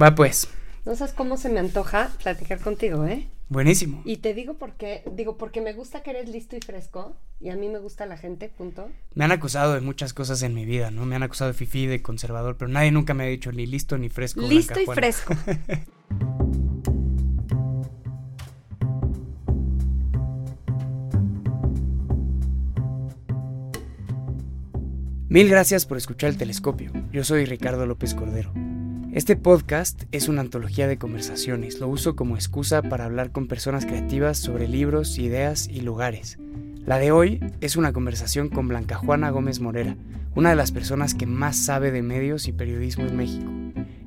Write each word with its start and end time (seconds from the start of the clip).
Va 0.00 0.14
pues. 0.14 0.48
No 0.84 0.94
sabes 0.94 1.12
cómo 1.12 1.36
se 1.36 1.48
me 1.48 1.58
antoja 1.58 2.12
platicar 2.22 2.60
contigo, 2.60 3.04
¿eh? 3.04 3.26
Buenísimo. 3.48 4.00
Y 4.04 4.18
te 4.18 4.32
digo 4.32 4.54
porque, 4.54 5.02
digo, 5.12 5.36
porque 5.36 5.60
me 5.60 5.72
gusta 5.72 6.02
que 6.02 6.10
eres 6.10 6.28
listo 6.28 6.54
y 6.54 6.60
fresco, 6.60 7.16
y 7.40 7.48
a 7.48 7.56
mí 7.56 7.68
me 7.68 7.78
gusta 7.78 8.06
la 8.06 8.16
gente, 8.16 8.48
punto. 8.48 8.90
Me 9.14 9.24
han 9.24 9.32
acusado 9.32 9.74
de 9.74 9.80
muchas 9.80 10.12
cosas 10.12 10.42
en 10.42 10.54
mi 10.54 10.64
vida, 10.64 10.90
¿no? 10.90 11.04
Me 11.04 11.16
han 11.16 11.22
acusado 11.24 11.50
de 11.50 11.54
fifí, 11.54 11.86
de 11.86 12.00
conservador, 12.00 12.56
pero 12.56 12.68
nadie 12.68 12.92
nunca 12.92 13.12
me 13.12 13.24
ha 13.24 13.26
dicho 13.26 13.50
ni 13.50 13.66
listo 13.66 13.98
ni 13.98 14.08
fresco. 14.08 14.40
Listo 14.42 14.78
y 14.80 14.86
fresco. 14.86 15.34
Mil 25.30 25.48
gracias 25.48 25.84
por 25.84 25.98
escuchar 25.98 26.30
el 26.30 26.38
telescopio. 26.38 26.92
Yo 27.12 27.24
soy 27.24 27.44
Ricardo 27.44 27.84
López 27.84 28.14
Cordero. 28.14 28.52
Este 29.12 29.36
podcast 29.36 30.04
es 30.12 30.28
una 30.28 30.42
antología 30.42 30.86
de 30.86 30.98
conversaciones. 30.98 31.80
Lo 31.80 31.88
uso 31.88 32.14
como 32.14 32.36
excusa 32.36 32.82
para 32.82 33.06
hablar 33.06 33.32
con 33.32 33.48
personas 33.48 33.86
creativas 33.86 34.36
sobre 34.36 34.68
libros, 34.68 35.18
ideas 35.18 35.66
y 35.66 35.80
lugares. 35.80 36.38
La 36.84 36.98
de 36.98 37.10
hoy 37.10 37.40
es 37.62 37.76
una 37.76 37.94
conversación 37.94 38.50
con 38.50 38.68
Blanca 38.68 38.96
Juana 38.96 39.30
Gómez 39.30 39.60
Morera, 39.60 39.96
una 40.34 40.50
de 40.50 40.56
las 40.56 40.72
personas 40.72 41.14
que 41.14 41.24
más 41.24 41.56
sabe 41.56 41.90
de 41.90 42.02
medios 42.02 42.48
y 42.48 42.52
periodismo 42.52 43.06
en 43.06 43.16
México. 43.16 43.50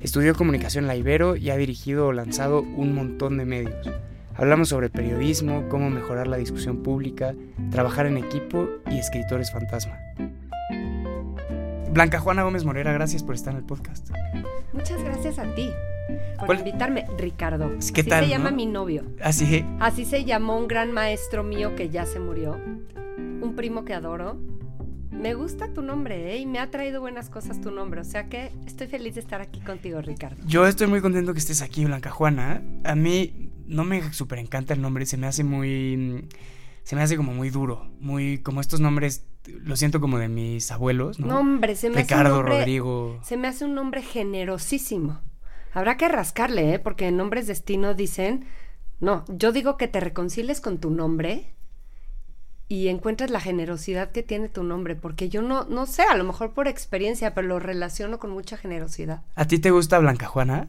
Estudió 0.00 0.36
comunicación 0.36 0.84
en 0.84 0.88
la 0.88 0.96
Ibero 0.96 1.34
y 1.34 1.50
ha 1.50 1.56
dirigido 1.56 2.06
o 2.06 2.12
lanzado 2.12 2.62
un 2.62 2.94
montón 2.94 3.38
de 3.38 3.44
medios. 3.44 3.90
Hablamos 4.36 4.68
sobre 4.68 4.88
periodismo, 4.88 5.68
cómo 5.68 5.90
mejorar 5.90 6.28
la 6.28 6.36
discusión 6.36 6.84
pública, 6.84 7.34
trabajar 7.72 8.06
en 8.06 8.18
equipo 8.18 8.68
y 8.88 8.98
escritores 8.98 9.50
fantasma. 9.50 9.98
Blanca 11.92 12.18
Juana 12.20 12.42
Gómez 12.42 12.64
Morera, 12.64 12.92
gracias 12.92 13.22
por 13.22 13.34
estar 13.34 13.52
en 13.52 13.58
el 13.58 13.64
podcast. 13.64 14.10
Muchas 14.72 15.02
gracias 15.04 15.38
a 15.38 15.54
ti 15.54 15.70
por 16.38 16.46
¿Cuál- 16.46 16.58
invitarme, 16.60 17.04
Ricardo. 17.18 17.70
¿Qué 17.70 18.00
Así 18.00 18.02
tal, 18.04 18.24
se 18.24 18.30
llama 18.30 18.50
no? 18.50 18.56
mi 18.56 18.66
novio. 18.66 19.04
Así, 19.22 19.64
Así 19.78 20.04
se 20.04 20.24
llamó 20.24 20.56
un 20.58 20.68
gran 20.68 20.90
maestro 20.92 21.42
mío 21.44 21.76
que 21.76 21.90
ya 21.90 22.06
se 22.06 22.18
murió. 22.18 22.58
Un 23.18 23.52
primo 23.56 23.84
que 23.84 23.92
adoro. 23.94 24.38
Me 25.10 25.34
gusta 25.34 25.68
tu 25.72 25.82
nombre, 25.82 26.32
¿eh? 26.34 26.38
Y 26.38 26.46
me 26.46 26.58
ha 26.58 26.70
traído 26.70 27.00
buenas 27.00 27.28
cosas 27.28 27.60
tu 27.60 27.70
nombre. 27.70 28.00
O 28.00 28.04
sea 28.04 28.28
que 28.28 28.50
estoy 28.66 28.86
feliz 28.86 29.14
de 29.14 29.20
estar 29.20 29.40
aquí 29.42 29.60
contigo, 29.60 30.00
Ricardo. 30.00 30.36
yo 30.46 30.66
estoy 30.66 30.86
muy 30.86 31.00
contento 31.02 31.32
que 31.34 31.38
estés 31.38 31.60
aquí, 31.62 31.84
Blanca 31.84 32.10
Juana. 32.10 32.62
A 32.84 32.94
mí 32.94 33.50
no 33.66 33.84
me 33.84 34.12
súper 34.14 34.38
encanta 34.38 34.72
el 34.74 34.80
nombre, 34.80 35.04
se 35.06 35.16
me 35.18 35.26
hace 35.26 35.44
muy... 35.44 36.26
Se 36.84 36.96
me 36.96 37.02
hace 37.02 37.16
como 37.16 37.32
muy 37.32 37.50
duro, 37.50 37.86
muy... 38.00 38.38
Como 38.38 38.60
estos 38.60 38.80
nombres, 38.80 39.24
lo 39.46 39.76
siento 39.76 40.00
como 40.00 40.18
de 40.18 40.28
mis 40.28 40.70
abuelos, 40.72 41.18
¿no? 41.20 41.26
No, 41.28 41.38
hombre, 41.40 41.76
se 41.76 41.88
me 41.90 42.00
hace 42.00 42.02
un 42.02 42.08
Ricardo, 42.20 42.36
nombre- 42.36 42.58
Rodrigo... 42.58 43.20
Se 43.22 43.36
me 43.36 43.48
hace 43.48 43.64
un 43.64 43.74
nombre 43.74 44.02
generosísimo. 44.02 45.20
Habrá 45.72 45.96
que 45.96 46.08
rascarle, 46.08 46.74
¿eh? 46.74 46.78
Porque 46.78 47.06
en 47.08 47.16
nombres 47.16 47.46
destino 47.46 47.94
dicen. 47.94 48.44
No, 49.00 49.24
yo 49.28 49.52
digo 49.52 49.76
que 49.76 49.88
te 49.88 50.00
reconcilies 50.00 50.60
con 50.60 50.78
tu 50.78 50.90
nombre 50.90 51.54
y 52.68 52.88
encuentres 52.88 53.30
la 53.30 53.40
generosidad 53.40 54.12
que 54.12 54.22
tiene 54.22 54.48
tu 54.48 54.64
nombre. 54.64 54.96
Porque 54.96 55.28
yo 55.28 55.40
no, 55.42 55.64
no 55.64 55.86
sé, 55.86 56.02
a 56.02 56.16
lo 56.16 56.24
mejor 56.24 56.52
por 56.52 56.68
experiencia, 56.68 57.32
pero 57.34 57.48
lo 57.48 57.58
relaciono 57.58 58.18
con 58.18 58.30
mucha 58.30 58.56
generosidad. 58.56 59.22
¿A 59.34 59.46
ti 59.46 59.58
te 59.58 59.70
gusta 59.70 59.98
Blanca 59.98 60.26
Juana? 60.26 60.68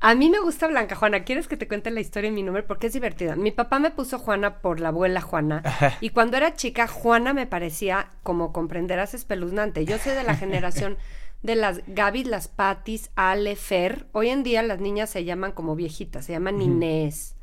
A 0.00 0.14
mí 0.14 0.28
me 0.28 0.38
gusta 0.40 0.66
Blanca 0.66 0.96
Juana. 0.96 1.24
¿Quieres 1.24 1.48
que 1.48 1.56
te 1.56 1.66
cuente 1.66 1.90
la 1.90 2.00
historia 2.00 2.28
de 2.28 2.34
mi 2.36 2.42
nombre? 2.42 2.62
Porque 2.62 2.88
es 2.88 2.92
divertida. 2.92 3.36
Mi 3.36 3.50
papá 3.52 3.78
me 3.78 3.90
puso 3.90 4.18
Juana 4.18 4.58
por 4.60 4.78
la 4.80 4.88
abuela 4.88 5.22
Juana. 5.22 5.62
Y 6.00 6.10
cuando 6.10 6.36
era 6.36 6.54
chica, 6.54 6.86
Juana 6.86 7.32
me 7.32 7.46
parecía, 7.46 8.10
como 8.22 8.52
comprenderás, 8.52 9.14
espeluznante. 9.14 9.86
Yo 9.86 9.96
soy 9.98 10.12
de 10.12 10.22
la 10.24 10.36
generación 10.36 10.98
de 11.42 11.54
las 11.56 11.80
Gaby, 11.86 12.24
las 12.24 12.48
Patis, 12.48 13.10
Ale, 13.16 13.56
Fer. 13.56 14.06
Hoy 14.12 14.28
en 14.28 14.42
día 14.42 14.62
las 14.62 14.78
niñas 14.78 15.08
se 15.08 15.24
llaman 15.24 15.52
como 15.52 15.74
viejitas, 15.74 16.26
se 16.26 16.32
llaman 16.32 16.60
Inés. 16.60 17.36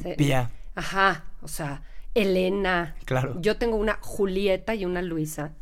Se- 0.00 0.14
Pía, 0.14 0.50
Ajá, 0.76 1.24
o 1.42 1.48
sea, 1.48 1.82
Elena. 2.14 2.94
claro. 3.04 3.40
Yo 3.40 3.56
tengo 3.58 3.76
una 3.76 3.98
Julieta 4.00 4.74
y 4.76 4.84
una 4.84 5.02
Luisa. 5.02 5.52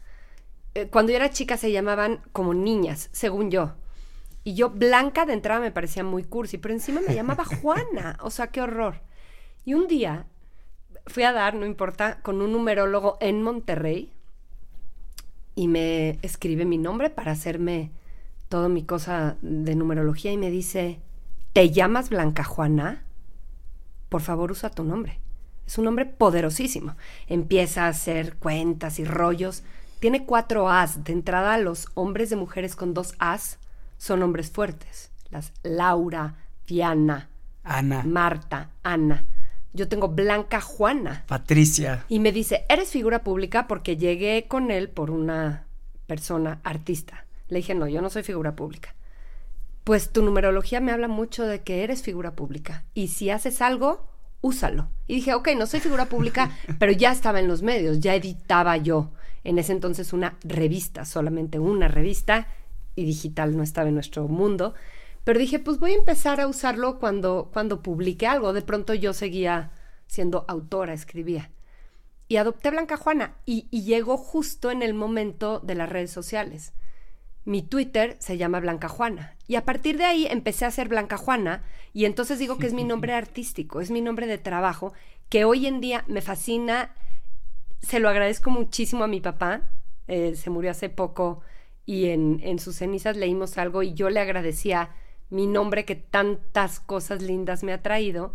Eh, 0.75 0.89
cuando 0.89 1.13
yo 1.13 1.17
era 1.17 1.31
chica 1.31 1.57
se 1.57 1.71
llamaban 1.73 2.21
como 2.33 2.53
niñas, 2.55 3.09
según 3.13 3.51
yo. 3.51 3.75
Y 4.45 4.55
yo, 4.55 4.71
Blanca 4.71 5.25
de 5.25 5.35
entrada 5.35 5.61
me 5.61 5.71
parecía 5.71 6.03
muy 6.03 6.25
cursi, 6.25 6.59
pero 6.59 6.75
encima 6.75 7.01
me 7.07 7.15
llamaba 7.15 7.45
Juana. 7.45 8.19
O 8.21 8.31
sea, 8.31 8.49
qué 8.49 8.61
horror. 8.61 9.01
Y 9.65 9.75
un 9.75 9.87
día 9.87 10.27
fui 11.07 11.23
a 11.23 11.33
dar, 11.33 11.55
no 11.55 11.67
importa, 11.67 12.21
con 12.23 12.43
un 12.43 12.53
numerólogo 12.53 13.19
en 13.21 13.43
Monterrey 13.43 14.13
y 15.55 15.69
me 15.69 16.19
escribe 16.23 16.65
mi 16.65 16.79
nombre 16.79 17.11
para 17.11 17.33
hacerme 17.33 17.91
toda 18.49 18.69
mi 18.69 18.85
cosa 18.85 19.37
de 19.43 19.75
numerología 19.77 20.33
y 20.33 20.37
me 20.37 20.51
dice, 20.51 21.01
¿te 21.53 21.71
llamas 21.71 22.11
Blanca 22.11 22.45
Juana? 22.45 23.05
Por 24.09 24.23
favor, 24.23 24.51
usa 24.51 24.71
tu 24.71 24.85
nombre. 24.85 25.21
Es 25.67 25.79
un 25.79 25.85
nombre 25.85 26.05
poderosísimo. 26.07 26.97
Empieza 27.29 27.85
a 27.85 27.89
hacer 27.89 28.37
cuentas 28.37 28.99
y 28.99 29.05
rollos. 29.05 29.63
Tiene 30.01 30.27
cuatro 30.27 30.69
As. 30.69 31.05
De 31.05 31.13
entrada, 31.13 31.57
los 31.59 31.89
hombres 31.95 32.29
de 32.29 32.37
mujeres 32.37 32.75
con 32.75 32.93
dos 32.93 33.15
As 33.19 33.59
son 34.03 34.21
hombres 34.25 34.51
fuertes. 34.51 35.13
Las 35.31 35.53
Laura, 35.63 36.35
Diana, 36.67 37.29
Ana, 37.63 38.03
Marta, 38.03 38.71
Ana. 38.83 39.25
Yo 39.73 39.87
tengo 39.87 40.09
Blanca 40.09 40.61
Juana. 40.61 41.23
Patricia. 41.29 42.05
Y 42.09 42.19
me 42.19 42.33
dice, 42.33 42.65
¿eres 42.69 42.91
figura 42.91 43.23
pública? 43.23 43.69
Porque 43.69 43.97
llegué 43.97 44.47
con 44.49 44.73
él 44.73 44.89
por 44.89 45.13
una 45.13 45.67
persona 46.09 46.61
artista. 46.65 47.27
Le 47.47 47.59
dije, 47.59 47.77
no, 47.77 47.87
yo 47.87 48.03
no 48.03 48.11
soy 48.11 48.25
figura 48.25 48.57
pública. 48.57 48.97
Pues 49.85 50.11
tu 50.11 50.25
numerología 50.25 50.81
me 50.81 50.91
habla 50.91 51.07
mucho 51.07 51.47
de 51.47 51.61
que 51.61 51.85
eres 51.85 52.03
figura 52.03 52.33
pública. 52.33 52.83
Y 52.95 53.07
si 53.07 53.31
haces 53.31 53.63
algo, 53.63 54.09
úsalo. 54.41 54.89
Y 55.07 55.15
dije, 55.15 55.33
ok, 55.35 55.51
no 55.57 55.67
soy 55.67 55.79
figura 55.79 56.07
pública, 56.07 56.51
pero 56.81 56.91
ya 56.91 57.13
estaba 57.13 57.39
en 57.39 57.47
los 57.47 57.63
medios, 57.63 58.01
ya 58.01 58.17
editaba 58.17 58.77
yo. 58.79 59.13
En 59.45 59.61
ese 59.61 59.71
entonces 59.71 60.13
una 60.13 60.39
revista, 60.43 61.05
solamente 61.05 61.61
una 61.61 61.87
revista, 61.87 62.49
y 62.95 63.05
digital 63.05 63.57
no 63.57 63.63
estaba 63.63 63.89
en 63.89 63.95
nuestro 63.95 64.29
mundo. 64.29 64.75
Pero 65.25 65.39
dije, 65.39 65.59
pues 65.59 65.79
voy 65.79 65.93
a 65.93 65.97
empezar 65.97 66.41
a 66.41 66.47
usarlo 66.47 66.99
cuando, 66.99 67.51
cuando 67.53 67.83
publique 67.83 68.27
algo. 68.27 68.53
De 68.53 68.63
pronto 68.63 68.95
yo 68.95 69.13
seguía 69.13 69.71
siendo 70.07 70.45
autora, 70.49 70.93
escribía. 70.93 71.51
Y 72.29 72.37
adopté 72.37 72.71
Blanca 72.71 72.97
Juana 72.97 73.37
y, 73.47 73.67
y 73.71 73.83
llegó 73.83 74.17
justo 74.17 74.71
en 74.71 74.83
el 74.83 74.95
momento 74.95 75.61
de 75.61 75.75
las 75.75 75.89
redes 75.89 76.11
sociales. 76.11 76.73
Mi 77.45 77.63
Twitter 77.63 78.17
se 78.21 78.37
llama 78.37 78.61
Blanca 78.61 78.89
Juana. 78.89 79.37
Y 79.47 79.57
a 79.57 79.65
partir 79.65 79.99
de 79.99 80.05
ahí 80.05 80.27
empecé 80.27 80.65
a 80.65 80.71
ser 80.71 80.89
Blanca 80.89 81.17
Juana 81.17 81.63
y 81.93 82.05
entonces 82.05 82.39
digo 82.39 82.59
que 82.59 82.67
es 82.67 82.73
mi 82.73 82.85
nombre 82.85 83.13
artístico, 83.15 83.81
es 83.81 83.91
mi 83.91 84.01
nombre 84.01 84.27
de 84.27 84.39
trabajo, 84.39 84.93
que 85.29 85.45
hoy 85.45 85.67
en 85.67 85.81
día 85.81 86.05
me 86.07 86.21
fascina. 86.21 86.95
Se 87.81 88.01
lo 88.01 88.09
agradezco 88.09 88.51
muchísimo 88.51 89.05
a 89.05 89.09
mi 89.09 89.21
papá. 89.21 89.69
eh, 90.09 90.35
se 90.37 90.51
murió 90.51 90.71
hace 90.71 90.89
poco 90.89 91.43
y 91.87 92.07
en, 92.11 92.41
en 92.43 92.59
sus 92.59 92.77
cenizas 92.77 93.17
leímos 93.17 93.59
algo 93.59 93.83
y 93.83 93.95
yo 93.95 94.11
le 94.11 94.21
agradecía 94.21 94.91
mi 95.31 95.47
nombre 95.47 95.85
que 95.85 95.97
tantas 95.97 96.79
cosas 96.81 97.23
lindas 97.23 97.63
me 97.63 97.73
ha 97.73 97.83
traído. 97.83 98.35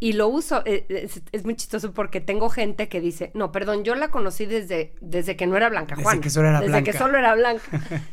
Y 0.00 0.12
lo 0.12 0.28
uso, 0.28 0.62
eh, 0.64 0.86
es, 0.90 1.22
es 1.32 1.44
muy 1.44 1.56
chistoso 1.56 1.92
porque 1.92 2.20
tengo 2.20 2.50
gente 2.50 2.88
que 2.88 3.00
dice, 3.00 3.32
no, 3.34 3.50
perdón, 3.50 3.82
yo 3.82 3.96
la 3.96 4.12
conocí 4.12 4.46
desde, 4.46 4.94
desde 5.00 5.34
que 5.36 5.48
no 5.48 5.56
era 5.56 5.68
Blanca 5.68 5.96
Desde 5.96 6.04
Juana. 6.04 6.20
que 6.20 6.30
solo 6.30 6.48
era 6.48 6.60
desde 6.60 6.70
Blanca. 6.70 6.92
que 6.92 6.96
solo 6.96 7.18
era 7.18 7.34
Blanca. 7.34 7.62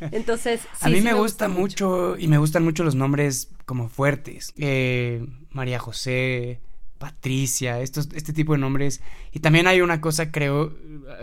Entonces, 0.10 0.62
a 0.80 0.86
sí, 0.86 0.90
mí 0.90 0.98
sí 0.98 1.04
me, 1.04 1.12
gusta, 1.12 1.46
mucho, 1.46 2.16
y 2.18 2.26
me 2.26 2.38
gustan 2.38 2.64
mucho 2.64 2.82
los 2.82 2.96
nombres 2.96 3.50
como 3.66 3.88
fuertes. 3.88 4.52
Eh, 4.56 5.24
María 5.50 5.78
José, 5.78 6.60
Patricia, 6.98 7.80
estos, 7.80 8.08
este 8.14 8.32
tipo 8.32 8.52
de 8.54 8.58
nombres. 8.58 9.00
Y 9.30 9.38
también 9.38 9.68
hay 9.68 9.80
una 9.80 10.00
cosa, 10.00 10.32
creo, 10.32 10.72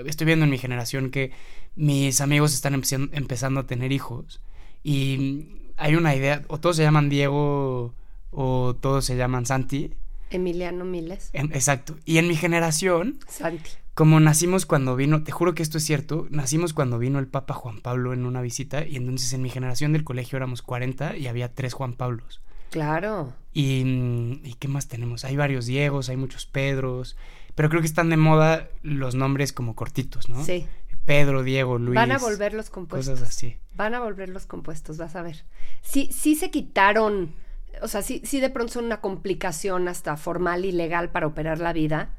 estoy 0.06 0.25
viendo 0.28 0.46
en 0.46 0.52
mi 0.52 0.58
generación 0.58 1.10
que 1.10 1.31
mis 1.75 2.22
amigos 2.22 2.53
están 2.53 2.73
empezando, 2.73 3.61
a 3.61 3.67
tener 3.67 3.91
hijos. 3.91 4.41
Y 4.84 5.72
hay 5.78 5.95
una 5.95 6.16
idea, 6.16 6.44
o 6.47 6.59
todos 6.59 6.75
se 6.75 6.84
llaman 6.84 7.09
Diego 7.09 7.94
o 8.31 8.75
todos 8.80 9.06
se 9.06 9.15
llaman 9.15 9.45
Santi. 9.45 9.94
Emiliano 10.30 10.86
Miles. 10.86 11.30
Exacto. 11.33 11.95
Y 12.06 12.18
en 12.18 12.27
mi 12.27 12.36
generación, 12.36 13.19
Santi. 13.27 13.69
como 13.94 14.19
nacimos 14.19 14.65
cuando 14.65 14.95
vino, 14.95 15.24
te 15.24 15.31
juro 15.31 15.53
que 15.53 15.62
esto 15.62 15.77
es 15.77 15.83
cierto, 15.83 16.27
nacimos 16.31 16.74
cuando 16.74 16.98
vino 16.98 17.19
el 17.19 17.27
Papa 17.27 17.53
Juan 17.53 17.80
Pablo 17.81 18.13
en 18.13 18.25
una 18.25 18.42
visita 18.42 18.86
y 18.86 18.95
entonces 18.95 19.31
en 19.33 19.44
mi 19.44 19.50
generación 19.50 19.94
del 19.94 20.03
colegio 20.03 20.38
éramos 20.38 20.62
40 20.62 21.18
y 21.18 21.27
había 21.27 21.53
tres 21.53 21.74
Juan 21.74 21.94
Pablos. 21.94 22.42
Claro. 22.71 23.33
Y, 23.53 23.83
mm, 23.86 24.45
¿y 24.45 24.53
qué 24.56 24.68
más 24.68 24.88
tenemos? 24.88 25.25
Hay 25.25 25.36
varios 25.36 25.68
Diegos, 25.68 26.09
hay 26.09 26.18
muchos 26.18 26.48
Pedros, 26.48 27.15
pero 27.53 27.69
creo 27.69 27.81
que 27.81 27.88
están 27.88 28.09
de 28.09 28.18
moda 28.18 28.69
los 28.81 29.13
nombres 29.13 29.53
como 29.53 29.75
cortitos, 29.75 30.27
¿no? 30.27 30.44
Sí. 30.44 30.65
Pedro, 31.05 31.44
Diego, 31.44 31.77
Luis. 31.77 31.95
Van 31.95 32.11
a 32.11 32.17
volver 32.17 32.53
los 32.53 32.69
compuestos. 32.69 33.19
Cosas 33.19 33.29
así. 33.29 33.57
Van 33.75 33.94
a 33.94 34.00
volver 34.00 34.29
los 34.29 34.45
compuestos, 34.45 34.97
vas 34.97 35.15
a 35.15 35.21
ver. 35.21 35.44
Sí, 35.81 36.09
sí 36.11 36.35
se 36.35 36.50
quitaron, 36.51 37.33
o 37.81 37.88
sea, 37.88 38.01
sí, 38.01 38.21
sí 38.23 38.39
de 38.39 38.50
pronto 38.50 38.73
son 38.73 38.85
una 38.85 39.01
complicación 39.01 39.88
hasta 39.88 40.15
formal 40.17 40.63
y 40.65 40.71
legal 40.71 41.09
para 41.09 41.27
operar 41.27 41.59
la 41.59 41.73
vida, 41.73 42.15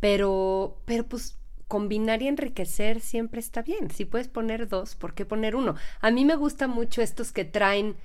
pero, 0.00 0.78
pero 0.84 1.04
pues 1.06 1.38
combinar 1.68 2.22
y 2.22 2.28
enriquecer 2.28 3.00
siempre 3.00 3.40
está 3.40 3.62
bien. 3.62 3.90
Si 3.90 4.04
puedes 4.04 4.28
poner 4.28 4.68
dos, 4.68 4.94
¿por 4.96 5.14
qué 5.14 5.24
poner 5.24 5.54
uno? 5.56 5.74
A 6.00 6.10
mí 6.10 6.24
me 6.24 6.36
gusta 6.36 6.66
mucho 6.66 7.02
estos 7.02 7.32
que 7.32 7.44
traen 7.44 7.96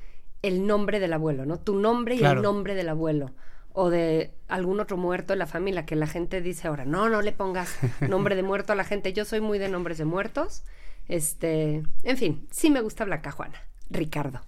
el 0.41 0.67
nombre 0.67 0.99
del 0.99 1.13
abuelo, 1.13 1.45
¿no? 1.45 1.59
Tu 1.59 1.75
nombre 1.79 2.15
y 2.15 2.19
Claro. 2.19 2.39
el 2.39 2.43
nombre 2.43 2.75
del 2.75 2.89
abuelo. 2.89 3.31
O 3.73 3.89
de 3.89 4.35
algún 4.47 4.79
otro 4.79 4.97
muerto 4.97 5.33
de 5.33 5.37
la 5.37 5.47
familia, 5.47 5.85
que 5.85 5.95
la 5.95 6.07
gente 6.07 6.41
dice 6.41 6.67
ahora, 6.67 6.85
no, 6.85 7.09
no 7.09 7.21
le 7.21 7.31
pongas 7.31 7.75
nombre 8.01 8.35
de 8.35 8.43
muerto 8.51 8.73
a 8.73 8.75
la 8.75 8.83
gente. 8.83 9.13
Yo 9.13 9.25
soy 9.25 9.41
muy 9.41 9.57
de 9.59 9.67
nombres 9.69 9.97
de 9.97 10.05
muertos. 10.05 10.63
Este, 11.07 11.83
en 12.03 12.17
fin, 12.17 12.47
sí 12.51 12.69
me 12.69 12.81
gusta 12.81 13.03
Blanca 13.05 13.31
Juana. 13.31 13.61
Ricardo. 13.89 14.41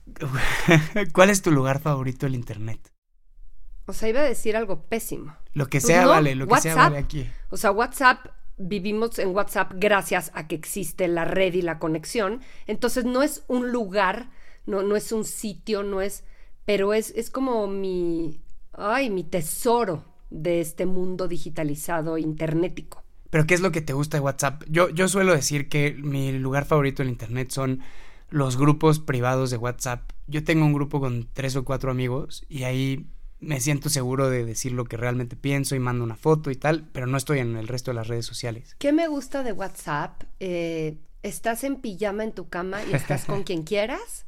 ¿Cuál 1.13 1.29
es 1.29 1.41
tu 1.41 1.51
lugar 1.51 1.79
favorito 1.79 2.25
del 2.25 2.35
internet? 2.35 2.91
O 3.85 3.93
sea, 3.93 4.09
iba 4.09 4.21
a 4.21 4.23
decir 4.23 4.55
algo 4.55 4.83
pésimo. 4.85 5.35
Lo 5.53 5.67
que 5.67 5.79
Pues 5.79 5.87
sea 5.87 6.03
no, 6.03 6.09
vale, 6.09 6.35
lo 6.35 6.47
que 6.47 6.59
sea 6.59 6.75
vale 6.75 6.97
aquí. 6.97 7.29
O 7.49 7.57
sea, 7.57 7.71
WhatsApp, 7.71 8.25
vivimos 8.57 9.19
en 9.19 9.29
WhatsApp 9.29 9.73
gracias 9.75 10.31
a 10.33 10.47
que 10.47 10.55
existe 10.55 11.07
la 11.07 11.25
red 11.25 11.53
y 11.53 11.61
la 11.61 11.77
conexión. 11.77 12.41
Entonces 12.67 13.05
no 13.05 13.21
es 13.21 13.43
un 13.47 13.71
lugar, 13.71 14.29
no, 14.65 14.81
no 14.81 14.95
es 14.95 15.11
un 15.11 15.23
sitio, 15.23 15.83
no 15.83 16.01
es, 16.01 16.23
pero 16.65 16.93
es, 16.93 17.11
es 17.11 17.29
como 17.29 17.67
mi, 17.67 18.41
ay, 18.77 19.09
mi 19.09 19.23
tesoro 19.23 20.05
de 20.29 20.61
este 20.61 20.85
mundo 20.85 21.27
digitalizado, 21.27 22.17
internetico. 22.17 23.03
Pero 23.29 23.45
¿qué 23.45 23.53
es 23.53 23.61
lo 23.61 23.71
que 23.71 23.81
te 23.81 23.93
gusta 23.93 24.17
de 24.17 24.21
WhatsApp? 24.21 24.63
Yo, 24.67 24.89
yo 24.89 25.07
suelo 25.07 25.33
decir 25.33 25.67
que 25.67 25.93
mi 25.93 26.31
lugar 26.31 26.65
favorito 26.65 27.03
en 27.03 27.09
internet 27.09 27.51
son 27.51 27.81
los 28.29 28.57
grupos 28.57 28.99
privados 28.99 29.49
de 29.51 29.57
WhatsApp. 29.57 30.11
Yo 30.27 30.43
tengo 30.43 30.65
un 30.65 30.73
grupo 30.73 30.99
con 30.99 31.27
tres 31.33 31.55
o 31.55 31.65
cuatro 31.65 31.91
amigos 31.91 32.45
y 32.49 32.63
ahí 32.63 33.07
me 33.39 33.59
siento 33.59 33.89
seguro 33.89 34.29
de 34.29 34.45
decir 34.45 34.71
lo 34.71 34.85
que 34.85 34.97
realmente 34.97 35.35
pienso 35.35 35.75
y 35.75 35.79
mando 35.79 36.03
una 36.03 36.15
foto 36.15 36.49
y 36.49 36.55
tal, 36.55 36.87
pero 36.91 37.07
no 37.07 37.17
estoy 37.17 37.39
en 37.39 37.55
el 37.57 37.67
resto 37.67 37.91
de 37.91 37.95
las 37.95 38.07
redes 38.07 38.25
sociales. 38.25 38.75
¿Qué 38.79 38.91
me 38.91 39.07
gusta 39.07 39.43
de 39.43 39.51
WhatsApp? 39.51 40.23
Eh, 40.39 40.97
estás 41.21 41.63
en 41.63 41.77
pijama 41.77 42.23
en 42.23 42.31
tu 42.31 42.49
cama 42.49 42.79
y 42.83 42.93
estás 42.93 43.25
con 43.25 43.43
quien 43.45 43.63
quieras. 43.63 44.25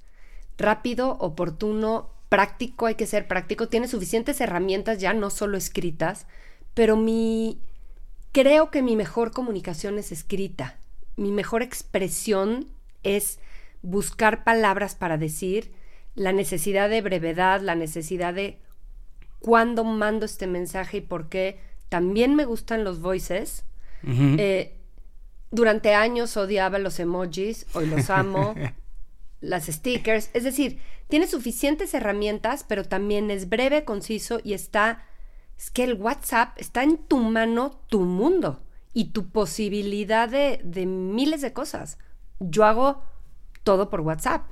Rápido, 0.57 1.11
oportuno, 1.19 2.09
práctico, 2.29 2.85
hay 2.85 2.95
que 2.95 3.07
ser 3.07 3.27
práctico. 3.27 3.67
Tiene 3.67 3.87
suficientes 3.87 4.41
herramientas 4.41 4.99
ya, 4.99 5.13
no 5.13 5.29
solo 5.29 5.57
escritas, 5.57 6.27
pero 6.73 6.95
mi... 6.95 7.59
Creo 8.31 8.69
que 8.69 8.83
mi 8.83 8.95
mejor 8.95 9.31
comunicación 9.31 9.97
es 9.97 10.11
escrita. 10.11 10.77
Mi 11.15 11.31
mejor 11.31 11.63
expresión 11.63 12.67
es 13.03 13.39
buscar 13.81 14.43
palabras 14.43 14.95
para 14.95 15.17
decir, 15.17 15.71
la 16.13 16.33
necesidad 16.33 16.89
de 16.89 17.01
brevedad, 17.01 17.61
la 17.61 17.75
necesidad 17.75 18.33
de 18.33 18.59
cuándo 19.39 19.83
mando 19.83 20.25
este 20.25 20.47
mensaje 20.47 20.97
y 20.97 21.01
por 21.01 21.29
qué. 21.29 21.59
También 21.89 22.35
me 22.35 22.45
gustan 22.45 22.83
los 22.83 22.99
voices. 22.99 23.63
Eh, 24.03 24.77
durante 25.51 25.93
años 25.93 26.37
odiaba 26.37 26.79
los 26.79 26.99
emojis, 26.99 27.65
hoy 27.73 27.87
los 27.87 28.09
amo, 28.09 28.55
las 29.41 29.65
stickers, 29.67 30.29
es 30.33 30.43
decir, 30.43 30.79
tiene 31.07 31.27
suficientes 31.27 31.93
herramientas, 31.93 32.65
pero 32.67 32.83
también 32.83 33.31
es 33.31 33.49
breve, 33.49 33.85
conciso 33.85 34.39
y 34.43 34.53
está, 34.53 35.05
es 35.57 35.71
que 35.71 35.83
el 35.83 35.93
WhatsApp 35.93 36.57
está 36.57 36.83
en 36.83 36.97
tu 36.97 37.17
mano, 37.17 37.79
tu 37.87 38.01
mundo 38.01 38.61
y 38.93 39.11
tu 39.11 39.29
posibilidad 39.29 40.27
de, 40.27 40.85
miles 40.85 41.41
de 41.41 41.53
cosas. 41.53 41.97
Yo 42.39 42.65
hago 42.65 43.03
todo 43.63 43.89
por 43.89 44.01
WhatsApp. 44.01 44.49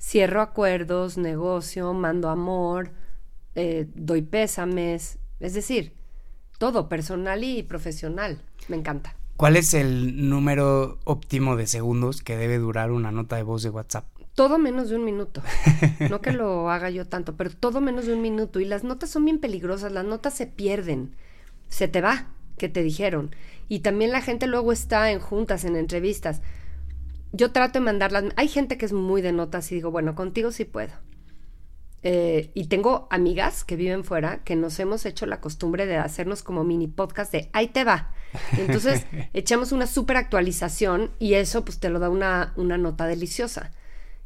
Cierro 0.00 0.40
acuerdos, 0.40 1.16
negocio, 1.16 1.92
mando 1.92 2.28
amor, 2.28 2.92
eh, 3.54 3.88
doy 3.94 4.22
pésames, 4.22 5.18
es 5.40 5.54
decir, 5.54 5.94
todo, 6.58 6.88
personal 6.88 7.42
y 7.44 7.62
profesional. 7.62 8.40
Me 8.68 8.76
encanta. 8.76 9.16
¿Cuál 9.36 9.56
es 9.56 9.74
el 9.74 10.30
número 10.30 10.98
óptimo 11.04 11.56
de 11.56 11.66
segundos 11.66 12.22
que 12.22 12.38
debe 12.38 12.56
durar 12.56 12.90
una 12.90 13.12
nota 13.12 13.36
de 13.36 13.42
voz 13.42 13.62
de 13.62 13.68
WhatsApp? 13.68 14.06
Todo 14.34 14.58
menos 14.58 14.88
de 14.88 14.96
un 14.96 15.04
minuto. 15.04 15.42
No 16.08 16.22
que 16.22 16.32
lo 16.32 16.70
haga 16.70 16.88
yo 16.88 17.06
tanto, 17.06 17.36
pero 17.36 17.50
todo 17.50 17.82
menos 17.82 18.06
de 18.06 18.14
un 18.14 18.22
minuto. 18.22 18.60
Y 18.60 18.64
las 18.64 18.82
notas 18.82 19.10
son 19.10 19.26
bien 19.26 19.38
peligrosas, 19.38 19.92
las 19.92 20.06
notas 20.06 20.32
se 20.32 20.46
pierden. 20.46 21.16
Se 21.68 21.86
te 21.86 22.00
va, 22.00 22.28
que 22.56 22.70
te 22.70 22.82
dijeron. 22.82 23.34
Y 23.68 23.80
también 23.80 24.10
la 24.10 24.22
gente 24.22 24.46
luego 24.46 24.72
está 24.72 25.10
en 25.10 25.20
juntas, 25.20 25.64
en 25.64 25.76
entrevistas. 25.76 26.40
Yo 27.32 27.52
trato 27.52 27.78
de 27.78 27.84
mandarlas. 27.84 28.24
Hay 28.36 28.48
gente 28.48 28.78
que 28.78 28.86
es 28.86 28.94
muy 28.94 29.20
de 29.20 29.32
notas 29.32 29.70
y 29.70 29.74
digo, 29.74 29.90
bueno, 29.90 30.14
contigo 30.14 30.50
sí 30.50 30.64
puedo. 30.64 30.92
Eh, 32.02 32.50
y 32.54 32.66
tengo 32.66 33.08
amigas 33.10 33.64
que 33.64 33.74
viven 33.74 34.04
fuera 34.04 34.44
que 34.44 34.54
nos 34.54 34.78
hemos 34.78 35.06
hecho 35.06 35.26
la 35.26 35.40
costumbre 35.40 35.86
de 35.86 35.96
hacernos 35.96 36.42
como 36.42 36.62
mini 36.62 36.86
podcast 36.86 37.32
de 37.32 37.50
ahí 37.52 37.68
te 37.68 37.84
va. 37.84 38.12
Entonces 38.58 39.06
echamos 39.32 39.72
una 39.72 39.86
super 39.86 40.16
actualización 40.16 41.10
y 41.18 41.34
eso 41.34 41.64
pues 41.64 41.80
te 41.80 41.88
lo 41.88 41.98
da 41.98 42.08
una, 42.10 42.52
una 42.56 42.78
nota 42.78 43.06
deliciosa. 43.06 43.72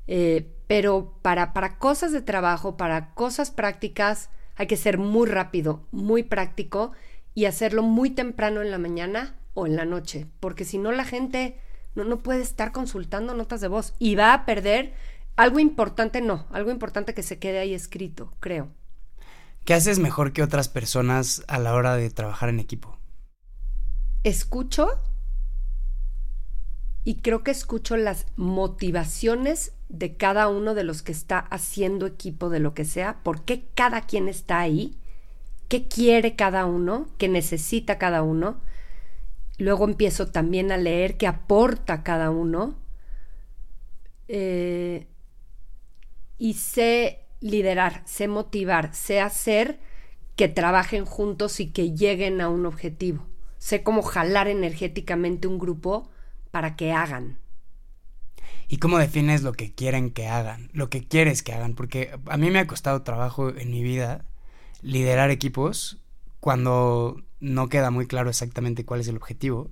Eh, 0.06 0.49
pero 0.67 1.14
para, 1.22 1.52
para 1.52 1.78
cosas 1.78 2.12
de 2.12 2.20
trabajo, 2.20 2.76
para 2.76 3.14
cosas 3.14 3.50
prácticas, 3.50 4.31
hay 4.56 4.66
que 4.66 4.76
ser 4.76 4.99
muy 4.99 5.28
rápido, 5.28 5.87
muy 5.90 6.23
práctico 6.23 6.93
y 7.34 7.46
hacerlo 7.46 7.82
muy 7.82 8.11
temprano 8.11 8.61
en 8.61 8.70
la 8.70 8.78
mañana 8.78 9.37
o 9.55 9.66
en 9.66 9.76
la 9.76 9.84
noche, 9.84 10.26
porque 10.40 10.64
si 10.64 10.78
no 10.78 10.93
la 10.93 11.05
gente 11.05 11.58
no, 11.94 12.05
no 12.05 12.19
puede 12.19 12.43
estar 12.43 12.73
consultando 12.73 13.34
notas 13.34 13.61
de 13.61 13.69
voz 13.69 13.94
y 13.99 14.14
va 14.16 14.34
a 14.34 14.44
perder 14.46 14.93
algo 15.40 15.58
importante, 15.58 16.20
no, 16.20 16.46
algo 16.50 16.70
importante 16.70 17.14
que 17.14 17.22
se 17.22 17.38
quede 17.38 17.60
ahí 17.60 17.72
escrito, 17.72 18.34
creo. 18.40 18.69
¿Qué 19.64 19.72
haces 19.72 19.98
mejor 19.98 20.34
que 20.34 20.42
otras 20.42 20.69
personas 20.69 21.44
a 21.48 21.58
la 21.58 21.72
hora 21.72 21.96
de 21.96 22.10
trabajar 22.10 22.50
en 22.50 22.60
equipo? 22.60 22.98
Escucho 24.22 24.90
y 27.04 27.22
creo 27.22 27.42
que 27.42 27.52
escucho 27.52 27.96
las 27.96 28.26
motivaciones 28.37 29.72
de 29.88 30.14
cada 30.19 30.48
uno 30.48 30.75
de 30.75 30.84
los 30.84 31.02
que 31.02 31.12
está 31.12 31.38
haciendo 31.38 32.06
equipo 32.06 32.50
de 32.50 32.60
lo 32.60 32.75
que 32.75 32.84
sea, 32.84 33.22
por 33.22 33.42
qué 33.46 33.64
cada 33.75 34.02
quien 34.02 34.28
está 34.28 34.60
ahí, 34.60 34.98
qué 35.69 35.88
quiere 35.88 36.37
cada 36.37 36.66
uno, 36.66 37.08
qué 37.16 37.28
necesita 37.28 37.96
cada 37.96 38.22
uno. 38.22 38.60
Luego 39.56 39.87
empiezo 39.87 40.26
también 40.31 40.70
a 40.70 40.76
leer 40.76 41.16
qué 41.16 41.26
aporta 41.26 42.02
cada 42.02 42.31
uno. 42.31 42.75
Eh, 44.28 45.06
y 46.40 46.54
sé 46.54 47.20
liderar, 47.40 48.02
sé 48.06 48.26
motivar, 48.26 48.94
sé 48.94 49.20
hacer 49.20 49.78
que 50.34 50.48
trabajen 50.48 51.04
juntos 51.04 51.60
y 51.60 51.70
que 51.70 51.92
lleguen 51.92 52.40
a 52.40 52.48
un 52.48 52.64
objetivo. 52.64 53.26
Sé 53.58 53.82
cómo 53.82 54.02
jalar 54.02 54.48
energéticamente 54.48 55.46
un 55.46 55.58
grupo 55.58 56.10
para 56.50 56.76
que 56.76 56.92
hagan. 56.92 57.38
¿Y 58.69 58.78
cómo 58.78 58.98
defines 58.98 59.42
lo 59.42 59.52
que 59.52 59.75
quieren 59.75 60.10
que 60.10 60.28
hagan? 60.28 60.70
Lo 60.72 60.88
que 60.88 61.06
quieres 61.06 61.42
que 61.42 61.52
hagan. 61.52 61.75
Porque 61.75 62.10
a 62.26 62.38
mí 62.38 62.50
me 62.50 62.58
ha 62.58 62.66
costado 62.66 63.02
trabajo 63.02 63.50
en 63.50 63.70
mi 63.70 63.82
vida 63.82 64.25
liderar 64.81 65.31
equipos 65.31 65.99
cuando 66.40 67.23
no 67.38 67.68
queda 67.68 67.90
muy 67.90 68.06
claro 68.06 68.30
exactamente 68.30 68.87
cuál 68.87 69.00
es 69.00 69.09
el 69.09 69.16
objetivo. 69.16 69.70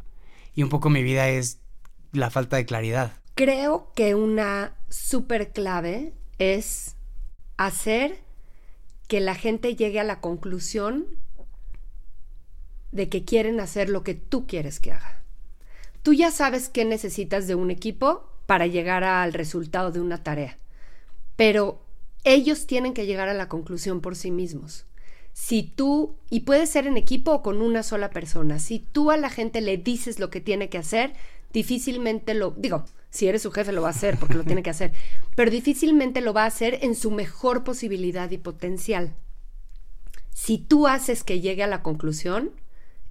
Y 0.54 0.62
un 0.64 0.68
poco 0.68 0.90
mi 0.90 1.02
vida 1.02 1.30
es 1.30 1.60
la 2.12 2.28
falta 2.28 2.56
de 2.56 2.66
claridad. 2.66 3.12
Creo 3.36 3.92
que 3.94 4.14
una 4.14 4.76
super 4.90 5.52
clave 5.52 6.12
es 6.38 6.96
hacer 7.56 8.18
que 9.08 9.20
la 9.20 9.34
gente 9.34 9.74
llegue 9.74 10.00
a 10.00 10.04
la 10.04 10.20
conclusión 10.20 11.06
de 12.92 13.08
que 13.08 13.24
quieren 13.24 13.60
hacer 13.60 13.88
lo 13.88 14.02
que 14.02 14.14
tú 14.14 14.46
quieres 14.46 14.80
que 14.80 14.92
haga. 14.92 15.22
Tú 16.02 16.12
ya 16.12 16.30
sabes 16.30 16.68
qué 16.68 16.84
necesitas 16.84 17.46
de 17.46 17.54
un 17.54 17.70
equipo 17.70 18.30
para 18.46 18.66
llegar 18.66 19.04
al 19.04 19.32
resultado 19.32 19.90
de 19.90 20.00
una 20.00 20.22
tarea, 20.22 20.58
pero 21.36 21.82
ellos 22.24 22.66
tienen 22.66 22.94
que 22.94 23.06
llegar 23.06 23.28
a 23.28 23.34
la 23.34 23.48
conclusión 23.48 24.00
por 24.00 24.16
sí 24.16 24.30
mismos. 24.30 24.86
Si 25.32 25.62
tú, 25.62 26.16
y 26.30 26.40
puede 26.40 26.66
ser 26.66 26.86
en 26.86 26.96
equipo 26.96 27.32
o 27.32 27.42
con 27.42 27.62
una 27.62 27.82
sola 27.82 28.10
persona, 28.10 28.58
si 28.58 28.80
tú 28.80 29.10
a 29.10 29.16
la 29.16 29.30
gente 29.30 29.60
le 29.60 29.76
dices 29.76 30.18
lo 30.18 30.30
que 30.30 30.40
tiene 30.40 30.68
que 30.68 30.78
hacer, 30.78 31.12
difícilmente 31.52 32.34
lo, 32.34 32.50
digo, 32.52 32.84
si 33.10 33.28
eres 33.28 33.42
su 33.42 33.50
jefe 33.50 33.72
lo 33.72 33.82
va 33.82 33.88
a 33.88 33.92
hacer 33.92 34.18
porque 34.18 34.34
lo 34.34 34.44
tiene 34.44 34.62
que 34.62 34.70
hacer, 34.70 34.92
pero 35.34 35.50
difícilmente 35.50 36.20
lo 36.20 36.32
va 36.32 36.44
a 36.44 36.48
hacer 36.48 36.78
en 36.82 36.94
su 36.94 37.10
mejor 37.10 37.64
posibilidad 37.64 38.30
y 38.30 38.38
potencial. 38.38 39.14
Si 40.32 40.58
tú 40.58 40.86
haces 40.86 41.24
que 41.24 41.40
llegue 41.40 41.62
a 41.62 41.68
la 41.68 41.82
conclusión, 41.82 42.52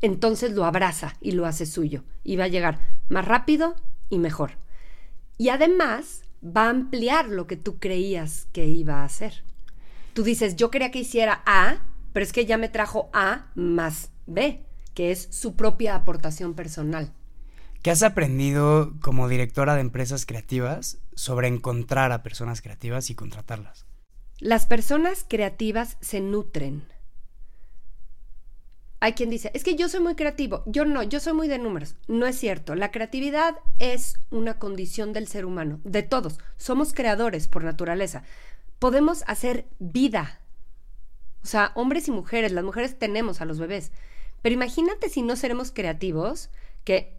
entonces 0.02 0.52
lo 0.52 0.66
abraza 0.66 1.16
y 1.22 1.32
lo 1.32 1.46
hace 1.46 1.66
suyo 1.66 2.04
y 2.24 2.36
va 2.36 2.46
a 2.46 2.50
llegar 2.50 2.80
más 3.10 3.26
rápido 3.26 3.76
y 4.10 4.20
mejor. 4.20 4.52
Y 5.38 5.50
además 5.50 6.24
va 6.44 6.66
a 6.66 6.70
ampliar 6.70 7.28
lo 7.28 7.48
que 7.48 7.58
tú 7.58 7.80
creías 7.80 8.48
que 8.54 8.66
iba 8.68 9.02
a 9.02 9.06
hacer. 9.06 9.44
Tú 10.14 10.24
dices, 10.24 10.56
yo 10.56 10.72
quería 10.72 10.92
que 10.92 11.00
hiciera 11.00 11.44
A, 11.46 11.80
pero 12.14 12.24
es 12.24 12.34
que 12.34 12.46
ya 12.46 12.58
me 12.58 12.70
trajo 12.70 13.10
A 13.14 13.52
más 13.56 14.12
B, 14.26 14.64
que 14.94 15.12
es 15.12 15.28
su 15.32 15.56
propia 15.56 15.96
aportación 15.96 16.54
personal. 16.54 17.14
¿Qué 17.88 17.92
has 17.92 18.04
aprendido 18.04 18.92
como 19.00 19.30
directora 19.30 19.76
de 19.76 19.80
empresas 19.80 20.26
creativas 20.26 20.98
sobre 21.16 21.48
encontrar 21.48 22.12
a 22.12 22.22
personas 22.22 22.62
creativas 22.62 23.10
y 23.10 23.16
contratarlas? 23.16 23.86
Las 24.40 24.66
personas 24.66 25.26
creativas 25.26 25.96
se 26.02 26.20
nutren. 26.20 26.84
Hay 29.00 29.14
quien 29.14 29.30
dice, 29.30 29.52
es 29.54 29.64
que 29.64 29.76
yo 29.76 29.88
soy 29.88 30.02
muy 30.02 30.16
creativo. 30.16 30.64
Yo 30.66 30.84
no, 30.84 31.02
yo 31.02 31.22
soy 31.22 31.32
muy 31.32 31.48
de 31.48 31.60
números. 31.60 31.96
No 32.10 32.26
es 32.26 32.38
cierto. 32.38 32.76
La 32.76 32.92
creatividad 32.92 33.56
es 33.80 34.20
una 34.32 34.60
condición 34.60 35.14
del 35.14 35.30
ser 35.30 35.46
humano, 35.46 35.80
de 35.86 36.04
todos. 36.04 36.40
Somos 36.58 36.92
creadores 36.92 37.48
por 37.48 37.64
naturaleza. 37.64 38.24
podemos 38.80 39.24
hacer 39.28 39.66
vida. 39.80 40.42
O 41.42 41.48
sea, 41.48 41.72
hombres 41.74 42.10
y 42.10 42.12
mujeres, 42.12 42.52
las 42.52 42.66
mujeres 42.66 43.00
tenemos 43.00 43.40
a 43.40 43.46
los 43.46 43.60
bebés. 43.60 43.94
Pero 44.42 44.56
imagínate 44.56 45.08
si 45.08 45.22
no 45.22 45.38
seremos 45.38 45.72
creativos, 45.72 46.50
que 46.84 47.17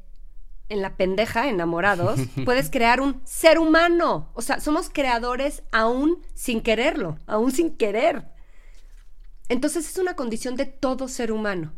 en 0.68 0.82
la 0.82 0.96
pendeja, 0.96 1.48
enamorados, 1.48 2.20
puedes 2.44 2.70
crear 2.70 3.00
un 3.00 3.20
ser 3.24 3.58
humano. 3.58 4.30
O 4.34 4.42
sea, 4.42 4.60
somos 4.60 4.90
creadores 4.90 5.62
aún 5.72 6.22
sin 6.34 6.60
quererlo, 6.60 7.18
aún 7.26 7.52
sin 7.52 7.76
querer. 7.76 8.26
Entonces 9.48 9.88
es 9.88 9.98
una 9.98 10.14
condición 10.14 10.56
de 10.56 10.66
todo 10.66 11.08
ser 11.08 11.32
humano. 11.32 11.72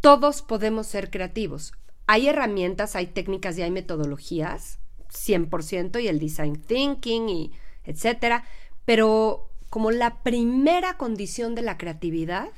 Todos 0.00 0.42
podemos 0.42 0.86
ser 0.86 1.10
creativos. 1.10 1.72
Hay 2.06 2.28
herramientas, 2.28 2.96
hay 2.96 3.06
técnicas 3.06 3.56
y 3.56 3.62
hay 3.62 3.70
metodologías, 3.70 4.80
100%, 5.10 6.02
y 6.02 6.08
el 6.08 6.18
design 6.18 6.56
thinking, 6.60 7.28
y 7.28 7.52
etcétera. 7.84 8.44
Pero 8.84 9.50
como 9.70 9.92
la 9.92 10.22
primera 10.22 10.98
condición 10.98 11.54
de 11.54 11.62
la 11.62 11.78
creatividad 11.78 12.48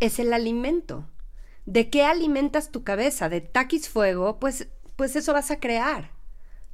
es 0.00 0.18
el 0.18 0.32
alimento. 0.32 1.08
¿De 1.66 1.90
qué 1.90 2.04
alimentas 2.04 2.70
tu 2.70 2.84
cabeza? 2.84 3.28
¿De 3.28 3.40
taquis 3.40 3.88
fuego? 3.88 4.38
Pues, 4.38 4.68
pues 4.94 5.16
eso 5.16 5.32
vas 5.32 5.50
a 5.50 5.58
crear. 5.58 6.12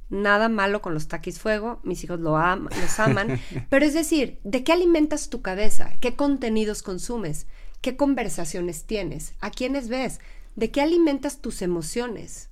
Nada 0.09 0.49
malo 0.49 0.83
con 0.83 0.93
los 0.93 1.07
taquis 1.07 1.39
fuego, 1.39 1.79
mis 1.83 2.03
hijos 2.03 2.19
lo 2.19 2.37
los 2.37 2.99
aman, 2.99 3.39
pero 3.69 3.85
es 3.85 3.95
decir, 3.95 4.39
¿de 4.43 4.63
qué 4.63 4.71
alimentas 4.71 5.29
tu 5.29 5.41
cabeza? 5.41 5.93
¿Qué 5.99 6.15
contenidos 6.15 6.83
consumes? 6.83 7.47
¿Qué 7.81 7.97
conversaciones 7.97 8.85
tienes? 8.85 9.33
¿A 9.41 9.49
quiénes 9.49 9.89
ves? 9.89 10.19
¿De 10.55 10.69
qué 10.69 10.81
alimentas 10.81 11.41
tus 11.41 11.63
emociones? 11.63 12.49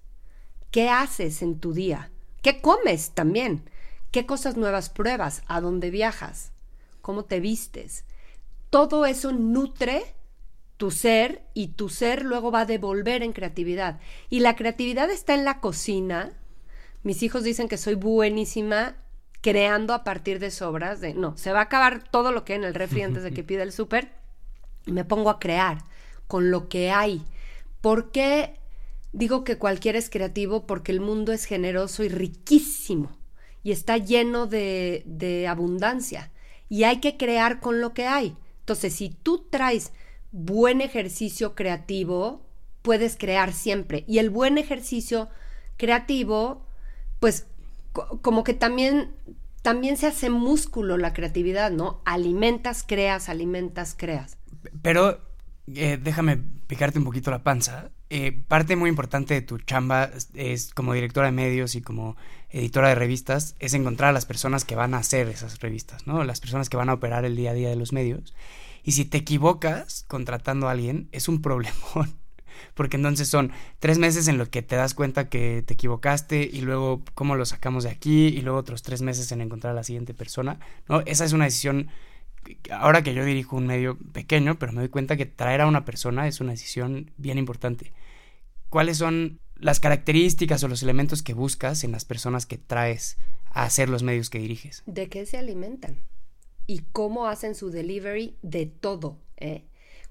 ¿Qué 0.71 0.89
haces 0.89 1.43
en 1.43 1.59
tu 1.59 1.73
día? 1.73 2.11
¿Qué 2.41 2.59
comes 2.59 3.11
también? 3.11 3.69
¿Qué 4.09 4.25
cosas 4.25 4.57
nuevas 4.57 4.89
pruebas? 4.89 5.43
¿A 5.45 5.61
dónde 5.61 5.91
viajas? 5.91 6.53
¿Cómo 7.01 7.25
te 7.25 7.39
vistes? 7.39 8.05
Todo 8.71 9.05
eso 9.05 9.31
nutre 9.31 10.15
tu 10.81 10.89
ser 10.89 11.43
y 11.53 11.73
tu 11.73 11.89
ser 11.89 12.25
luego 12.25 12.49
va 12.49 12.61
a 12.61 12.65
devolver 12.65 13.21
en 13.21 13.33
creatividad. 13.33 13.99
Y 14.31 14.39
la 14.39 14.55
creatividad 14.55 15.11
está 15.11 15.35
en 15.35 15.45
la 15.45 15.59
cocina. 15.59 16.31
Mis 17.03 17.21
hijos 17.21 17.43
dicen 17.43 17.67
que 17.67 17.77
soy 17.77 17.93
buenísima 17.93 18.95
creando 19.41 19.93
a 19.93 20.03
partir 20.03 20.39
de 20.39 20.49
sobras. 20.49 20.99
De, 20.99 21.13
no, 21.13 21.37
se 21.37 21.51
va 21.51 21.59
a 21.59 21.63
acabar 21.65 22.09
todo 22.09 22.31
lo 22.31 22.43
que 22.43 22.53
hay 22.53 22.57
en 22.57 22.65
el 22.65 22.73
refri 22.73 23.03
antes 23.03 23.21
de 23.21 23.31
que 23.31 23.43
pida 23.47 23.61
el 23.61 23.71
súper. 23.71 24.09
Y 24.87 24.91
me 24.91 25.05
pongo 25.05 25.29
a 25.29 25.37
crear 25.37 25.83
con 26.25 26.49
lo 26.49 26.67
que 26.67 26.89
hay. 26.89 27.23
¿Por 27.81 28.09
qué 28.09 28.55
digo 29.11 29.43
que 29.43 29.59
cualquiera 29.59 29.99
es 29.99 30.09
creativo? 30.09 30.65
Porque 30.65 30.91
el 30.91 30.99
mundo 30.99 31.31
es 31.31 31.45
generoso 31.45 32.03
y 32.03 32.09
riquísimo. 32.09 33.15
Y 33.61 33.71
está 33.71 33.99
lleno 33.99 34.47
de, 34.47 35.03
de 35.05 35.47
abundancia. 35.47 36.31
Y 36.69 36.85
hay 36.85 36.99
que 37.01 37.17
crear 37.17 37.59
con 37.59 37.81
lo 37.81 37.93
que 37.93 38.07
hay. 38.07 38.35
Entonces, 38.61 38.95
si 38.95 39.09
tú 39.11 39.45
traes 39.47 39.91
buen 40.31 40.81
ejercicio 40.81 41.55
creativo 41.55 42.45
puedes 42.81 43.17
crear 43.17 43.53
siempre. 43.53 44.03
Y 44.07 44.19
el 44.19 44.29
buen 44.29 44.57
ejercicio 44.57 45.29
creativo, 45.77 46.65
pues 47.19 47.47
como 48.21 48.43
que 48.43 48.53
también, 48.53 49.11
también 49.61 49.97
se 49.97 50.07
hace 50.07 50.29
músculo 50.29 50.97
la 50.97 51.13
creatividad, 51.13 51.71
¿no? 51.71 52.01
Alimentas, 52.05 52.83
creas, 52.87 53.29
alimentas, 53.29 53.95
creas. 53.97 54.37
Pero 54.81 55.19
eh, 55.67 55.99
déjame 56.01 56.37
picarte 56.67 56.99
un 56.99 57.05
poquito 57.05 57.31
la 57.31 57.43
panza. 57.43 57.91
Eh, 58.09 58.31
parte 58.47 58.75
muy 58.75 58.89
importante 58.89 59.33
de 59.33 59.41
tu 59.41 59.57
chamba 59.59 60.09
es 60.33 60.73
como 60.73 60.93
directora 60.93 61.27
de 61.27 61.31
medios 61.31 61.75
y 61.75 61.81
como 61.81 62.17
editora 62.49 62.89
de 62.89 62.95
revistas, 62.95 63.55
es 63.59 63.73
encontrar 63.73 64.09
a 64.09 64.13
las 64.13 64.25
personas 64.25 64.65
que 64.65 64.75
van 64.75 64.93
a 64.93 64.97
hacer 64.97 65.29
esas 65.29 65.59
revistas, 65.59 66.07
¿no? 66.07 66.23
Las 66.23 66.41
personas 66.41 66.69
que 66.69 66.75
van 66.75 66.89
a 66.89 66.93
operar 66.93 67.23
el 67.23 67.35
día 67.35 67.51
a 67.51 67.53
día 67.53 67.69
de 67.69 67.77
los 67.77 67.93
medios. 67.93 68.33
Y 68.83 68.93
si 68.93 69.05
te 69.05 69.19
equivocas 69.19 70.05
contratando 70.07 70.67
a 70.67 70.71
alguien, 70.71 71.07
es 71.11 71.27
un 71.27 71.41
problemón. 71.41 72.15
Porque 72.73 72.97
entonces 72.97 73.27
son 73.27 73.51
tres 73.79 73.97
meses 73.97 74.27
en 74.27 74.37
los 74.37 74.49
que 74.49 74.61
te 74.61 74.75
das 74.75 74.93
cuenta 74.93 75.29
que 75.29 75.63
te 75.65 75.73
equivocaste 75.73 76.49
y 76.51 76.61
luego 76.61 77.01
cómo 77.15 77.35
lo 77.35 77.45
sacamos 77.45 77.83
de 77.83 77.89
aquí 77.89 78.27
y 78.27 78.41
luego 78.41 78.59
otros 78.59 78.83
tres 78.83 79.01
meses 79.01 79.31
en 79.31 79.41
encontrar 79.41 79.71
a 79.71 79.75
la 79.75 79.83
siguiente 79.83 80.13
persona. 80.13 80.59
¿no? 80.87 81.01
Esa 81.01 81.25
es 81.25 81.33
una 81.33 81.45
decisión, 81.45 81.89
ahora 82.71 83.03
que 83.03 83.13
yo 83.13 83.25
dirijo 83.25 83.55
un 83.55 83.67
medio 83.67 83.97
pequeño, 84.13 84.59
pero 84.59 84.73
me 84.73 84.81
doy 84.81 84.89
cuenta 84.89 85.17
que 85.17 85.25
traer 85.25 85.61
a 85.61 85.67
una 85.67 85.85
persona 85.85 86.27
es 86.27 86.39
una 86.39 86.51
decisión 86.51 87.11
bien 87.17 87.37
importante. 87.37 87.93
¿Cuáles 88.69 88.97
son 88.97 89.39
las 89.55 89.79
características 89.79 90.63
o 90.63 90.67
los 90.67 90.81
elementos 90.83 91.23
que 91.23 91.33
buscas 91.33 91.83
en 91.83 91.91
las 91.91 92.05
personas 92.05 92.45
que 92.45 92.57
traes 92.57 93.17
a 93.51 93.63
hacer 93.63 93.89
los 93.89 94.03
medios 94.03 94.29
que 94.29 94.39
diriges? 94.39 94.83
¿De 94.85 95.09
qué 95.09 95.25
se 95.25 95.37
alimentan? 95.37 95.97
Y 96.71 96.85
cómo 96.93 97.27
hacen 97.27 97.53
su 97.53 97.69
delivery 97.69 98.37
de 98.43 98.65
todo, 98.65 99.17
¿eh? 99.35 99.65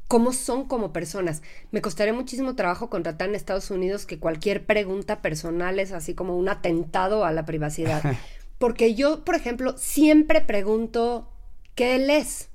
cómo 0.09 0.35
son 0.35 0.69
como 0.69 0.93
personas. 0.93 1.41
Me 1.71 1.81
costaría 1.81 2.13
muchísimo 2.13 2.55
trabajo 2.55 2.91
contratar 2.91 3.31
en 3.31 3.35
Estados 3.35 3.71
Unidos 3.71 4.05
que 4.05 4.19
cualquier 4.19 4.67
pregunta 4.67 5.23
personal 5.23 5.79
es 5.79 5.93
así 5.93 6.15
como 6.15 6.37
un 6.37 6.51
atentado 6.51 7.25
a 7.25 7.33
la 7.33 7.47
privacidad. 7.47 8.03
Porque 8.59 8.95
yo, 8.95 9.25
por 9.25 9.37
ejemplo, 9.37 9.75
siempre 9.79 10.43
pregunto, 10.43 11.33
¿qué 11.75 11.97
lees? 11.97 12.51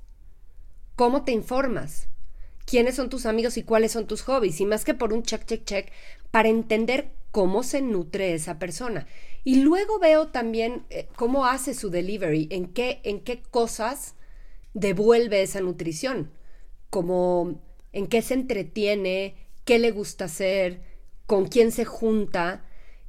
¿Cómo 0.94 1.24
te 1.24 1.32
informas? 1.32 2.06
¿Quiénes 2.64 2.94
son 2.94 3.10
tus 3.10 3.26
amigos 3.26 3.56
y 3.56 3.64
cuáles 3.64 3.90
son 3.90 4.06
tus 4.06 4.22
hobbies? 4.22 4.60
Y 4.60 4.66
más 4.66 4.84
que 4.84 4.94
por 4.94 5.12
un 5.12 5.24
check, 5.24 5.46
check, 5.46 5.64
check, 5.64 5.90
para 6.30 6.48
entender 6.48 7.10
cómo 7.30 7.62
se 7.62 7.82
nutre 7.82 8.34
esa 8.34 8.58
persona. 8.58 9.06
Y 9.44 9.60
luego 9.60 9.98
veo 9.98 10.28
también 10.28 10.84
eh, 10.90 11.08
cómo 11.16 11.46
hace 11.46 11.74
su 11.74 11.90
delivery, 11.90 12.48
en 12.50 12.72
qué, 12.72 13.00
en 13.04 13.20
qué 13.20 13.42
cosas 13.42 14.14
devuelve 14.74 15.42
esa 15.42 15.60
nutrición, 15.60 16.30
como 16.90 17.60
en 17.92 18.08
qué 18.08 18.22
se 18.22 18.34
entretiene, 18.34 19.36
qué 19.64 19.78
le 19.78 19.90
gusta 19.90 20.26
hacer, 20.26 20.82
con 21.26 21.46
quién 21.46 21.72
se 21.72 21.84
junta. 21.84 22.64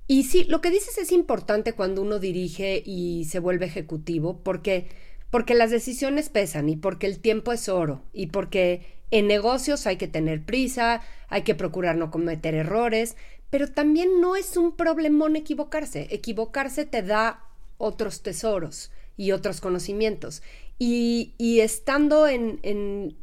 Y 0.07 0.23
sí, 0.23 0.45
lo 0.45 0.61
que 0.61 0.71
dices 0.71 0.97
es 0.97 1.11
importante 1.11 1.73
cuando 1.73 2.01
uno 2.01 2.19
dirige 2.19 2.81
y 2.85 3.25
se 3.25 3.39
vuelve 3.39 3.65
ejecutivo, 3.65 4.41
porque, 4.43 4.87
porque 5.29 5.55
las 5.55 5.71
decisiones 5.71 6.29
pesan 6.29 6.69
y 6.69 6.75
porque 6.75 7.07
el 7.07 7.19
tiempo 7.19 7.51
es 7.51 7.67
oro 7.67 8.03
y 8.13 8.27
porque 8.27 8.97
en 9.11 9.27
negocios 9.27 9.87
hay 9.87 9.97
que 9.97 10.07
tener 10.07 10.45
prisa, 10.45 11.01
hay 11.29 11.43
que 11.43 11.55
procurar 11.55 11.97
no 11.97 12.11
cometer 12.11 12.55
errores, 12.55 13.15
pero 13.49 13.67
también 13.71 14.19
no 14.19 14.35
es 14.35 14.57
un 14.57 14.75
problemón 14.75 15.35
equivocarse. 15.35 16.07
Equivocarse 16.11 16.85
te 16.85 17.01
da 17.01 17.43
otros 17.77 18.21
tesoros 18.21 18.91
y 19.15 19.31
otros 19.31 19.61
conocimientos. 19.61 20.41
Y, 20.79 21.33
estando 21.39 22.27
en, 22.27 22.59
en, 22.61 23.17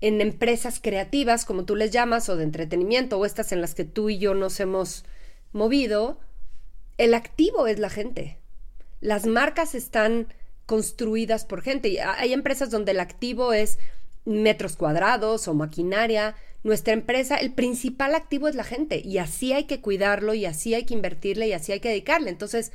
en, 0.00 0.20
empresas 0.20 0.78
creativas, 0.80 1.44
como 1.44 1.64
tú 1.64 1.74
les 1.74 1.90
llamas, 1.90 2.28
o 2.28 2.36
de 2.36 2.44
entretenimiento, 2.44 3.18
o 3.18 3.26
estas 3.26 3.50
en 3.52 3.60
las 3.60 3.74
que 3.74 3.84
tú 3.84 4.08
y 4.08 4.18
yo 4.18 4.34
nos 4.34 4.60
hemos 4.60 5.04
movido, 5.52 6.20
el 6.98 7.14
activo 7.14 7.66
es 7.66 7.78
la 7.78 7.90
gente. 7.90 8.38
Las 9.00 9.26
marcas 9.26 9.74
están 9.74 10.28
construidas 10.66 11.44
por 11.44 11.62
gente. 11.62 12.00
Hay 12.00 12.32
empresas 12.32 12.70
donde 12.70 12.92
el 12.92 13.00
activo 13.00 13.52
es 13.52 13.78
metros 14.24 14.76
cuadrados 14.76 15.48
o 15.48 15.54
maquinaria, 15.54 16.34
nuestra 16.66 16.94
empresa, 16.94 17.36
el 17.36 17.52
principal 17.52 18.16
activo 18.16 18.48
es 18.48 18.56
la 18.56 18.64
gente 18.64 19.00
y 19.04 19.18
así 19.18 19.52
hay 19.52 19.64
que 19.64 19.80
cuidarlo 19.80 20.34
y 20.34 20.46
así 20.46 20.74
hay 20.74 20.84
que 20.84 20.94
invertirle 20.94 21.46
y 21.46 21.52
así 21.52 21.70
hay 21.70 21.78
que 21.78 21.90
dedicarle. 21.90 22.28
Entonces, 22.28 22.72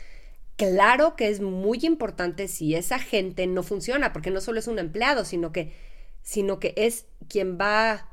claro 0.56 1.18
que 1.18 1.28
es 1.28 1.42
muy 1.42 1.80
importante 1.82 2.48
si 2.48 2.74
esa 2.74 3.00
gente 3.00 3.48
no 3.48 3.64
funciona, 3.64 4.14
porque 4.14 4.32
no 4.32 4.40
solo 4.40 4.60
es 4.60 4.68
un 4.68 4.80
empleado, 4.80 5.26
sino 5.26 5.52
que, 5.52 5.74
sino 6.22 6.58
que 6.58 6.74
es 6.78 7.06
quien 7.28 7.58
va, 7.60 8.10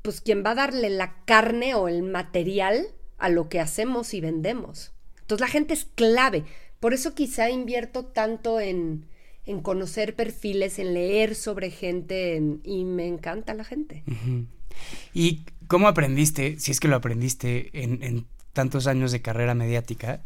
pues 0.00 0.22
quien 0.22 0.42
va 0.42 0.52
a 0.52 0.54
darle 0.54 0.88
la 0.88 1.24
carne 1.26 1.74
o 1.74 1.86
el 1.86 2.02
material 2.02 2.86
a 3.18 3.28
lo 3.28 3.50
que 3.50 3.60
hacemos 3.60 4.14
y 4.14 4.22
vendemos. 4.22 4.94
Entonces 5.20 5.46
la 5.46 5.52
gente 5.52 5.74
es 5.74 5.84
clave. 5.84 6.44
Por 6.80 6.94
eso 6.94 7.14
quizá 7.14 7.50
invierto 7.50 8.06
tanto 8.06 8.60
en, 8.60 9.04
en 9.44 9.60
conocer 9.60 10.16
perfiles, 10.16 10.78
en 10.78 10.94
leer 10.94 11.34
sobre 11.34 11.70
gente 11.70 12.42
y 12.64 12.84
me 12.84 13.06
encanta 13.06 13.52
la 13.52 13.64
gente. 13.64 14.04
¿Y 15.12 15.44
cómo 15.66 15.88
aprendiste, 15.88 16.58
si 16.58 16.70
es 16.70 16.80
que 16.80 16.88
lo 16.88 16.96
aprendiste 16.96 17.70
en, 17.72 18.26
tantos 18.52 18.86
años 18.86 19.12
de 19.12 19.22
carrera 19.22 19.54
mediática, 19.54 20.20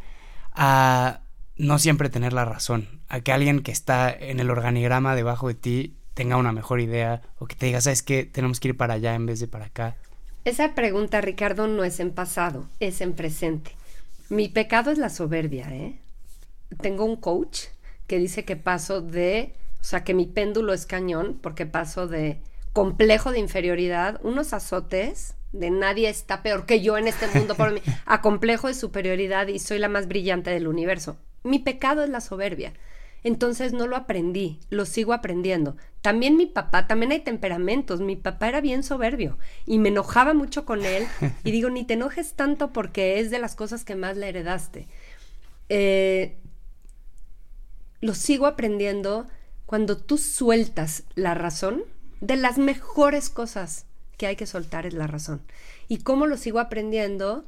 a 0.53 1.21
no 1.57 1.79
siempre 1.79 2.09
tener 2.09 2.33
la 2.33 2.45
razón? 2.45 3.01
A 3.09 3.21
que 3.21 3.33
alguien 3.33 3.63
que 3.63 3.73
está 3.73 4.11
en 4.11 4.41
el 4.41 4.51
organigrama 4.51 5.15
debajo 5.15 5.49
de 5.49 5.55
ti 5.55 5.97
tenga 6.15 6.37
una 6.37 6.53
mejor 6.53 6.81
idea 6.81 7.23
o 7.39 7.47
que 7.47 7.57
te 7.57 7.67
diga, 7.67 7.81
¿sabes 7.81 8.03
qué? 8.03 8.25
Tenemos 8.25 8.61
que 8.61 8.69
ir 8.69 8.77
para 8.77 8.95
allá 8.95 9.15
en 9.15 9.27
vez 9.27 9.41
de 9.41 9.49
para 9.49 9.67
acá. 9.67 9.97
Esa 10.45 10.75
pregunta, 10.75 11.21
Ricardo, 11.21 11.67
no 11.67 11.85
es 11.85 12.01
en 12.01 12.11
pasado, 12.11 12.69
es 12.79 13.01
en 13.01 13.15
presente. 13.15 13.73
Mi 14.29 14.49
pecado 14.49 14.91
es 14.91 14.99
la 14.99 15.09
soberbia, 15.09 15.69
¿eh? 15.75 15.99
Tengo 16.81 17.05
un 17.05 17.17
coach 17.17 17.65
que 18.07 18.19
dice 18.19 18.45
que 18.45 18.57
paso 18.57 19.01
de, 19.01 19.55
o 19.81 19.85
sea, 19.85 20.05
que 20.05 20.15
mi 20.15 20.27
péndulo 20.27 20.73
es 20.73 20.87
cañón 20.87 21.39
porque 21.43 21.67
paso 21.67 22.07
de 22.07 22.41
complejo 22.75 23.33
de 23.33 23.39
inferioridad, 23.39 24.21
unos 24.23 24.53
azotes 24.53 25.37
de 25.53 25.71
nadie 25.71 26.11
está 26.11 26.43
peor 26.43 26.67
que 26.67 26.83
yo 26.83 26.99
en 26.99 27.09
este 27.09 27.29
mundo 27.29 27.55
por 27.55 27.73
mí, 27.73 27.81
a 28.05 28.21
complejo 28.21 28.69
de 28.69 28.75
superioridad 28.75 29.47
y 29.49 29.61
soy 29.61 29.79
la 29.79 29.89
más 29.89 30.09
brillante 30.09 30.51
del 30.51 30.69
universo. 30.69 31.17
Mi 31.45 31.61
pecado 31.61 32.03
es 32.03 32.11
la 32.11 32.21
soberbia. 32.21 32.75
Entonces 33.23 33.73
no 33.73 33.87
lo 33.87 33.97
aprendí, 33.97 34.61
lo 34.69 34.85
sigo 34.85 35.15
aprendiendo. 35.15 35.77
También 36.03 36.37
mi 36.37 36.45
papá, 36.45 36.87
también 36.87 37.13
hay 37.13 37.21
temperamentos. 37.21 38.01
Mi 38.01 38.17
papá 38.17 38.49
era 38.49 38.61
bien 38.61 38.83
soberbio 38.83 39.39
y 39.65 39.79
me 39.79 39.89
enojaba 39.89 40.35
mucho 40.35 40.67
con 40.67 40.85
él. 40.85 41.07
Y 41.43 41.51
digo, 41.51 41.71
ni 41.71 41.85
te 41.85 41.95
enojes 41.95 42.35
tanto 42.35 42.73
porque 42.73 43.21
es 43.21 43.31
de 43.31 43.39
las 43.39 43.55
cosas 43.55 43.85
que 43.85 43.95
más 43.95 44.19
le 44.19 44.29
heredaste. 44.29 44.89
Eh, 45.71 46.37
lo 48.01 48.15
sigo 48.15 48.47
aprendiendo 48.47 49.27
cuando 49.65 49.97
tú 49.97 50.19
sueltas 50.19 51.05
la 51.15 51.33
razón. 51.33 51.85
De 52.21 52.37
las 52.37 52.59
mejores 52.59 53.31
cosas 53.31 53.87
que 54.17 54.27
hay 54.27 54.37
que 54.37 54.47
soltar 54.47 54.87
es 54.87 54.95
la 54.95 55.07
razón. 55.07 55.43
¿Y 55.89 55.99
cómo 55.99 56.27
lo 56.27 56.37
sigo 56.37 56.61
aprendiendo? 56.61 57.45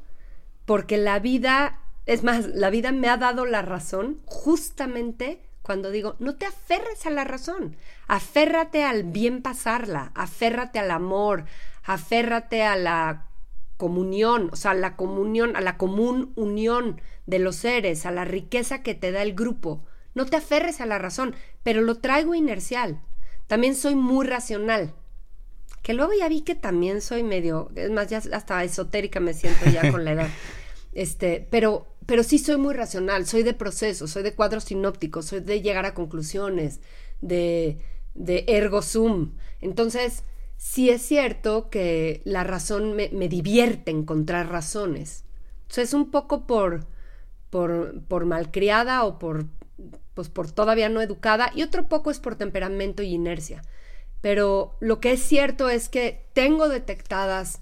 Porque 0.64 0.96
la 0.96 1.18
vida, 1.18 1.80
es 2.06 2.22
más, 2.22 2.46
la 2.46 2.70
vida 2.70 2.92
me 2.92 3.08
ha 3.08 3.16
dado 3.16 3.46
la 3.46 3.62
razón 3.62 4.20
justamente 4.24 5.40
cuando 5.62 5.90
digo, 5.90 6.14
no 6.20 6.36
te 6.36 6.46
aferres 6.46 7.06
a 7.06 7.10
la 7.10 7.24
razón, 7.24 7.76
aférrate 8.06 8.84
al 8.84 9.02
bien 9.02 9.42
pasarla, 9.42 10.12
aférrate 10.14 10.78
al 10.78 10.92
amor, 10.92 11.44
aférrate 11.82 12.62
a 12.62 12.76
la 12.76 13.26
comunión, 13.76 14.48
o 14.52 14.56
sea, 14.56 14.70
a 14.70 14.74
la 14.74 14.94
comunión, 14.94 15.56
a 15.56 15.60
la 15.60 15.76
común 15.76 16.32
unión 16.36 17.00
de 17.26 17.40
los 17.40 17.56
seres, 17.56 18.06
a 18.06 18.12
la 18.12 18.24
riqueza 18.24 18.82
que 18.84 18.94
te 18.94 19.10
da 19.10 19.22
el 19.22 19.34
grupo. 19.34 19.84
No 20.14 20.26
te 20.26 20.36
aferres 20.36 20.80
a 20.80 20.86
la 20.86 20.98
razón, 20.98 21.34
pero 21.64 21.82
lo 21.82 21.96
traigo 21.98 22.36
inercial. 22.36 23.00
También 23.46 23.74
soy 23.74 23.94
muy 23.94 24.26
racional. 24.26 24.94
Que 25.82 25.94
luego 25.94 26.12
ya 26.18 26.28
vi 26.28 26.40
que 26.40 26.54
también 26.54 27.00
soy 27.00 27.22
medio, 27.22 27.70
es 27.76 27.90
más, 27.90 28.08
ya 28.08 28.18
hasta 28.32 28.64
esotérica 28.64 29.20
me 29.20 29.34
siento 29.34 29.70
ya 29.70 29.90
con 29.90 30.04
la 30.04 30.12
edad. 30.12 30.28
Este, 30.92 31.46
pero 31.50 31.86
pero 32.06 32.22
sí 32.22 32.38
soy 32.38 32.56
muy 32.56 32.72
racional, 32.72 33.26
soy 33.26 33.42
de 33.42 33.52
proceso, 33.52 34.06
soy 34.06 34.22
de 34.22 34.34
cuadros 34.34 34.64
sinópticos, 34.64 35.26
soy 35.26 35.40
de 35.40 35.60
llegar 35.60 35.84
a 35.84 35.94
conclusiones, 35.94 36.80
de, 37.20 37.80
de 38.14 38.44
ergo 38.46 38.80
sum. 38.80 39.32
Entonces, 39.60 40.22
sí 40.56 40.88
es 40.88 41.02
cierto 41.02 41.68
que 41.68 42.22
la 42.24 42.44
razón 42.44 42.94
me, 42.94 43.10
me 43.12 43.28
divierte 43.28 43.90
encontrar 43.90 44.50
razones. 44.50 45.24
Entonces, 45.62 45.88
es 45.88 45.94
un 45.94 46.12
poco 46.12 46.46
por, 46.46 46.86
por, 47.50 48.00
por 48.04 48.24
malcriada 48.24 49.02
o 49.04 49.18
por, 49.18 49.46
pues, 50.14 50.28
por 50.28 50.50
todavía 50.50 50.88
no 50.88 51.00
educada, 51.02 51.50
y 51.54 51.62
otro 51.62 51.88
poco 51.88 52.10
es 52.10 52.18
por 52.18 52.36
temperamento 52.36 53.02
y 53.02 53.14
inercia. 53.14 53.62
Pero 54.20 54.76
lo 54.80 55.00
que 55.00 55.12
es 55.12 55.22
cierto 55.22 55.68
es 55.68 55.88
que 55.88 56.26
tengo 56.32 56.68
detectadas 56.68 57.60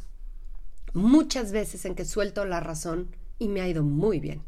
muchas 0.93 1.53
veces 1.53 1.85
en 1.85 1.95
que 1.95 2.05
suelto 2.05 2.45
la 2.45 2.61
razón 2.61 3.15
y 3.39 3.49
me 3.49 3.61
ha 3.61 3.69
ido 3.69 3.83
muy 3.83 4.21
bien. 4.21 4.43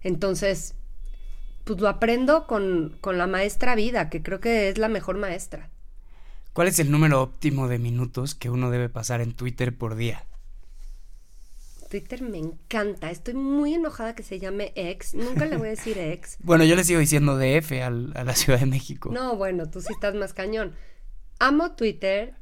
Entonces, 0.00 0.74
pues 1.64 1.80
lo 1.80 1.88
aprendo 1.88 2.46
con, 2.46 2.96
con 3.00 3.18
la 3.18 3.26
maestra 3.26 3.74
vida, 3.74 4.10
que 4.10 4.22
creo 4.22 4.40
que 4.40 4.68
es 4.68 4.78
la 4.78 4.88
mejor 4.88 5.18
maestra. 5.18 5.70
¿Cuál 6.52 6.68
es 6.68 6.78
el 6.78 6.90
número 6.90 7.22
óptimo 7.22 7.68
de 7.68 7.78
minutos 7.78 8.34
que 8.34 8.50
uno 8.50 8.70
debe 8.70 8.88
pasar 8.88 9.20
en 9.20 9.32
Twitter 9.32 9.76
por 9.76 9.94
día? 9.94 10.26
Twitter 11.92 12.22
me 12.22 12.38
encanta. 12.38 13.10
Estoy 13.10 13.34
muy 13.34 13.74
enojada 13.74 14.14
que 14.14 14.22
se 14.22 14.38
llame 14.38 14.72
ex. 14.76 15.12
Nunca 15.12 15.44
le 15.44 15.58
voy 15.58 15.66
a 15.66 15.70
decir 15.72 15.98
ex. 15.98 16.38
bueno, 16.42 16.64
yo 16.64 16.74
le 16.74 16.84
sigo 16.84 17.00
diciendo 17.00 17.36
DF 17.36 17.70
a 17.82 17.90
la 18.24 18.34
Ciudad 18.34 18.60
de 18.60 18.64
México. 18.64 19.10
No, 19.12 19.36
bueno, 19.36 19.68
tú 19.68 19.82
sí 19.82 19.92
estás 19.92 20.14
más 20.14 20.32
cañón. 20.32 20.72
Amo 21.38 21.72
Twitter, 21.72 22.32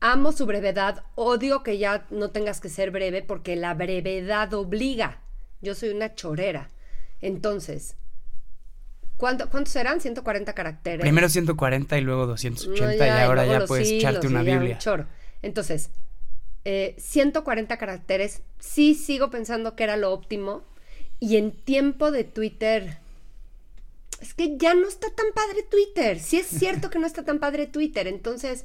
amo 0.00 0.32
su 0.32 0.46
brevedad. 0.46 1.04
Odio 1.16 1.62
que 1.62 1.76
ya 1.76 2.06
no 2.08 2.30
tengas 2.30 2.62
que 2.62 2.70
ser 2.70 2.90
breve 2.90 3.22
porque 3.22 3.56
la 3.56 3.74
brevedad 3.74 4.54
obliga. 4.54 5.20
Yo 5.60 5.74
soy 5.74 5.90
una 5.90 6.14
chorera. 6.14 6.70
Entonces, 7.20 7.94
¿cuánto, 9.18 9.50
¿cuántos 9.50 9.74
serán? 9.74 10.00
140 10.00 10.54
caracteres. 10.54 11.02
Primero 11.02 11.28
140 11.28 11.98
y 11.98 12.00
luego 12.00 12.26
280 12.26 13.06
y 13.06 13.10
ahora 13.10 13.44
ya 13.44 13.66
puedes 13.66 13.90
echarte 13.90 14.28
una 14.28 14.40
Biblia. 14.40 14.78
choro. 14.78 15.04
Entonces, 15.42 15.90
140 16.98 17.74
eh, 17.74 17.78
caracteres, 17.78 18.42
sí 18.58 18.94
sigo 18.94 19.30
pensando 19.30 19.76
que 19.76 19.84
era 19.84 19.96
lo 19.96 20.12
óptimo. 20.12 20.62
Y 21.20 21.36
en 21.36 21.52
tiempo 21.52 22.10
de 22.10 22.24
Twitter, 22.24 22.98
es 24.20 24.34
que 24.34 24.56
ya 24.56 24.74
no 24.74 24.86
está 24.86 25.08
tan 25.10 25.26
padre 25.34 25.62
Twitter. 25.68 26.20
Sí 26.20 26.38
es 26.38 26.46
cierto 26.46 26.90
que 26.90 26.98
no 26.98 27.06
está 27.06 27.24
tan 27.24 27.40
padre 27.40 27.66
Twitter. 27.66 28.06
Entonces, 28.06 28.64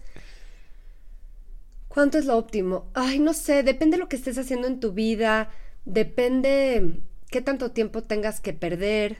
¿cuánto 1.88 2.18
es 2.18 2.26
lo 2.26 2.38
óptimo? 2.38 2.90
Ay, 2.94 3.20
no 3.20 3.34
sé, 3.34 3.64
depende 3.64 3.98
de 3.98 4.02
lo 4.04 4.10
que 4.10 4.18
estés 4.18 4.38
haciendo 4.38 4.68
en 4.68 4.80
tu 4.80 4.92
vida 4.92 5.50
Depende 5.86 7.02
qué 7.30 7.42
tanto 7.42 7.72
tiempo 7.72 8.04
tengas 8.04 8.40
que 8.40 8.54
perder 8.54 9.18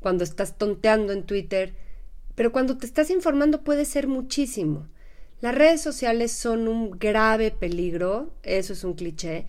cuando 0.00 0.22
estás 0.24 0.56
tonteando 0.56 1.12
en 1.12 1.24
Twitter, 1.24 1.74
pero 2.34 2.52
cuando 2.52 2.76
te 2.78 2.86
estás 2.86 3.10
informando 3.10 3.64
puede 3.64 3.84
ser 3.84 4.06
muchísimo. 4.06 4.86
Las 5.44 5.54
redes 5.54 5.82
sociales 5.82 6.32
son 6.32 6.68
un 6.68 6.92
grave 6.92 7.50
peligro, 7.50 8.32
eso 8.44 8.72
es 8.72 8.82
un 8.82 8.94
cliché, 8.94 9.44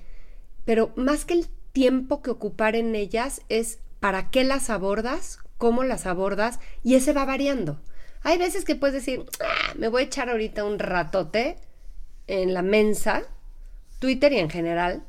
pero 0.66 0.92
más 0.98 1.24
que 1.24 1.36
el 1.36 1.48
tiempo 1.72 2.22
que 2.22 2.32
ocupar 2.32 2.76
en 2.76 2.96
ellas 2.96 3.40
es 3.48 3.80
para 4.02 4.30
qué 4.30 4.44
las 4.44 4.70
abordas, 4.70 5.40
cómo 5.58 5.86
las 5.86 6.06
abordas, 6.06 6.60
y 6.84 6.96
ese 6.96 7.14
va 7.14 7.24
variando. 7.24 7.80
Hay 8.24 8.38
veces 8.38 8.66
que 8.66 8.76
puedes 8.76 8.94
decir, 8.94 9.26
ah, 9.40 9.74
me 9.78 9.88
voy 9.88 10.02
a 10.02 10.06
echar 10.08 10.30
ahorita 10.30 10.66
un 10.66 10.80
ratote 10.80 11.56
en 12.28 12.54
la 12.54 12.62
mensa, 12.62 13.24
Twitter 14.00 14.34
y 14.34 14.40
en 14.40 14.50
general, 14.50 15.06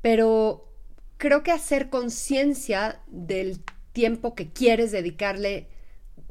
pero 0.00 0.72
creo 1.18 1.42
que 1.42 1.52
hacer 1.52 1.90
conciencia 1.90 3.02
del 3.08 3.60
tiempo 3.92 4.34
que 4.34 4.50
quieres 4.50 4.90
dedicarle 4.90 5.68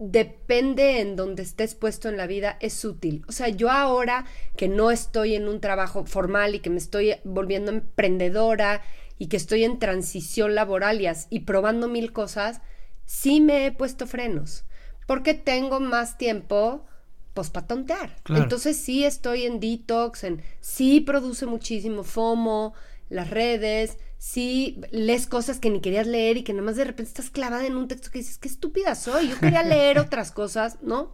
depende 0.04 1.00
en 1.00 1.16
donde 1.16 1.44
estés 1.44 1.76
puesto 1.76 2.10
en 2.10 2.18
la 2.18 2.26
vida, 2.26 2.58
es 2.60 2.84
útil. 2.84 3.24
O 3.28 3.32
sea, 3.32 3.50
yo 3.50 3.70
ahora 3.70 4.26
que 4.58 4.68
no 4.68 4.90
estoy 4.90 5.36
en 5.36 5.48
un 5.48 5.62
trabajo 5.62 6.06
formal 6.06 6.56
y 6.56 6.60
que 6.60 6.72
me 6.72 6.80
estoy 6.80 7.14
volviendo 7.24 7.72
emprendedora 7.72 8.82
y 9.20 9.28
que 9.28 9.38
estoy 9.38 9.64
en 9.64 9.78
transición 9.78 10.56
laboral 10.56 11.02
y, 11.30 11.40
probando 11.42 11.88
mil 11.88 12.12
cosas, 12.14 12.62
sí 13.06 13.42
me 13.42 13.68
he 13.68 13.72
puesto 13.72 14.08
frenos, 14.08 14.64
porque 15.06 15.36
tengo 15.36 15.80
más 15.80 16.18
tiempo 16.18 16.88
pues 17.36 17.52
para 17.52 17.68
tontear. 17.68 18.18
Entonces 18.28 18.78
sí 18.78 19.06
estoy 19.06 19.44
en 19.44 19.60
detox, 19.60 20.24
en 20.24 20.42
sí 20.62 21.00
produce 21.00 21.46
muchísimo 21.46 22.04
FOMO, 22.04 22.74
las 23.12 23.30
redes, 23.30 23.98
si 24.18 24.82
lees 24.92 25.28
cosas 25.28 25.60
que 25.60 25.70
ni 25.70 25.82
querías 25.82 26.08
leer 26.08 26.38
y 26.38 26.44
que 26.44 26.54
nada 26.54 26.66
más 26.66 26.78
de 26.78 26.86
repente 26.86 27.10
estás 27.10 27.30
clavada 27.30 27.68
en 27.68 27.76
un 27.76 27.88
texto 27.88 28.10
que 28.10 28.20
dices, 28.20 28.38
qué 28.38 28.48
estúpida 28.48 28.96
soy, 28.96 29.30
yo 29.30 29.40
quería 29.40 29.64
leer 29.64 30.00
otras 30.00 30.32
cosas, 30.32 30.78
¿no? 30.82 31.14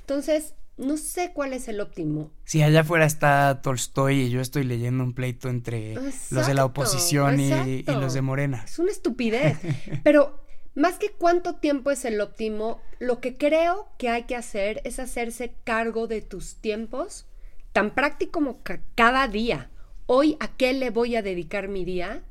Entonces, 0.00 0.54
no 0.76 0.98
sé 0.98 1.32
cuál 1.32 1.54
es 1.54 1.66
el 1.68 1.80
óptimo. 1.80 2.30
Si 2.44 2.62
allá 2.62 2.80
afuera 2.80 3.06
está 3.06 3.62
Tolstoy 3.62 4.20
y 4.20 4.30
yo 4.30 4.40
estoy 4.40 4.64
leyendo 4.64 5.02
un 5.02 5.14
pleito 5.14 5.48
entre 5.48 5.94
los 5.94 6.46
de 6.46 6.54
la 6.54 6.66
oposición 6.66 7.40
y, 7.40 7.82
los 7.84 8.12
de 8.12 8.20
Morena. 8.20 8.62
Es 8.64 8.78
una 8.78 8.90
estupidez. 8.90 9.58
Pero 10.02 10.44
más 10.74 10.98
que 10.98 11.10
cuánto 11.10 11.56
tiempo 11.56 11.90
es 11.90 12.04
el 12.04 12.20
óptimo, 12.20 12.82
lo 12.98 13.20
que 13.20 13.38
creo 13.38 13.88
que 13.96 14.10
hay 14.10 14.24
que 14.24 14.36
hacer 14.36 14.82
es 14.84 14.98
hacerse 14.98 15.54
cargo 15.64 16.06
de 16.06 16.20
tus 16.20 16.56
tiempos, 16.56 17.26
tan 17.72 17.94
práctico 17.94 18.32
como 18.32 18.60
cada 18.94 19.26
día 19.26 19.70
hoy 20.12 20.36
a 20.40 20.48
qué 20.48 20.72
le 20.72 20.90
voy 20.90 21.14
a 21.14 21.22
dedicar 21.22 21.68
mi 21.68 21.84
día 21.84 22.24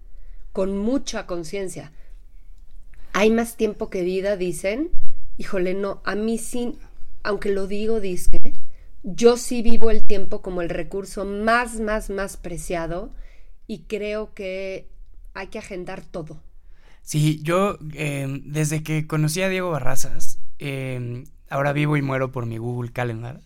con 0.51 0.77
mucha 0.77 1.25
conciencia. 1.25 1.93
Hay 3.13 3.31
más 3.31 3.55
tiempo 3.55 3.89
que 3.89 4.01
vida, 4.01 4.35
dicen. 4.35 4.89
Híjole, 5.37 5.75
no, 5.75 6.01
a 6.03 6.15
mí 6.15 6.37
sí, 6.39 6.77
aunque 7.23 7.53
lo 7.53 7.67
digo, 7.67 8.01
dice, 8.01 8.37
yo 9.03 9.37
sí 9.37 9.61
vivo 9.61 9.91
el 9.91 10.03
tiempo 10.03 10.41
como 10.41 10.61
el 10.61 10.67
recurso 10.67 11.23
más, 11.23 11.79
más, 11.79 12.09
más 12.09 12.35
preciado 12.35 13.13
y 13.65 13.83
creo 13.83 14.33
que 14.33 14.89
hay 15.33 15.47
que 15.47 15.59
agendar 15.59 16.03
todo. 16.03 16.43
Sí, 17.01 17.39
yo 17.43 17.77
em, 17.93 18.41
desde 18.43 18.83
que 18.83 19.07
conocí 19.07 19.41
a 19.41 19.47
Diego 19.47 19.71
Barrazas, 19.71 20.37
em, 20.57 21.23
ahora 21.49 21.71
vivo 21.71 21.95
y 21.95 22.01
muero 22.01 22.33
por 22.33 22.45
mi 22.45 22.57
Google 22.57 22.91
Calendar. 22.91 23.39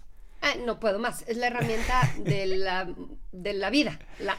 Ah, 0.44 0.54
no 0.66 0.80
puedo 0.80 1.00
más. 1.00 1.24
Es 1.28 1.38
la 1.38 1.48
herramienta 1.48 2.14
de 2.20 2.46
la, 2.46 2.94
de 3.32 3.54
la 3.54 3.70
vida. 3.70 3.98
La 4.20 4.38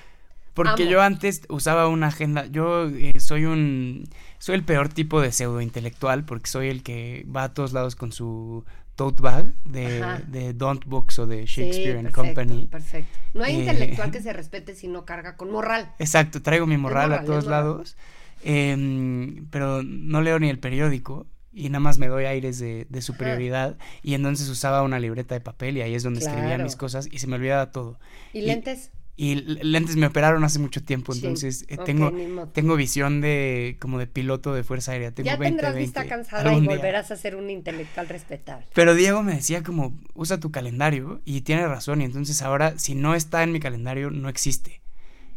porque 0.54 0.88
yo 0.88 1.02
antes 1.02 1.42
usaba 1.48 1.88
una 1.88 2.06
agenda. 2.06 2.46
Yo 2.46 2.86
eh, 2.88 3.18
soy 3.18 3.44
un. 3.44 4.08
Soy 4.38 4.54
el 4.54 4.64
peor 4.64 4.88
tipo 4.88 5.20
de 5.20 5.32
pseudo 5.32 5.60
intelectual 5.60 6.24
porque 6.24 6.48
soy 6.48 6.68
el 6.68 6.82
que 6.82 7.26
va 7.34 7.44
a 7.44 7.54
todos 7.54 7.72
lados 7.72 7.96
con 7.96 8.12
su 8.12 8.64
tote 8.94 9.20
bag 9.20 9.46
de, 9.64 10.22
de 10.28 10.52
Don't 10.52 10.84
Books 10.84 11.18
o 11.18 11.26
de 11.26 11.44
Shakespeare 11.46 11.98
and 11.98 12.12
Company. 12.12 12.68
Perfecto. 12.68 13.18
No 13.34 13.42
hay 13.42 13.56
eh, 13.56 13.58
intelectual 13.60 14.12
que 14.12 14.22
se 14.22 14.32
respete 14.32 14.76
si 14.76 14.86
no 14.86 15.04
carga 15.04 15.36
con 15.36 15.50
morral. 15.50 15.92
Exacto, 15.98 16.40
traigo 16.40 16.66
mi 16.66 16.76
morral, 16.76 17.12
a 17.12 17.24
todos 17.24 17.46
lados. 17.46 17.96
Em, 18.44 19.46
pero 19.50 19.82
no 19.82 20.20
leo 20.20 20.38
ni 20.38 20.50
el 20.50 20.58
periódico 20.60 21.26
y 21.54 21.68
nada 21.68 21.80
más 21.80 21.98
me 21.98 22.08
doy 22.08 22.24
aires 22.24 22.58
de, 22.58 22.86
superioridad 23.00 23.76
y 24.02 24.14
entonces 24.14 24.48
usaba 24.48 24.82
una 24.82 24.98
libreta 24.98 25.34
de 25.34 25.40
papel 25.40 25.76
y 25.76 25.82
ahí 25.82 25.94
es 25.94 26.02
donde 26.02 26.20
escribía 26.20 26.58
mis 26.58 26.76
cosas 26.76 27.08
y 27.10 27.18
se 27.18 27.26
me 27.26 27.36
olvidaba 27.36 27.70
todo. 27.70 27.98
¿Y, 28.32 28.42
lentes? 28.42 28.90
Y 29.16 29.36
lentes 29.36 29.94
me 29.94 30.06
operaron 30.06 30.42
hace 30.42 30.58
mucho 30.58 30.82
tiempo, 30.82 31.14
entonces 31.14 31.64
eh, 31.68 31.76
tengo, 31.84 32.12
tengo 32.52 32.74
visión 32.74 33.20
de 33.20 33.76
como 33.80 34.00
de 34.00 34.08
piloto 34.08 34.52
de 34.54 34.64
Fuerza 34.64 34.90
Aérea. 34.90 35.12
Tengo 35.12 35.26
ya 35.26 35.38
tendrás 35.38 35.76
vista 35.76 36.04
cansada 36.06 36.52
y 36.52 36.66
volverás 36.66 37.12
a 37.12 37.16
ser 37.16 37.36
un 37.36 37.48
intelectual 37.48 38.08
respetable. 38.08 38.66
Pero 38.74 38.94
Diego 38.96 39.22
me 39.22 39.36
decía 39.36 39.62
como, 39.62 39.96
usa 40.14 40.40
tu 40.40 40.50
calendario 40.50 41.20
y 41.24 41.42
tiene 41.42 41.68
razón. 41.68 42.00
Y 42.00 42.04
entonces 42.04 42.42
ahora, 42.42 42.76
si 42.76 42.96
no 42.96 43.14
está 43.14 43.44
en 43.44 43.52
mi 43.52 43.60
calendario, 43.60 44.10
no 44.10 44.28
existe. 44.28 44.80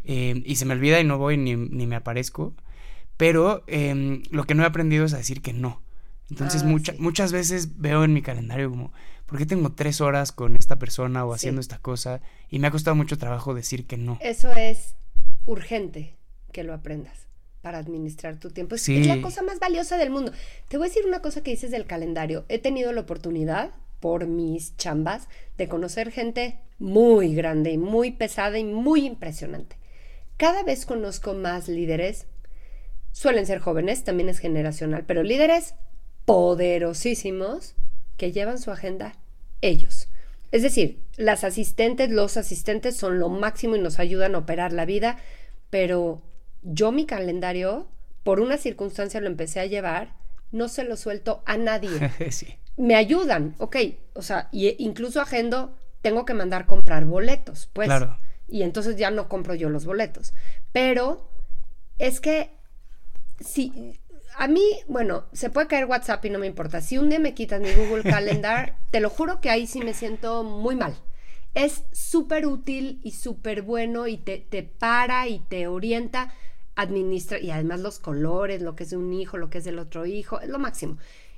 Eh, 0.05 0.41
y 0.43 0.55
se 0.55 0.65
me 0.65 0.73
olvida 0.73 0.99
y 0.99 1.03
no 1.03 1.19
voy 1.19 1.37
ni, 1.37 1.55
ni 1.55 1.85
me 1.85 1.97
aparezco. 1.97 2.55
Pero 3.15 3.63
em, 3.67 4.23
lo 4.31 4.45
que 4.45 4.55
no 4.55 4.63
he 4.63 4.65
aprendido 4.65 5.05
es 5.05 5.13
a 5.13 5.17
decir 5.17 5.41
que 5.41 5.53
no. 5.53 5.83
Entonces 6.29 6.63
ah, 6.63 6.93
muchas 6.99 7.31
veces 7.31 7.79
veo 7.79 8.03
en 8.03 8.13
mi 8.13 8.21
calendario 8.21 8.69
como, 8.69 8.91
¿por 9.25 9.37
qué 9.37 9.45
tengo 9.45 9.71
tres 9.73 10.01
horas 10.01 10.31
con 10.31 10.55
esta 10.55 10.77
persona 10.77 11.25
o 11.25 11.33
haciendo 11.33 11.61
esta 11.61 11.79
cosa? 11.79 12.21
Y 12.49 12.59
me 12.59 12.67
ha 12.67 12.71
costado 12.71 12.95
mucho 12.95 13.17
trabajo 13.17 13.53
decir 13.53 13.87
que 13.87 13.97
no. 13.97 14.17
Eso 14.21 14.51
es 14.51 14.95
urgente 15.45 16.15
que 16.51 16.63
lo 16.63 16.73
aprendas 16.73 17.27
para 17.61 17.79
administrar 17.79 18.39
tu 18.39 18.51
tiempo. 18.51 18.75
Es, 18.75 18.87
la 18.87 19.21
cosa 19.21 19.41
más 19.41 19.59
valiosa 19.59 19.97
del 19.97 20.09
mundo. 20.09 20.31
Te 20.67 20.77
voy 20.77 20.87
a 20.87 20.89
decir 20.89 21.05
una 21.05 21.21
cosa 21.21 21.41
que 21.41 21.51
dices 21.51 21.71
del 21.71 21.85
calendario. 21.85 22.45
He 22.49 22.59
tenido 22.59 22.91
la 22.91 23.01
oportunidad 23.01 23.71
por 23.99 24.27
mis 24.27 24.75
chambas 24.77 25.27
de 25.57 25.67
conocer 25.67 26.11
gente 26.11 26.59
muy 26.79 27.33
grande 27.33 27.71
y 27.71 27.77
muy 27.77 28.11
pesada 28.11 28.59
y 28.59 28.63
muy 28.63 29.05
impresionante. 29.05 29.77
Cada 30.37 30.63
vez 30.63 30.85
conozco 30.85 31.33
más 31.33 31.67
líderes, 31.67 32.27
suelen 33.11 33.47
ser 33.47 33.59
jóvenes, 33.59 34.03
también 34.03 34.29
es 34.29 34.37
generacional, 34.37 35.03
pero 35.05 35.23
líderes 35.23 35.73
poderosísimos 36.27 37.73
que 38.17 38.33
llevan 38.33 38.59
su 38.59 38.69
agenda 38.69 39.15
ellos. 39.61 40.09
Es 40.51 40.61
decir, 40.61 40.99
las 41.15 41.45
asistentes, 41.45 42.09
los 42.09 42.35
asistentes 42.35 42.97
son 42.97 43.17
lo 43.17 43.29
máximo 43.29 43.77
y 43.77 43.79
nos 43.79 43.97
ayudan 43.97 44.35
a 44.35 44.39
operar 44.39 44.73
la 44.73 44.83
vida, 44.83 45.19
pero 45.69 46.21
yo 46.63 46.91
mi 46.91 47.05
calendario, 47.05 47.87
por 48.23 48.41
una 48.41 48.57
circunstancia 48.57 49.21
lo 49.21 49.27
empecé 49.27 49.61
a 49.61 49.67
llevar, 49.67 50.15
no 50.51 50.67
se 50.67 50.83
lo 50.83 50.97
suelto 50.97 51.43
a 51.45 51.55
nadie. 51.55 52.11
Me 52.75 52.95
ayudan, 52.95 53.55
ok, 53.57 53.77
o 54.13 54.21
sea, 54.21 54.49
y 54.51 54.75
incluso 54.83 55.21
agendo, 55.21 55.77
tengo 56.01 56.25
que 56.25 56.33
mandar 56.33 56.65
comprar 56.65 57.05
boletos, 57.05 57.69
pues. 57.71 57.87
Claro. 57.87 58.17
Y 58.49 58.63
entonces 58.63 58.97
ya 58.97 59.11
no 59.11 59.29
compro 59.29 59.55
yo 59.55 59.69
los 59.69 59.85
boletos. 59.85 60.33
Pero 60.73 61.29
es 61.99 62.19
que 62.19 62.49
si 63.39 63.97
a 64.37 64.47
mí, 64.47 64.65
bueno, 64.87 65.25
se 65.33 65.49
puede 65.49 65.67
caer 65.67 65.85
WhatsApp 65.85 66.23
y 66.25 66.29
no 66.29 66.39
me 66.39 66.47
importa. 66.47 66.81
Si 66.81 66.97
un 66.97 67.09
día 67.09 67.19
me 67.19 67.33
quitas 67.33 67.59
mi 67.59 67.73
Google 67.73 68.03
Calendar, 68.09 68.77
te 68.91 68.99
lo 68.99 69.09
juro 69.09 69.41
que 69.41 69.49
ahí 69.49 69.67
sí 69.67 69.79
me 69.79 69.93
siento 69.93 70.43
muy 70.43 70.75
mal. 70.75 70.95
Es 71.53 71.83
súper 71.91 72.45
útil 72.45 73.01
y 73.03 73.11
súper 73.11 73.63
bueno 73.63 74.07
y 74.07 74.17
te, 74.17 74.37
te 74.37 74.61
para 74.63 75.27
y 75.27 75.39
te 75.39 75.67
orienta, 75.67 76.33
administra, 76.75 77.39
y 77.39 77.49
además 77.49 77.79
los 77.79 77.97
colores, 77.97 78.61
lo 78.61 78.75
que 78.75 78.83
es 78.83 78.91
de 78.91 78.97
un 78.97 79.11
hijo, 79.11 79.37
lo 79.37 79.49
que 79.49 79.57
es 79.57 79.63
del 79.63 79.79
otro 79.79 80.05
hijo, 80.05 80.39
es 80.39 80.49
lo 80.49 80.59
máximo. 80.59 80.97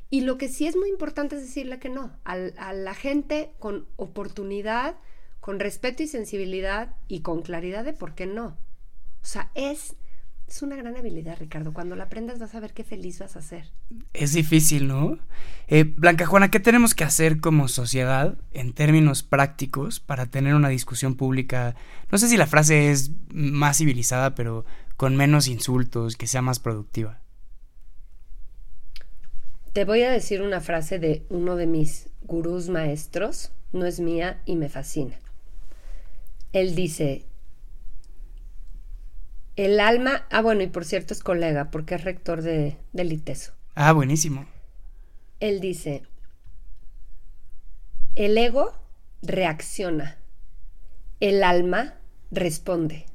Y 0.10 0.22
lo 0.22 0.38
que 0.38 0.50
sí 0.50 0.68
es 0.68 0.76
muy 0.76 0.90
importante 0.90 1.38
es 1.38 1.44
decirle 1.44 1.80
que 1.80 1.90
no, 1.90 2.12
a, 2.26 2.34
a 2.58 2.74
la 2.74 2.96
gente 2.96 3.54
con 3.60 3.88
oportunidad, 3.96 4.98
con 5.40 5.60
respeto 5.60 6.04
y 6.04 6.08
sensibilidad 6.08 6.96
y 7.08 7.22
con 7.22 7.44
claridad 7.44 7.86
de 7.86 7.94
por 7.94 8.14
qué 8.14 8.26
no. 8.26 8.58
O 9.22 9.26
sea, 9.26 9.52
es 9.56 9.96
es 10.50 10.62
una 10.64 10.76
gran 10.76 10.98
habilidad, 10.98 11.38
Ricardo. 11.40 11.74
Cuando 11.74 11.96
la 11.96 12.06
aprendas 12.06 12.40
vas 12.40 12.56
a 12.56 12.60
ver 12.60 12.74
qué 12.74 12.84
feliz 12.84 13.20
vas 13.20 13.36
a 13.36 13.42
ser. 13.42 13.66
Es 14.14 14.34
difícil, 14.34 14.88
¿no? 14.88 15.20
Eh, 15.68 15.84
Blanca 15.84 16.26
Juana, 16.26 16.50
¿qué 16.50 16.60
tenemos 16.60 16.96
que 16.96 17.04
hacer 17.04 17.40
como 17.40 17.68
sociedad 17.68 18.36
en 18.52 18.74
términos 18.74 19.22
prácticos 19.22 20.00
para 20.00 20.26
tener 20.26 20.56
una 20.56 20.70
discusión 20.70 21.16
pública? 21.16 21.76
No 22.12 22.18
sé 22.18 22.28
si 22.28 22.38
la 22.38 22.48
frase 22.48 22.92
es 22.92 23.12
más 23.32 23.78
civilizada, 23.78 24.34
pero 24.34 24.66
con 24.98 25.16
menos 25.16 25.48
insultos, 25.48 26.18
que 26.18 26.28
sea 26.28 26.42
más 26.42 26.60
productiva. 26.60 27.22
Te 29.74 29.86
voy 29.86 30.02
a 30.02 30.12
decir 30.12 30.42
una 30.42 30.62
frase 30.62 30.98
de 30.98 31.26
uno 31.30 31.56
de 31.56 31.68
mis 31.68 32.10
gurús 32.24 32.70
maestros, 32.70 33.52
no 33.72 33.86
es 33.86 34.00
mía 34.00 34.42
y 34.46 34.56
me 34.56 34.68
fascina. 34.68 35.20
Él 36.54 36.74
dice, 36.74 37.26
el 39.60 39.82
alma, 39.82 40.26
ah 40.30 40.42
bueno, 40.42 40.64
y 40.64 40.68
por 40.68 40.86
cierto 40.86 41.14
es 41.14 41.22
colega 41.22 41.70
porque 41.70 41.96
es 41.96 42.04
rector 42.06 42.42
de, 42.42 42.78
del 42.94 43.12
ITESO. 43.12 43.52
Ah, 43.76 43.92
buenísimo. 43.92 44.46
Él 45.42 45.60
dice, 45.60 46.04
el 48.16 48.38
ego 48.38 48.74
reacciona, 49.22 50.18
el 51.20 51.44
alma 51.44 51.96
responde. 52.32 53.06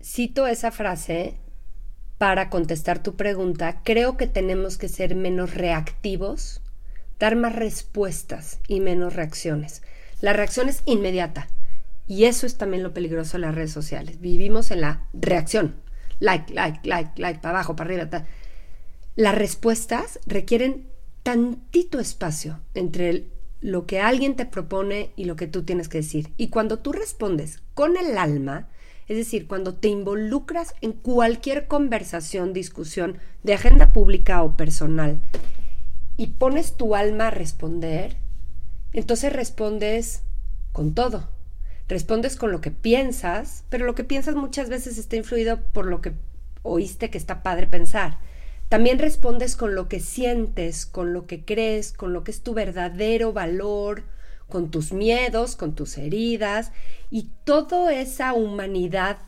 Cito 0.00 0.46
esa 0.46 0.70
frase 0.70 1.34
para 2.18 2.48
contestar 2.48 3.02
tu 3.02 3.16
pregunta. 3.16 3.80
Creo 3.82 4.16
que 4.16 4.28
tenemos 4.28 4.78
que 4.78 4.88
ser 4.88 5.16
menos 5.16 5.54
reactivos, 5.54 6.62
dar 7.18 7.34
más 7.34 7.56
respuestas 7.56 8.60
y 8.68 8.78
menos 8.78 9.14
reacciones. 9.14 9.82
La 10.20 10.32
reacción 10.32 10.68
es 10.68 10.84
inmediata. 10.86 11.48
Y 12.06 12.24
eso 12.24 12.46
es 12.46 12.56
también 12.56 12.82
lo 12.82 12.92
peligroso 12.92 13.38
de 13.38 13.42
las 13.42 13.54
redes 13.54 13.72
sociales. 13.72 14.20
Vivimos 14.20 14.70
en 14.70 14.82
la 14.82 15.06
reacción. 15.12 15.76
Like, 16.20 16.52
like, 16.52 16.80
like, 16.84 17.20
like, 17.20 17.40
para 17.40 17.58
abajo, 17.58 17.76
para 17.76 17.90
arriba. 17.90 18.26
Las 19.16 19.34
respuestas 19.34 20.20
requieren 20.26 20.88
tantito 21.22 21.98
espacio 22.00 22.60
entre 22.74 23.28
lo 23.60 23.86
que 23.86 24.00
alguien 24.00 24.36
te 24.36 24.44
propone 24.44 25.12
y 25.16 25.24
lo 25.24 25.36
que 25.36 25.46
tú 25.46 25.62
tienes 25.62 25.88
que 25.88 25.98
decir. 25.98 26.32
Y 26.36 26.48
cuando 26.48 26.80
tú 26.80 26.92
respondes 26.92 27.62
con 27.72 27.96
el 27.96 28.18
alma, 28.18 28.68
es 29.08 29.16
decir, 29.16 29.46
cuando 29.46 29.74
te 29.74 29.88
involucras 29.88 30.74
en 30.82 30.92
cualquier 30.92 31.66
conversación, 31.66 32.52
discusión 32.52 33.18
de 33.42 33.54
agenda 33.54 33.92
pública 33.92 34.42
o 34.42 34.56
personal 34.56 35.20
y 36.16 36.28
pones 36.28 36.76
tu 36.76 36.94
alma 36.94 37.28
a 37.28 37.30
responder, 37.30 38.16
entonces 38.92 39.32
respondes 39.32 40.22
con 40.72 40.94
todo 40.94 41.33
respondes 41.88 42.36
con 42.36 42.52
lo 42.52 42.60
que 42.60 42.70
piensas, 42.70 43.64
pero 43.68 43.86
lo 43.86 43.94
que 43.94 44.04
piensas 44.04 44.34
muchas 44.34 44.68
veces 44.68 44.98
está 44.98 45.16
influido 45.16 45.60
por 45.72 45.86
lo 45.86 46.00
que 46.00 46.12
oíste 46.62 47.10
que 47.10 47.18
está 47.18 47.42
padre 47.42 47.66
pensar. 47.66 48.18
También 48.68 48.98
respondes 48.98 49.56
con 49.56 49.74
lo 49.74 49.88
que 49.88 50.00
sientes, 50.00 50.86
con 50.86 51.12
lo 51.12 51.26
que 51.26 51.44
crees, 51.44 51.92
con 51.92 52.12
lo 52.12 52.24
que 52.24 52.30
es 52.30 52.42
tu 52.42 52.54
verdadero 52.54 53.32
valor, 53.32 54.02
con 54.48 54.70
tus 54.70 54.92
miedos, 54.92 55.56
con 55.56 55.74
tus 55.74 55.98
heridas 55.98 56.72
y 57.10 57.30
toda 57.44 57.94
esa 57.94 58.32
humanidad 58.32 59.18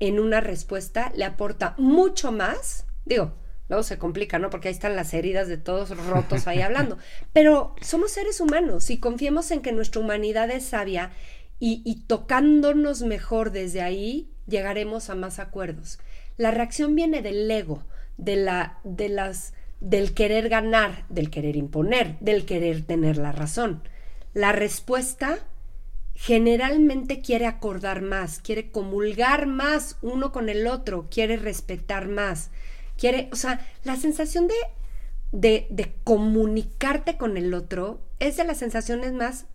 en 0.00 0.20
una 0.20 0.40
respuesta 0.40 1.12
le 1.16 1.24
aporta 1.24 1.74
mucho 1.78 2.32
más. 2.32 2.84
Digo, 3.04 3.32
luego 3.68 3.82
se 3.82 3.98
complica, 3.98 4.38
¿no? 4.38 4.50
Porque 4.50 4.68
ahí 4.68 4.74
están 4.74 4.96
las 4.96 5.14
heridas 5.14 5.48
de 5.48 5.56
todos 5.56 5.96
rotos 5.96 6.46
ahí 6.46 6.60
hablando. 6.60 6.98
Pero 7.32 7.74
somos 7.80 8.12
seres 8.12 8.40
humanos 8.40 8.90
y 8.90 8.98
confiemos 8.98 9.50
en 9.50 9.62
que 9.62 9.72
nuestra 9.72 10.00
humanidad 10.00 10.50
es 10.50 10.66
sabia 10.66 11.10
y, 11.60 12.04
tocándonos 12.06 13.02
mejor 13.02 13.50
desde 13.50 13.80
ahí, 13.80 14.28
llegaremos 14.46 15.08
a 15.08 15.14
más 15.14 15.38
acuerdos. 15.38 15.98
La 16.36 16.50
reacción 16.50 16.94
viene 16.94 17.22
del 17.22 17.50
ego, 17.50 17.84
de 18.18 18.36
la, 18.36 18.80
de 18.84 19.08
las, 19.08 19.54
del 19.80 20.12
querer 20.12 20.48
ganar, 20.48 21.06
del 21.08 21.30
querer 21.30 21.56
imponer, 21.56 22.18
del 22.20 22.44
querer 22.44 22.82
tener 22.82 23.16
la 23.16 23.32
razón. 23.32 23.82
La 24.34 24.52
respuesta 24.52 25.38
generalmente 26.14 27.22
quiere 27.22 27.46
acordar 27.46 28.02
más, 28.02 28.40
quiere 28.40 28.70
comulgar 28.70 29.46
más 29.46 29.96
uno 30.02 30.32
con 30.32 30.48
el 30.48 30.66
otro, 30.66 31.08
quiere 31.10 31.36
respetar 31.36 32.08
más, 32.08 32.50
quiere, 32.96 33.28
o 33.32 33.36
sea, 33.36 33.66
la 33.84 33.96
sensación 33.96 34.48
de, 34.48 34.54
de, 35.32 35.66
de 35.70 35.94
comunicarte 36.04 37.16
con 37.16 37.36
el 37.36 37.54
otro 37.54 38.00
es 38.20 38.36
de 38.36 38.44
las 38.44 38.58
sensaciones 38.58 39.12
más 39.12 39.46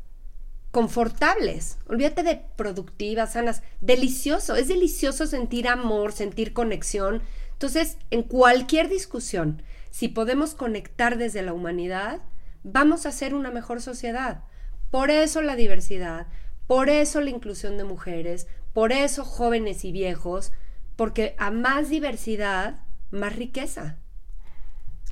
confortables. 0.71 1.77
Olvídate 1.87 2.23
de 2.23 2.41
productivas, 2.55 3.33
sanas. 3.33 3.63
Delicioso. 3.81 4.55
Es 4.55 4.67
delicioso 4.67 5.25
sentir 5.27 5.67
amor, 5.67 6.11
sentir 6.11 6.53
conexión. 6.53 7.21
Entonces, 7.53 7.97
en 8.11 8.23
cualquier 8.23 8.89
discusión, 8.89 9.61
si 9.89 10.07
podemos 10.07 10.53
conectar 10.53 11.17
desde 11.17 11.41
la 11.41 11.53
humanidad, 11.53 12.21
vamos 12.63 13.05
a 13.05 13.11
ser 13.11 13.33
una 13.33 13.51
mejor 13.51 13.81
sociedad. 13.81 14.43
Por 14.91 15.11
eso 15.11 15.41
la 15.41 15.55
diversidad, 15.55 16.27
por 16.67 16.89
eso 16.89 17.21
la 17.21 17.29
inclusión 17.29 17.77
de 17.77 17.83
mujeres, 17.83 18.47
por 18.73 18.91
eso 18.91 19.25
jóvenes 19.25 19.85
y 19.85 19.91
viejos, 19.91 20.51
porque 20.95 21.35
a 21.37 21.51
más 21.51 21.89
diversidad, 21.89 22.83
más 23.11 23.35
riqueza. 23.35 23.97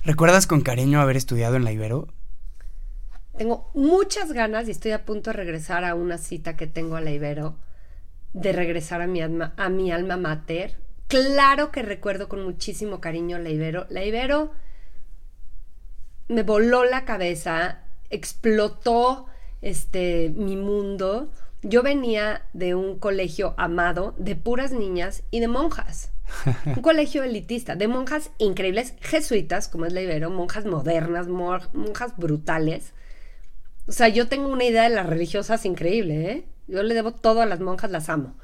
¿Recuerdas 0.04 0.48
con 0.48 0.62
cariño 0.62 1.02
haber 1.02 1.18
estudiado 1.18 1.56
en 1.56 1.64
la 1.64 1.72
Ibero? 1.72 2.08
Tengo 3.38 3.70
muchas 3.76 4.34
ganas 4.34 4.68
y 4.68 4.72
estoy 4.72 4.92
a 4.92 5.06
punto 5.06 5.30
de 5.30 5.38
regresar 5.38 5.86
a 5.86 5.94
una 5.94 6.18
cita 6.18 6.58
que 6.58 6.66
tengo 6.66 6.96
a 6.96 7.02
la 7.02 7.12
Ibero, 7.12 7.56
de 8.34 8.52
regresar 8.52 9.02
a 9.02 9.08
mi 9.08 9.22
alma, 9.22 9.54
a 9.58 9.70
mi 9.70 9.92
alma 9.92 10.18
mater. 10.18 10.76
Claro 11.08 11.72
que 11.72 11.84
recuerdo 11.84 12.30
con 12.30 12.44
muchísimo 12.44 13.00
cariño 13.00 13.38
la 13.38 13.50
Ibero. 13.50 13.86
La 13.90 14.04
Ibero 14.04 14.52
me 16.28 16.42
voló 16.42 16.84
la 16.84 17.06
cabeza, 17.06 17.84
explotó 18.10 19.28
este 19.62 20.32
mi 20.36 20.56
mundo 20.56 21.32
Yo 21.62 21.82
venía 21.84 22.44
de 22.54 22.76
un 22.76 23.00
colegio 23.00 23.54
amado 23.58 24.16
de 24.18 24.36
puras 24.36 24.72
niñas 24.72 25.24
y 25.30 25.42
de 25.42 25.48
monjas. 25.48 26.12
Un 26.66 26.76
colegio 26.82 27.24
elitista, 27.24 27.76
de 27.76 27.88
monjas 27.88 28.32
increíbles, 28.40 28.96
jesuitas, 29.00 29.68
como 29.68 29.86
es 29.86 29.94
la 29.94 30.02
Ibero, 30.02 30.32
monjas 30.32 30.66
modernas, 30.66 31.28
monjas 31.28 32.18
brutales. 32.18 32.94
O 33.88 33.92
sea, 33.92 34.08
yo 34.10 34.28
tengo 34.28 34.50
una 34.50 34.66
idea 34.66 34.84
de 34.84 34.96
las 34.96 35.08
religiosas 35.08 35.66
increíble, 35.66 36.32
¿eh? 36.32 36.44
Yo 36.68 36.84
le 36.84 36.94
debo 36.94 37.14
todo 37.14 37.42
a 37.42 37.46
las 37.46 37.60
monjas, 37.60 37.90
las 37.92 38.10
amo. 38.10 38.36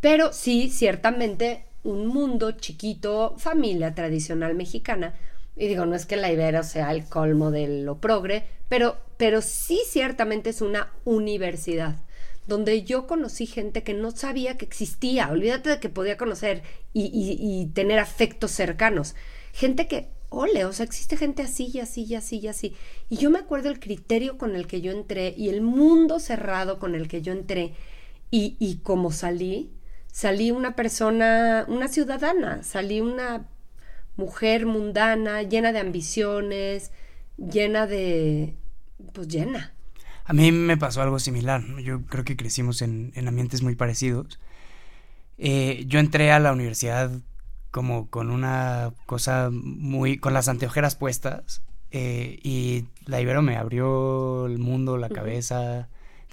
Pero 0.00 0.32
sí, 0.32 0.68
ciertamente, 0.68 1.64
un 1.82 2.06
mundo 2.06 2.52
chiquito, 2.52 3.34
familia 3.38 3.94
tradicional 3.94 4.54
mexicana. 4.54 5.14
Y 5.56 5.68
digo, 5.68 5.86
no 5.86 5.96
es 5.96 6.06
que 6.06 6.16
la 6.16 6.30
Ibero 6.30 6.62
sea 6.62 6.92
el 6.92 7.04
colmo 7.06 7.50
de 7.50 7.82
lo 7.82 8.00
progre, 8.00 8.44
pero, 8.68 8.98
pero 9.16 9.42
sí 9.42 9.80
ciertamente 9.86 10.50
es 10.50 10.60
una 10.60 10.92
universidad 11.04 11.96
donde 12.50 12.82
yo 12.82 13.06
conocí 13.06 13.46
gente 13.46 13.82
que 13.82 13.94
no 13.94 14.10
sabía 14.10 14.58
que 14.58 14.66
existía, 14.66 15.30
olvídate 15.30 15.70
de 15.70 15.80
que 15.80 15.88
podía 15.88 16.18
conocer 16.18 16.62
y, 16.92 17.70
tener 17.74 17.98
afectos 17.98 18.50
cercanos, 18.50 19.14
gente 19.52 19.86
que, 19.86 20.08
ole, 20.30 20.64
o 20.64 20.72
sea, 20.72 20.84
existe 20.84 21.16
gente 21.16 21.42
así 21.42 21.70
y 21.72 21.80
así 21.80 22.04
y 22.04 22.14
así 22.14 22.38
y 22.38 22.48
así. 22.48 22.74
Y 23.08 23.16
yo 23.18 23.30
me 23.30 23.38
acuerdo 23.38 23.68
el 23.68 23.80
criterio 23.80 24.38
con 24.38 24.56
el 24.56 24.66
que 24.66 24.80
yo 24.80 24.92
entré 24.92 25.34
y 25.36 25.50
el 25.50 25.60
mundo 25.60 26.18
cerrado 26.18 26.78
con 26.78 26.94
el 26.94 27.08
que 27.08 27.22
yo 27.22 27.32
entré 27.32 27.74
y, 28.30 28.56
y 28.58 28.76
como 28.78 29.12
salí, 29.12 29.70
salí 30.10 30.50
una 30.50 30.76
persona, 30.76 31.66
una 31.68 31.88
ciudadana, 31.88 32.62
salí 32.62 33.00
una 33.00 33.46
mujer 34.16 34.66
mundana, 34.66 35.42
llena 35.42 35.72
de 35.72 35.80
ambiciones, 35.80 36.92
llena 37.36 37.86
de, 37.86 38.54
pues 39.12 39.28
llena, 39.28 39.74
a 40.30 40.32
mí 40.32 40.52
me 40.52 40.76
pasó 40.76 41.02
algo 41.02 41.18
similar. 41.18 41.60
Yo 41.82 42.02
creo 42.02 42.24
que 42.24 42.36
crecimos 42.36 42.82
en, 42.82 43.12
ambientes 43.26 43.64
muy 43.64 43.74
parecidos. 43.74 44.38
Eh, 45.38 45.82
yo 45.88 45.98
entré 45.98 46.30
a 46.30 46.38
la 46.38 46.52
universidad 46.52 47.10
como 47.70 48.08
con 48.08 48.30
una 48.30 48.92
cosa 49.06 49.50
muy. 49.50 50.18
con 50.18 50.34
las 50.34 50.48
anteojeras 50.48 50.96
puestas. 50.96 51.62
Eh, 51.92 52.38
y 52.42 52.84
la 53.06 53.20
Ibero 53.20 53.42
me 53.42 53.56
abrió 53.56 54.46
el 54.46 54.58
mundo, 54.58 54.96
la 54.96 55.08
cabeza 55.08 55.88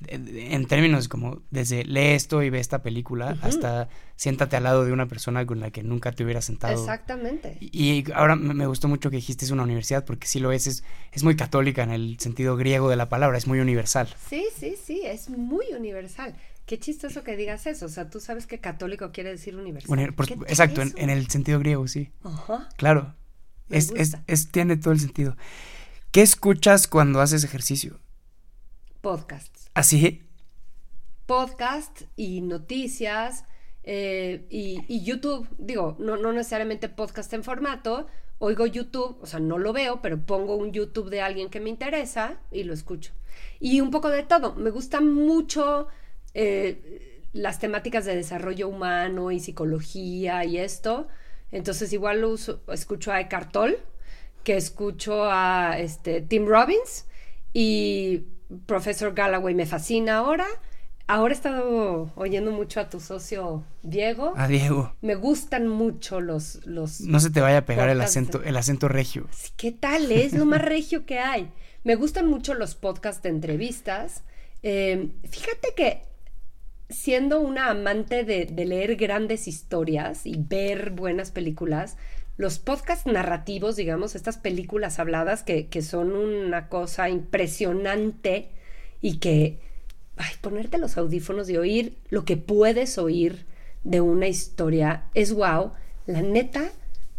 en 0.07 0.65
términos 0.67 1.07
como 1.07 1.41
desde 1.49 1.83
lee 1.83 2.13
esto 2.13 2.43
y 2.43 2.49
ve 2.49 2.59
esta 2.59 2.83
película 2.83 3.37
hasta 3.41 3.89
siéntate 4.15 4.55
al 4.55 4.63
lado 4.63 4.85
de 4.85 4.91
una 4.91 5.07
persona 5.07 5.45
con 5.45 5.59
la 5.59 5.71
que 5.71 5.83
nunca 5.83 6.11
te 6.11 6.23
hubieras 6.23 6.45
sentado. 6.45 6.79
Exactamente. 6.79 7.57
Y, 7.59 8.09
ahora 8.13 8.35
me 8.35 8.67
gustó 8.67 8.87
mucho 8.87 9.09
que 9.09 9.15
dijiste 9.15 9.45
es 9.45 9.51
una 9.51 9.63
universidad 9.63 10.05
porque 10.05 10.27
sí 10.27 10.39
lo 10.39 10.51
es, 10.51 10.67
es, 10.67 10.83
es 11.11 11.23
muy 11.23 11.35
católica 11.35 11.83
en 11.83 11.91
el 11.91 12.19
sentido 12.19 12.55
griego 12.57 12.89
de 12.89 12.95
la 12.95 13.09
palabra, 13.09 13.37
es 13.37 13.47
muy 13.47 13.59
universal. 13.59 14.07
Sí, 14.29 14.45
sí, 14.55 14.75
sí, 14.81 15.01
es 15.03 15.29
muy 15.29 15.65
universal. 15.75 16.35
Qué 16.67 16.77
chistoso 16.77 17.23
que 17.23 17.37
digas 17.37 17.65
eso, 17.65 17.85
o 17.85 17.89
sea, 17.89 18.09
tú 18.09 18.19
sabes 18.19 18.45
que 18.45 18.59
católico 18.59 19.13
quiere 19.13 19.29
decir 19.29 19.55
universal. 19.55 20.13
exacto, 20.47 20.81
en, 20.81 21.09
el 21.09 21.29
sentido 21.29 21.59
griego, 21.59 21.87
sí. 21.87 22.11
Ajá. 22.23 22.67
Claro, 22.75 23.15
es, 23.69 23.93
es, 23.95 24.17
es, 24.27 24.51
tiene 24.51 24.75
todo 24.75 24.91
el 24.91 24.99
sentido. 24.99 25.37
¿Qué 26.11 26.21
escuchas 26.21 26.89
cuando 26.89 27.21
haces 27.21 27.45
ejercicio? 27.45 28.01
Podcasts. 28.99 29.71
¿Así? 29.75 30.23
Podcast 31.25 32.01
y 32.17 32.41
noticias 32.41 33.45
eh, 33.83 34.45
y, 34.49 35.05
YouTube. 35.05 35.47
Digo, 35.57 35.95
no, 35.99 36.17
no 36.17 36.33
necesariamente 36.33 36.89
podcast 36.89 37.31
en 37.31 37.45
formato. 37.45 38.07
Oigo 38.39 38.65
YouTube, 38.65 39.17
o 39.21 39.25
sea, 39.25 39.39
no 39.39 39.57
lo 39.57 39.71
veo, 39.71 40.01
pero 40.01 40.19
pongo 40.19 40.57
un 40.57 40.73
YouTube 40.73 41.09
de 41.09 41.21
alguien 41.21 41.49
que 41.49 41.61
me 41.61 41.69
interesa 41.69 42.41
y 42.51 42.63
lo 42.63 42.73
escucho. 42.73 43.13
Y 43.61 43.79
un 43.79 43.89
poco 43.89 44.09
de 44.09 44.23
todo. 44.23 44.53
Me 44.55 44.69
gustan 44.69 45.13
mucho 45.13 45.87
eh, 46.39 47.23
las 47.33 47.57
temáticas 47.57 48.05
de 48.05 48.15
desarrollo 48.15 48.67
humano 48.67 49.31
y 49.31 49.39
psicología 49.39 50.45
y 50.45 50.59
esto. 50.59 51.07
Entonces 51.51 51.91
igual 51.93 52.21
lo 52.21 52.29
uso, 52.29 52.61
escucho 52.71 53.11
a 53.11 53.19
Eckhart 53.19 53.51
Tolle, 53.51 53.79
que 54.43 54.55
escucho 54.55 55.23
a 55.23 55.79
este, 55.79 56.21
Tim 56.21 56.45
Robbins 56.45 57.05
y 57.53 58.25
Profesor 58.67 59.15
Galloway 59.15 59.55
me 59.55 59.65
fascina 59.65 60.17
ahora. 60.17 60.45
Ahora 61.07 61.33
he 61.33 61.37
estado 61.37 62.11
oyendo 62.15 62.51
mucho 62.51 62.81
a 62.81 62.89
tu 62.89 62.99
socio 62.99 63.63
Diego. 63.81 64.33
A 64.35 64.47
Diego. 64.47 64.93
Me 65.01 65.15
gustan 65.15 65.67
mucho 65.67 66.21
los... 66.21 66.67
los 66.67 67.01
no 67.01 67.19
se 67.19 67.31
te 67.31 67.41
vaya 67.41 67.59
a 67.59 67.65
pegar 67.65 67.89
el 67.89 67.99
acento, 67.99 68.43
el 68.43 68.57
acento 68.57 68.89
regio. 68.89 69.27
¿Qué 69.55 69.71
tal? 69.71 70.11
Es 70.11 70.33
lo 70.33 70.45
más 70.45 70.61
regio 70.61 71.07
que 71.07 71.17
hay. 71.17 71.51
Me 71.83 71.95
gustan 71.95 72.27
mucho 72.27 72.53
los 72.53 72.75
podcasts 72.75 73.23
de 73.23 73.29
entrevistas. 73.29 74.23
Em, 74.61 75.13
fíjate 75.23 75.73
que 75.75 76.01
siendo 76.89 77.39
una 77.39 77.69
amante 77.69 78.23
de, 78.23 78.45
de, 78.45 78.65
leer 78.65 78.95
grandes 78.95 79.47
historias 79.47 80.25
y 80.25 80.35
ver 80.37 80.91
buenas 80.91 81.31
películas, 81.31 81.97
los 82.37 82.59
podcasts 82.59 83.07
narrativos, 83.07 83.75
digamos, 83.75 84.15
estas 84.15 84.37
películas 84.37 84.99
habladas 84.99 85.43
que, 85.43 85.67
son 85.81 86.11
una 86.11 86.69
cosa 86.69 87.09
impresionante 87.09 88.49
y 89.01 89.17
que, 89.17 89.59
ay, 90.17 90.31
ponerte 90.39 90.77
los 90.77 90.97
audífonos 90.97 91.49
y 91.49 91.57
oír 91.57 91.97
lo 92.09 92.25
que 92.25 92.37
puedes 92.37 92.99
oír 92.99 93.45
de 93.83 94.01
una 94.01 94.27
historia 94.27 95.05
es 95.15 95.33
wow. 95.33 95.71
La 96.05 96.21
neta, 96.21 96.69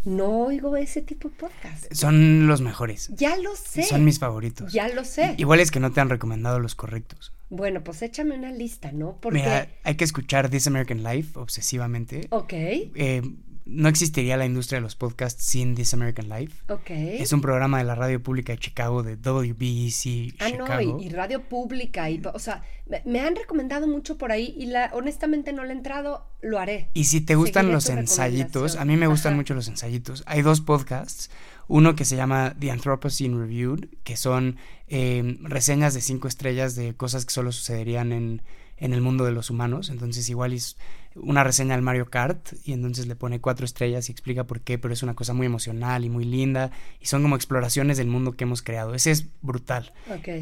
no 0.04 0.44
oigo 0.46 0.76
ese 0.76 1.02
tipo 1.02 1.28
de 1.28 1.35
podcast. 1.35 1.92
Son 1.92 2.46
los 2.46 2.61
mejores. 2.61 3.11
Ya 3.16 3.37
lo 3.37 3.57
sé. 3.57 3.83
Son 3.83 4.04
mis 4.04 4.20
favoritos. 4.20 4.72
Ya 4.72 4.88
lo 4.88 5.04
sé. 5.04 5.35
Igual 5.37 5.59
es 5.59 5.72
que 5.72 5.81
no 5.81 5.90
te 5.90 6.00
han 6.00 6.11
recomendado 6.11 6.61
los 6.61 6.76
correctos. 6.76 7.33
Bueno, 7.50 7.82
pues 7.82 8.02
échame 8.02 8.34
una 8.34 8.52
lista, 8.52 8.92
¿no? 8.92 9.18
Porque... 9.20 9.38
Mira, 9.40 9.68
hay 9.84 9.94
que 9.96 10.04
escuchar 10.04 10.50
This 10.50 10.66
American 10.66 11.02
Life 11.02 11.38
obsesivamente. 11.38 12.26
Ok. 12.30 12.52
Eh, 12.52 13.22
no 13.68 13.88
existiría 13.88 14.38
la 14.38 14.46
industria 14.46 14.78
de 14.78 14.82
los 14.82 14.96
podcasts 14.96 15.44
sin 15.44 15.74
This 15.74 15.92
American 15.92 16.28
Life. 16.28 16.62
Ok. 16.68 16.90
Es 16.90 17.32
un 17.32 17.42
programa 17.42 17.78
de 17.78 17.84
la 17.84 17.94
radio 17.94 18.22
pública 18.22 18.52
de 18.52 18.58
Chicago, 18.58 19.02
de 19.02 19.16
WBEC 19.16 20.37
ah, 20.38 20.48
no, 20.56 21.00
y, 21.00 21.08
radio 21.11 21.46
pública. 21.48 22.08
Y, 22.08 22.22
o 22.32 22.38
sea, 22.38 22.62
me, 23.04 23.20
han 23.20 23.37
recomendado 23.37 23.87
mucho 23.87 24.16
por 24.16 24.32
ahí 24.32 24.54
y 24.56 24.66
la, 24.66 24.90
honestamente 24.94 25.52
no 25.52 25.64
le 25.64 25.74
he 25.74 25.76
entrado, 25.76 26.26
lo 26.40 26.58
haré. 26.58 26.88
Y 26.94 27.04
si 27.04 27.20
te 27.20 27.34
gustan 27.34 27.70
los 27.70 27.90
ensayitos, 27.90 28.76
a 28.76 28.84
mí 28.87 28.96
me 28.96 29.06
gustan 29.06 29.37
mucho 29.37 29.54
los 29.54 29.68
ensayitos. 29.68 30.24
Hay 30.26 30.40
dos 30.40 30.62
podcasts. 30.62 31.30
Uno 31.68 31.94
que 31.94 32.04
se 32.04 32.16
llama 32.16 32.54
The 32.59 32.70
Anthropocene 32.70 33.38
Reviewed, 33.38 33.87
que 34.02 34.16
son 34.16 34.57
eh, 34.88 35.38
reseñas 35.42 35.94
de 35.94 36.00
cinco 36.00 36.26
estrellas 36.26 36.74
de 36.74 36.94
cosas 36.94 37.24
que 37.24 37.33
solo 37.33 37.52
sucederían 37.52 38.12
en 38.12 38.42
en 38.81 38.92
el 38.92 39.00
mundo 39.00 39.24
de 39.24 39.33
los 39.33 39.50
humanos. 39.50 39.90
Entonces 39.90 40.28
igual 40.31 40.52
es 40.52 40.76
una 41.14 41.44
reseña 41.44 41.74
al 41.74 41.83
Mario 41.83 42.07
Kart 42.11 42.52
y 42.64 42.72
entonces 42.72 43.07
le 43.07 43.16
pone 43.16 43.40
cuatro 43.40 43.64
estrellas 43.64 44.09
y 44.09 44.12
explica 44.12 44.44
por 44.44 44.61
qué, 44.61 44.78
pero 44.78 44.94
es 44.94 45.02
una 45.02 45.14
cosa 45.14 45.35
muy 45.35 45.46
emocional 45.46 46.04
y 46.04 46.11
muy 46.11 46.24
linda 46.24 46.70
y 47.00 47.07
son 47.07 47.22
como 47.22 47.37
exploraciones 47.37 47.98
del 47.98 48.07
mundo 48.07 48.33
que 48.33 48.44
hemos 48.44 48.62
creado. 48.62 48.94
Ese 48.94 49.11
es 49.11 49.26
brutal. 49.42 49.92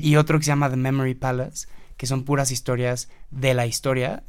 Y 0.01 0.17
otro 0.17 0.39
que 0.39 0.45
se 0.45 0.51
llama 0.51 0.71
The 0.71 0.77
Memory 0.77 1.15
Palace, 1.15 1.69
que 1.97 2.07
son 2.07 2.25
puras 2.25 2.51
historias 2.51 3.09
de 3.31 3.55
la 3.55 3.67
historia. 3.67 4.23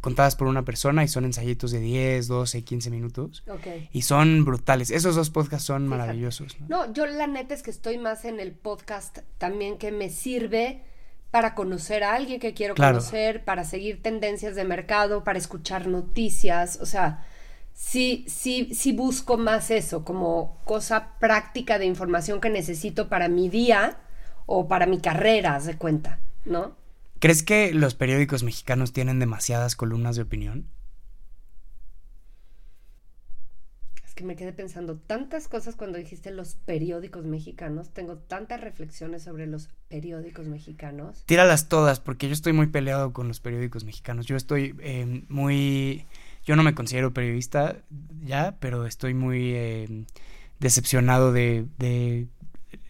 Contadas 0.00 0.34
por 0.34 0.48
una 0.48 0.64
persona 0.64 1.04
y 1.04 1.08
son 1.08 1.24
ensayitos 1.24 1.70
de 1.70 1.78
10, 1.78 2.26
12, 2.26 2.64
15 2.64 2.90
minutos. 2.90 3.44
Y 3.92 4.02
son 4.02 4.44
brutales. 4.44 4.90
Esos 4.90 5.14
dos 5.14 5.30
podcasts 5.30 5.66
son 5.66 5.86
maravillosos. 5.86 6.56
¿no? 6.68 6.92
yo 6.92 7.06
la 7.06 7.26
neta 7.26 7.54
es 7.54 7.62
que 7.62 7.70
estoy 7.70 7.98
más 7.98 8.24
en 8.24 8.40
el 8.40 8.52
podcast 8.52 9.18
también 9.38 9.78
que 9.78 9.92
me 9.92 10.10
sirve 10.10 10.82
para 11.30 11.54
conocer 11.54 12.02
a 12.02 12.14
alguien 12.14 12.40
que 12.40 12.54
quiero 12.54 12.74
conocer, 12.74 13.44
para 13.44 13.64
seguir 13.64 14.02
tendencias 14.02 14.56
de 14.56 14.64
mercado, 14.64 15.22
para 15.22 15.38
escuchar 15.38 15.86
noticias, 15.86 16.78
o 16.80 16.86
sea, 16.86 17.26
sí, 17.74 18.24
sí, 18.26 18.70
sí 18.74 18.92
busco 18.92 19.36
más 19.36 19.70
eso, 19.70 20.04
como 20.04 20.56
cosa 20.64 21.18
práctica 21.18 21.78
de 21.78 21.84
información 21.84 22.40
que 22.40 22.48
necesito 22.48 23.08
para 23.08 23.28
mi 23.28 23.48
día 23.48 23.98
o 24.46 24.66
para 24.66 24.86
mi 24.86 24.98
carrera, 24.98 25.56
haz 25.56 25.66
de 25.66 25.76
cuenta, 25.76 26.20
¿no? 26.44 26.74
¿Crees 27.18 27.42
que 27.42 27.72
los 27.72 27.94
periódicos 27.94 28.42
mexicanos 28.42 28.92
tienen 28.92 29.18
demasiadas 29.18 29.76
columnas 29.76 30.16
de 30.16 30.22
opinión? 30.22 30.66
que 34.16 34.24
me 34.24 34.34
quedé 34.34 34.54
pensando 34.54 34.96
tantas 34.96 35.46
cosas 35.46 35.76
cuando 35.76 35.98
dijiste 35.98 36.30
los 36.30 36.54
periódicos 36.54 37.26
mexicanos. 37.26 37.90
Tengo 37.90 38.16
tantas 38.16 38.62
reflexiones 38.62 39.22
sobre 39.22 39.46
los 39.46 39.68
periódicos 39.88 40.46
mexicanos. 40.46 41.22
Tíralas 41.26 41.68
todas, 41.68 42.00
porque 42.00 42.26
yo 42.26 42.32
estoy 42.32 42.54
muy 42.54 42.68
peleado 42.68 43.12
con 43.12 43.28
los 43.28 43.40
periódicos 43.40 43.84
mexicanos. 43.84 44.24
Yo 44.24 44.36
estoy 44.36 44.74
eh, 44.80 45.22
muy... 45.28 46.06
Yo 46.46 46.56
no 46.56 46.62
me 46.62 46.74
considero 46.74 47.12
periodista 47.12 47.76
ya, 48.24 48.56
pero 48.58 48.86
estoy 48.86 49.12
muy 49.12 49.52
eh, 49.52 50.06
decepcionado 50.60 51.32
de, 51.32 51.66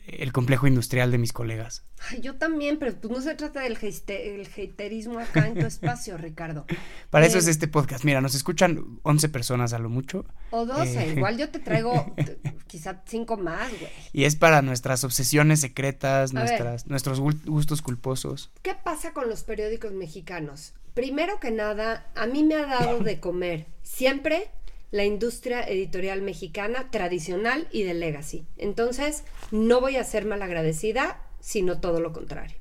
el 0.07 0.33
complejo 0.33 0.69
industrial 0.69 1.11
de 1.11 1.19
mis 1.19 1.33
colegas. 1.33 1.86
Ay, 2.11 2.21
yo 2.21 2.37
también, 2.37 2.79
pero 2.79 2.95
pues 2.95 3.13
no 3.13 3.21
se 3.21 3.35
trata 3.35 3.61
del 3.61 3.77
el 3.77 4.47
haterismo 4.47 5.19
acá 5.19 5.47
en 5.47 5.55
tu 5.55 5.67
espacio, 5.67 6.17
Ricardo. 6.17 6.67
Para 7.11 7.27
eso 7.27 7.39
es 7.39 7.47
eh, 7.47 7.51
este 7.51 7.69
podcast. 7.69 8.05
Mira, 8.05 8.21
nos 8.21 8.35
escuchan 8.35 9.01
11 9.03 9.29
personas 9.29 9.73
a 9.73 9.79
lo 9.79 9.89
mucho. 9.89 10.25
O 10.51 10.67
12, 10.67 11.03
eh, 11.03 11.13
igual 11.17 11.39
yo 11.39 11.49
te 11.49 11.59
traigo 11.59 12.15
quizá 12.67 13.03
5 13.07 13.37
más, 13.37 13.71
güey. 13.71 13.91
Y 14.13 14.25
es 14.25 14.37
para 14.37 14.63
nuestras 14.63 15.05
obsesiones 15.05 15.61
secretas, 15.61 16.33
nuestras, 16.33 16.87
nuestros 16.87 17.21
gustos 17.21 17.83
culposos. 17.83 18.51
¿Qué 18.63 18.75
pasa 18.75 19.13
con 19.13 19.29
los 19.29 19.43
periódicos 19.43 19.93
mexicanos? 19.93 20.75
Primero 20.95 21.41
que 21.41 21.51
nada, 21.51 22.07
a 22.15 22.27
mí 22.27 22.43
me 22.43 22.55
ha 22.55 22.67
dado 22.67 23.01
de 23.01 23.21
comer 23.21 23.67
siempre 23.83 24.51
la 24.91 25.05
industria 25.05 25.63
editorial 25.63 26.23
mexicana 26.23 26.91
tradicional 26.91 27.69
y 27.71 27.83
de 27.83 27.95
legacy. 27.95 28.47
Entonces, 28.57 29.25
no 29.51 29.81
voy 29.81 29.97
a 29.97 30.05
ser 30.05 30.25
malagradecida, 30.25 31.21
sino 31.41 31.81
todo 31.81 32.01
lo 32.01 32.13
contrario. 32.13 32.57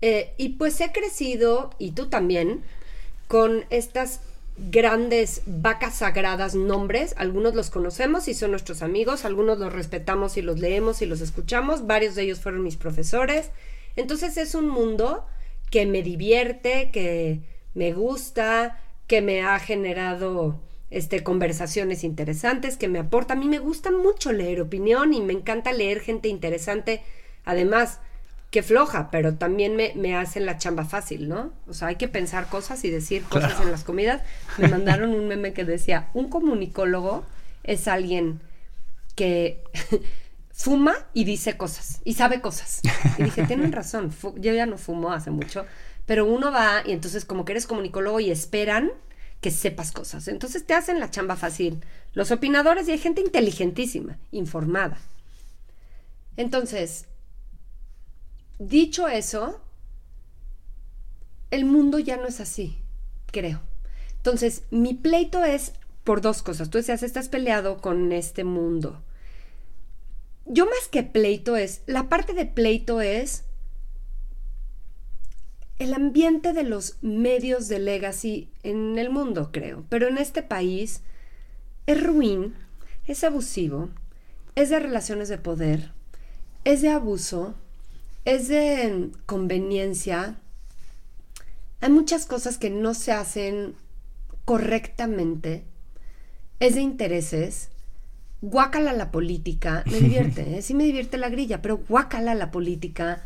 Eh, 0.00 0.34
y 0.36 0.50
pues 0.50 0.80
he 0.80 0.92
crecido, 0.92 1.70
y 1.78 1.92
tú 1.92 2.06
también, 2.06 2.62
con 3.26 3.64
estas 3.70 4.20
grandes 4.58 5.42
vacas 5.46 5.96
sagradas 5.96 6.54
nombres. 6.54 7.14
Algunos 7.16 7.54
los 7.54 7.70
conocemos 7.70 8.28
y 8.28 8.34
son 8.34 8.50
nuestros 8.50 8.82
amigos, 8.82 9.24
algunos 9.24 9.58
los 9.58 9.72
respetamos 9.72 10.36
y 10.36 10.42
los 10.42 10.58
leemos 10.58 11.00
y 11.00 11.06
los 11.06 11.20
escuchamos, 11.20 11.86
varios 11.86 12.14
de 12.14 12.22
ellos 12.22 12.40
fueron 12.40 12.62
mis 12.62 12.76
profesores. 12.76 13.50
Entonces 13.96 14.36
es 14.36 14.54
un 14.54 14.68
mundo 14.68 15.24
que 15.70 15.86
me 15.86 16.02
divierte, 16.02 16.90
que 16.90 17.40
me 17.74 17.92
gusta, 17.92 18.80
que 19.06 19.22
me 19.22 19.42
ha 19.42 19.58
generado 19.58 20.60
este, 20.90 21.22
conversaciones 21.22 22.04
interesantes, 22.04 22.76
que 22.76 22.88
me 22.88 22.98
aporta. 22.98 23.34
A 23.34 23.36
mí 23.36 23.48
me 23.48 23.58
gusta 23.58 23.90
mucho 23.90 24.32
leer 24.32 24.60
opinión 24.60 25.14
y 25.14 25.20
me 25.20 25.32
encanta 25.34 25.72
leer 25.72 26.00
gente 26.00 26.28
interesante. 26.28 27.02
Además, 27.48 28.00
que 28.50 28.62
floja, 28.62 29.10
pero 29.10 29.36
también 29.36 29.74
me, 29.74 29.94
me 29.94 30.14
hacen 30.14 30.44
la 30.44 30.58
chamba 30.58 30.84
fácil, 30.84 31.30
¿no? 31.30 31.50
O 31.66 31.72
sea, 31.72 31.88
hay 31.88 31.96
que 31.96 32.08
pensar 32.08 32.50
cosas 32.50 32.84
y 32.84 32.90
decir 32.90 33.22
cosas 33.24 33.58
en 33.62 33.70
las 33.70 33.84
comidas. 33.84 34.20
Me 34.58 34.68
mandaron 34.68 35.14
un 35.14 35.28
meme 35.28 35.54
que 35.54 35.64
decía, 35.64 36.10
un 36.12 36.28
comunicólogo 36.28 37.24
es 37.64 37.88
alguien 37.88 38.42
que 39.14 39.64
fuma 40.52 40.94
y 41.14 41.24
dice 41.24 41.56
cosas 41.56 42.02
y 42.04 42.14
sabe 42.14 42.42
cosas. 42.42 42.82
Y 43.16 43.22
dije, 43.22 43.44
tienen 43.44 43.72
razón, 43.72 44.12
yo 44.36 44.52
ya 44.52 44.66
no 44.66 44.76
fumo 44.76 45.10
hace 45.10 45.30
mucho, 45.30 45.64
pero 46.04 46.26
uno 46.26 46.52
va 46.52 46.82
y 46.84 46.92
entonces 46.92 47.24
como 47.24 47.46
que 47.46 47.52
eres 47.52 47.66
comunicólogo 47.66 48.20
y 48.20 48.30
esperan 48.30 48.90
que 49.40 49.50
sepas 49.50 49.90
cosas. 49.90 50.28
Entonces 50.28 50.66
te 50.66 50.74
hacen 50.74 51.00
la 51.00 51.10
chamba 51.10 51.36
fácil. 51.36 51.82
Los 52.12 52.30
opinadores 52.30 52.88
y 52.88 52.92
hay 52.92 52.98
gente 52.98 53.22
inteligentísima, 53.22 54.18
informada. 54.32 54.98
Entonces, 56.36 57.06
dicho 58.58 59.08
eso, 59.08 59.60
el 61.50 61.64
mundo 61.64 61.98
ya 61.98 62.16
no 62.16 62.26
es 62.26 62.40
así, 62.40 62.78
creo. 63.30 63.60
Entonces, 64.16 64.64
mi 64.70 64.94
pleito 64.94 65.44
es 65.44 65.72
por 66.04 66.20
dos 66.20 66.42
cosas. 66.42 66.70
Tú 66.70 66.78
decías, 66.78 67.02
estás 67.02 67.28
peleado 67.28 67.78
con 67.78 68.12
este 68.12 68.44
mundo. 68.44 69.02
Yo 70.46 70.64
más 70.66 70.88
que 70.90 71.02
pleito 71.02 71.56
es, 71.56 71.82
la 71.86 72.08
parte 72.08 72.32
de 72.32 72.46
pleito 72.46 73.00
es 73.00 73.44
el 75.78 75.94
ambiente 75.94 76.52
de 76.52 76.64
los 76.64 76.96
medios 77.02 77.68
de 77.68 77.78
legacy 77.78 78.50
en 78.62 78.98
el 78.98 79.10
mundo, 79.10 79.50
creo, 79.52 79.84
pero 79.88 80.08
en 80.08 80.18
este 80.18 80.42
país 80.42 81.02
es 81.86 82.02
ruin, 82.02 82.54
es 83.06 83.22
abusivo, 83.22 83.90
es 84.54 84.70
de 84.70 84.80
relaciones 84.80 85.28
de 85.28 85.38
poder, 85.38 85.92
es 86.64 86.82
de 86.82 86.88
abuso, 86.88 87.54
es 88.28 88.48
de 88.48 89.10
conveniencia. 89.26 90.38
Hay 91.80 91.90
muchas 91.90 92.26
cosas 92.26 92.58
que 92.58 92.70
no 92.70 92.94
se 92.94 93.12
hacen 93.12 93.74
correctamente, 94.44 95.64
es 96.60 96.74
de 96.74 96.80
intereses. 96.80 97.70
Guácala 98.40 98.92
la 98.92 99.10
política, 99.10 99.82
me 99.86 100.00
divierte, 100.00 100.58
¿eh? 100.58 100.62
sí 100.62 100.74
me 100.74 100.84
divierte 100.84 101.18
la 101.18 101.28
grilla, 101.28 101.62
pero 101.62 101.78
guácala 101.78 102.34
la 102.34 102.50
política 102.50 103.24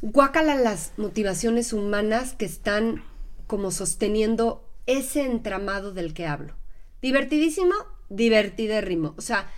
guácala 0.00 0.54
las 0.54 0.92
motivaciones 0.96 1.72
humanas 1.72 2.34
que 2.34 2.44
están 2.44 3.02
como 3.46 3.70
sosteniendo 3.70 4.64
ese 4.86 5.24
entramado 5.24 5.92
del 5.92 6.14
que 6.14 6.26
hablo. 6.26 6.54
Divertidísimo, 7.02 7.74
divertidérrimo. 8.08 9.14
O 9.16 9.20
sea, 9.20 9.50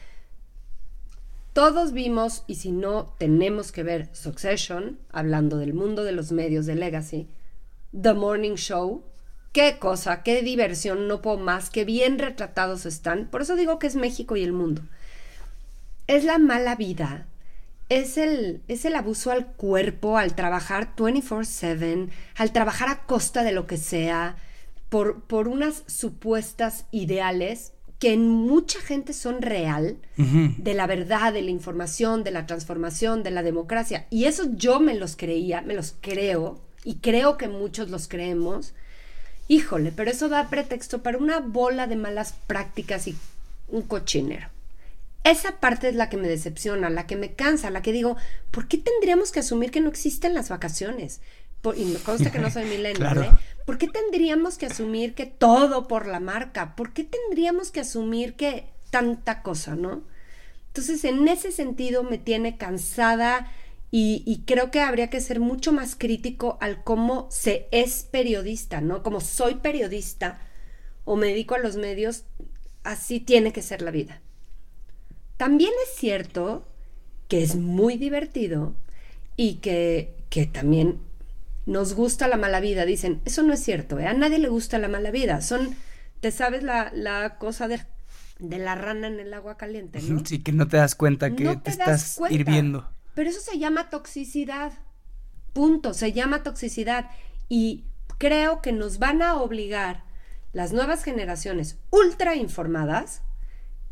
todos 1.52 1.92
vimos, 1.92 2.44
y 2.46 2.56
si 2.56 2.72
no, 2.72 3.14
tenemos 3.18 3.72
que 3.72 3.82
ver 3.82 4.08
Succession, 4.12 4.98
hablando 5.10 5.56
del 5.58 5.74
mundo 5.74 6.04
de 6.04 6.12
los 6.12 6.32
medios 6.32 6.66
de 6.66 6.74
Legacy, 6.74 7.28
The 7.98 8.14
Morning 8.14 8.54
Show. 8.54 9.04
Qué 9.52 9.78
cosa, 9.78 10.22
qué 10.22 10.42
diversión, 10.42 11.08
no 11.08 11.22
puedo 11.22 11.36
más, 11.36 11.70
qué 11.70 11.84
bien 11.84 12.18
retratados 12.18 12.86
están. 12.86 13.28
Por 13.28 13.42
eso 13.42 13.56
digo 13.56 13.78
que 13.78 13.88
es 13.88 13.96
México 13.96 14.36
y 14.36 14.44
el 14.44 14.52
mundo. 14.52 14.82
Es 16.06 16.24
la 16.24 16.38
mala 16.38 16.76
vida 16.76 17.26
es 17.90 18.16
el, 18.16 18.62
es 18.68 18.84
el 18.84 18.94
abuso 18.94 19.32
al 19.32 19.48
cuerpo, 19.48 20.16
al 20.16 20.34
trabajar 20.34 20.94
24/7, 20.96 22.08
al 22.36 22.52
trabajar 22.52 22.88
a 22.88 23.04
costa 23.04 23.42
de 23.42 23.52
lo 23.52 23.66
que 23.66 23.76
sea, 23.76 24.36
por, 24.88 25.24
por 25.24 25.48
unas 25.48 25.82
supuestas 25.86 26.86
ideales 26.92 27.72
que 28.00 28.14
en 28.14 28.28
mucha 28.28 28.80
gente 28.80 29.12
son 29.12 29.42
real, 29.42 29.98
de 30.16 30.74
la 30.74 30.86
verdad, 30.86 31.34
de 31.34 31.42
la 31.42 31.50
información, 31.50 32.24
de 32.24 32.30
la 32.30 32.46
transformación, 32.46 33.22
de 33.22 33.30
la 33.30 33.42
democracia. 33.42 34.06
Y 34.08 34.24
eso 34.24 34.44
yo 34.54 34.80
me 34.80 34.94
los 34.94 35.16
creía, 35.16 35.60
me 35.60 35.74
los 35.74 35.94
creo, 36.00 36.58
y 36.82 36.96
creo 36.96 37.36
que 37.36 37.46
muchos 37.48 37.90
los 37.90 38.08
creemos. 38.08 38.72
Híjole, 39.48 39.92
pero 39.94 40.10
eso 40.10 40.30
da 40.30 40.48
pretexto 40.48 41.02
para 41.02 41.18
una 41.18 41.40
bola 41.40 41.86
de 41.86 41.96
malas 41.96 42.34
prácticas 42.46 43.06
y 43.06 43.16
un 43.68 43.82
cochinero. 43.82 44.48
Esa 45.22 45.60
parte 45.60 45.90
es 45.90 45.94
la 45.94 46.08
que 46.08 46.16
me 46.16 46.28
decepciona, 46.28 46.88
la 46.88 47.06
que 47.06 47.16
me 47.16 47.34
cansa, 47.34 47.68
la 47.68 47.82
que 47.82 47.92
digo, 47.92 48.16
¿por 48.50 48.66
qué 48.66 48.78
tendríamos 48.78 49.30
que 49.30 49.40
asumir 49.40 49.70
que 49.70 49.82
no 49.82 49.90
existen 49.90 50.32
las 50.32 50.48
vacaciones? 50.48 51.20
Y 51.76 51.84
me 51.84 51.98
consta 51.98 52.30
que 52.32 52.38
no 52.38 52.50
soy 52.50 52.64
millennial, 52.64 53.24
¿eh? 53.24 53.30
¿Por 53.66 53.78
qué 53.78 53.86
tendríamos 53.86 54.58
que 54.58 54.66
asumir 54.66 55.14
que 55.14 55.26
todo 55.26 55.86
por 55.86 56.06
la 56.06 56.18
marca? 56.18 56.74
¿Por 56.74 56.92
qué 56.92 57.04
tendríamos 57.04 57.70
que 57.70 57.80
asumir 57.80 58.34
que 58.34 58.64
tanta 58.90 59.42
cosa, 59.42 59.76
no? 59.76 60.02
Entonces, 60.68 61.04
en 61.04 61.28
ese 61.28 61.52
sentido 61.52 62.02
me 62.02 62.18
tiene 62.18 62.56
cansada 62.56 63.52
y, 63.90 64.22
y, 64.24 64.44
creo 64.44 64.70
que 64.70 64.80
habría 64.80 65.10
que 65.10 65.20
ser 65.20 65.40
mucho 65.40 65.72
más 65.72 65.96
crítico 65.96 66.58
al 66.60 66.82
cómo 66.84 67.26
se 67.30 67.68
es 67.72 68.04
periodista, 68.04 68.80
¿no? 68.80 69.02
Como 69.02 69.20
soy 69.20 69.56
periodista 69.56 70.40
o 71.04 71.16
me 71.16 71.26
dedico 71.26 71.56
a 71.56 71.58
los 71.58 71.76
medios, 71.76 72.24
así 72.84 73.20
tiene 73.20 73.52
que 73.52 73.62
ser 73.62 73.82
la 73.82 73.90
vida. 73.90 74.20
También 75.36 75.72
es 75.86 75.98
cierto 75.98 76.66
que 77.28 77.42
es 77.42 77.56
muy 77.56 77.96
divertido 77.96 78.74
y 79.36 79.54
que, 79.54 80.14
que 80.28 80.46
también 80.46 81.00
nos 81.66 81.94
gusta 81.94 82.28
la 82.28 82.36
mala 82.36 82.60
vida. 82.60 82.84
Dicen, 82.84 83.20
eso 83.24 83.42
no 83.42 83.52
es 83.52 83.62
cierto, 83.62 83.98
¿eh? 83.98 84.06
a 84.06 84.14
nadie 84.14 84.38
le 84.38 84.48
gusta 84.48 84.78
la 84.78 84.88
mala 84.88 85.10
vida. 85.10 85.40
Son, 85.40 85.74
te 86.20 86.30
sabes 86.30 86.62
la, 86.62 86.90
la 86.94 87.38
cosa 87.38 87.68
de, 87.68 87.80
de, 88.38 88.58
la 88.58 88.74
rana 88.74 89.06
en 89.06 89.20
el 89.20 89.32
agua 89.34 89.56
caliente, 89.56 90.00
¿no? 90.02 90.20
Sí, 90.24 90.42
que 90.42 90.52
no 90.52 90.68
te 90.68 90.76
das 90.76 90.94
cuenta 90.94 91.34
que 91.34 91.56
te, 91.56 91.70
estás 91.70 92.20
hirviendo. 92.30 92.88
Pero 93.14 93.30
eso 93.30 93.40
se 93.40 93.58
llama 93.58 93.90
toxicidad. 93.90 94.72
Punto, 95.52 95.94
se 95.94 96.12
llama 96.12 96.42
toxicidad. 96.42 97.10
Y 97.48 97.84
creo 98.18 98.62
que 98.62 98.72
nos 98.72 98.98
van 98.98 99.22
a 99.22 99.36
obligar 99.36 100.04
las 100.52 100.72
nuevas 100.72 101.04
generaciones 101.04 101.78
ultra 101.90 102.36
informadas, 102.36 103.22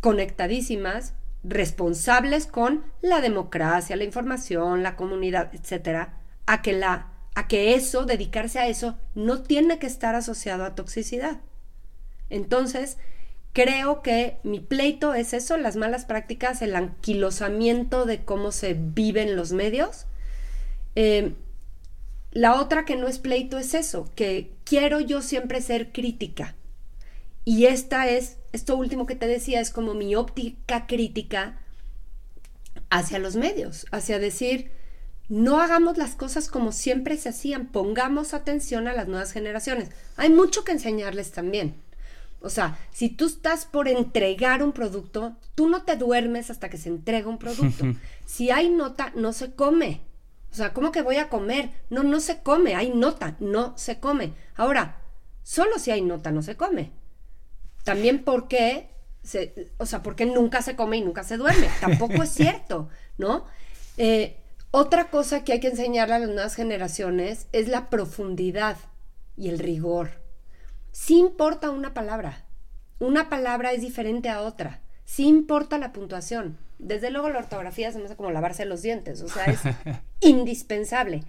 conectadísimas, 0.01 1.15
responsables 1.45 2.47
con 2.47 2.85
la 3.01 3.21
democracia, 3.21 3.97
la 3.97 4.05
información, 4.05 4.83
la 4.83 4.97
comunidad, 4.97 5.55
etcétera, 5.55 6.21
a 6.47 6.63
que 6.63 6.73
la 6.73 7.13
a 7.39 7.47
que 7.47 7.77
eso, 7.77 8.05
dedicarse 8.05 8.59
a 8.59 8.67
eso, 8.67 8.99
no 9.15 9.43
tiene 9.43 9.79
que 9.79 9.87
estar 9.87 10.17
asociado 10.17 10.65
a 10.65 10.75
toxicidad. 10.75 11.39
Entonces, 12.31 12.97
creo 13.53 14.03
que 14.03 14.39
mi 14.43 14.59
pleito 14.59 15.15
es 15.15 15.33
eso, 15.33 15.57
las 15.57 15.77
malas 15.77 16.05
prácticas, 16.05 16.63
el 16.63 16.75
anquilosamiento 16.75 18.07
de 18.07 18.25
cómo 18.25 18.51
se 18.51 18.75
viven 18.75 19.37
los 19.37 19.53
medios. 19.53 20.07
Eh, 20.97 21.35
la 22.33 22.61
otra 22.61 22.85
que 22.85 22.97
no 22.97 23.07
es 23.07 23.21
pleito 23.21 23.57
es 23.57 23.73
eso, 23.75 24.11
que 24.17 24.51
quiero 24.65 24.99
yo 24.99 25.23
siempre 25.23 25.63
ser 25.63 25.93
crítica. 25.93 26.57
Y 27.45 27.67
esta 27.67 28.09
es, 28.09 28.39
esto 28.53 28.77
último 28.77 29.07
que 29.07 29.15
te 29.15 29.29
decía, 29.29 29.61
es 29.61 29.71
como 29.71 29.95
mi 29.95 30.17
óptica 30.17 30.89
crítica 30.89 31.61
hacia 32.91 33.21
los 33.21 33.37
medios, 33.37 33.87
hacia 33.93 34.19
decir, 34.19 34.73
no 35.29 35.61
hagamos 35.61 35.99
las 35.99 36.15
cosas 36.15 36.49
como 36.49 36.73
siempre 36.73 37.17
se 37.17 37.29
hacían, 37.29 37.67
pongamos 37.67 38.33
atención 38.33 38.89
a 38.89 38.95
las 38.95 39.09
nuevas 39.09 39.33
generaciones. 39.33 39.91
Hay 40.17 40.31
mucho 40.31 40.65
que 40.65 40.73
enseñarles 40.73 41.33
también. 41.33 41.75
O 42.41 42.51
sea, 42.51 42.79
si 42.93 43.09
tú 43.09 43.27
estás 43.27 43.67
por 43.67 43.89
entregar 43.89 44.63
un 44.63 44.73
producto, 44.73 45.37
tú 45.55 45.69
no 45.69 45.83
te 45.83 45.97
duermes 45.97 46.51
hasta 46.51 46.71
que 46.71 46.79
se 46.79 46.89
entrega 46.89 47.29
un 47.29 47.39
producto. 47.39 47.85
si 48.27 48.51
hay 48.51 48.71
nota, 48.71 49.13
no 49.17 49.33
se 49.33 49.53
come. 49.53 50.03
O 50.51 50.55
sea, 50.55 50.73
¿cómo 50.73 50.93
que 50.93 51.03
voy 51.03 51.17
a 51.17 51.29
comer? 51.29 51.71
No, 51.91 52.03
no 52.03 52.21
se 52.21 52.43
come, 52.43 52.75
hay 52.75 52.91
nota, 52.91 53.37
no 53.41 53.77
se 53.77 53.99
come. 53.99 54.33
Ahora, 54.55 55.03
solo 55.43 55.79
si 55.79 55.91
hay 55.91 56.01
nota 56.01 56.31
no 56.31 56.43
se 56.43 56.57
come. 56.57 56.93
También 57.85 58.25
porque, 58.25 58.91
se, 59.23 59.73
o 59.77 59.85
sea, 59.85 60.03
porque 60.03 60.25
nunca 60.25 60.63
se 60.63 60.77
come 60.77 60.97
y 60.97 61.03
nunca 61.03 61.25
se 61.25 61.37
duerme. 61.37 61.69
Tampoco 61.81 62.23
es 62.23 62.31
cierto, 62.35 62.89
¿no? 63.19 63.45
Eh, 63.97 64.37
otra 64.71 65.11
cosa 65.11 65.45
que 65.45 65.53
hay 65.53 65.61
que 65.61 65.69
enseñarle 65.69 66.15
a 66.15 66.19
las 66.19 66.29
nuevas 66.29 66.55
generaciones 66.55 67.49
es 67.53 67.69
la 67.69 67.89
profundidad 67.89 68.77
y 69.37 69.49
el 69.49 69.59
rigor. 69.59 70.11
Sí 70.93 71.19
importa 71.19 71.71
una 71.71 71.95
palabra. 71.95 72.45
Una 72.99 73.31
palabra 73.31 73.73
es 73.73 73.81
diferente 73.81 74.29
a 74.29 74.43
otra. 74.43 74.83
Sí 75.05 75.27
importa 75.27 75.79
la 75.79 75.93
puntuación. 75.93 76.59
Desde 76.79 77.11
luego 77.11 77.31
la 77.31 77.39
ortografía 77.39 77.93
se 77.93 77.99
me 77.99 78.05
hace 78.05 78.17
como 78.17 78.31
lavarse 78.31 78.65
los 78.65 78.83
dientes. 78.83 79.23
O 79.23 79.29
sea, 79.29 79.47
es 79.47 79.61
indispensable. 80.21 81.23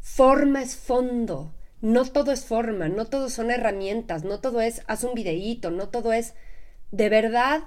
Forma 0.00 0.62
es 0.62 0.76
fondo. 0.76 1.54
No 1.82 2.04
todo 2.04 2.30
es 2.30 2.44
forma, 2.44 2.88
no 2.88 3.06
todo 3.06 3.28
son 3.28 3.50
herramientas, 3.50 4.22
no 4.22 4.38
todo 4.38 4.60
es 4.60 4.82
haz 4.86 5.02
un 5.02 5.14
videíto, 5.14 5.72
no 5.72 5.88
todo 5.88 6.12
es 6.12 6.34
de 6.92 7.08
verdad 7.08 7.64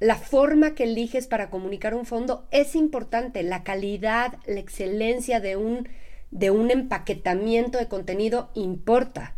la 0.00 0.16
forma 0.16 0.74
que 0.74 0.84
eliges 0.84 1.26
para 1.26 1.50
comunicar 1.50 1.94
un 1.94 2.06
fondo 2.06 2.46
es 2.50 2.76
importante, 2.76 3.42
la 3.42 3.64
calidad, 3.64 4.38
la 4.46 4.60
excelencia 4.60 5.40
de 5.40 5.56
un, 5.56 5.88
de 6.30 6.50
un 6.50 6.70
empaquetamiento 6.70 7.78
de 7.78 7.88
contenido 7.88 8.50
importa. 8.54 9.34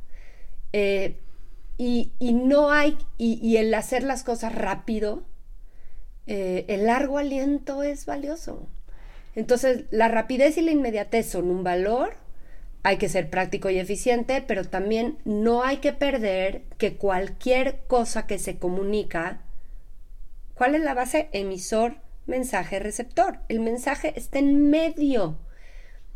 Eh, 0.72 1.16
y, 1.78 2.12
no 2.20 2.70
hay, 2.70 2.98
y, 3.16 3.56
el 3.56 3.72
hacer 3.72 4.02
las 4.02 4.22
cosas 4.22 4.54
rápido, 4.54 5.22
eh, 6.26 6.66
el 6.68 6.84
largo 6.84 7.16
aliento 7.16 7.82
es 7.82 8.04
valioso. 8.04 8.68
Entonces, 9.34 9.84
la 9.90 10.08
rapidez 10.08 10.58
y 10.58 10.60
la 10.60 10.72
inmediatez 10.72 11.30
son 11.30 11.50
un 11.50 11.64
valor, 11.64 12.12
hay 12.82 12.98
que 12.98 13.08
ser 13.08 13.30
práctico 13.30 13.70
y 13.70 13.78
eficiente, 13.78 14.44
pero 14.46 14.64
también 14.64 15.18
no 15.24 15.62
hay 15.62 15.78
que 15.78 15.94
perder 15.94 16.64
que 16.76 16.96
cualquier 16.96 17.80
cosa 17.86 18.26
que 18.26 18.38
se 18.38 18.58
comunica, 18.58 19.40
¿cuál 20.60 20.74
es 20.74 20.82
la 20.82 20.92
base? 20.92 21.30
Emisor, 21.32 21.94
mensaje, 22.26 22.80
receptor. 22.80 23.38
El 23.48 23.60
mensaje 23.60 24.12
está 24.14 24.40
en 24.40 24.68
medio 24.68 25.38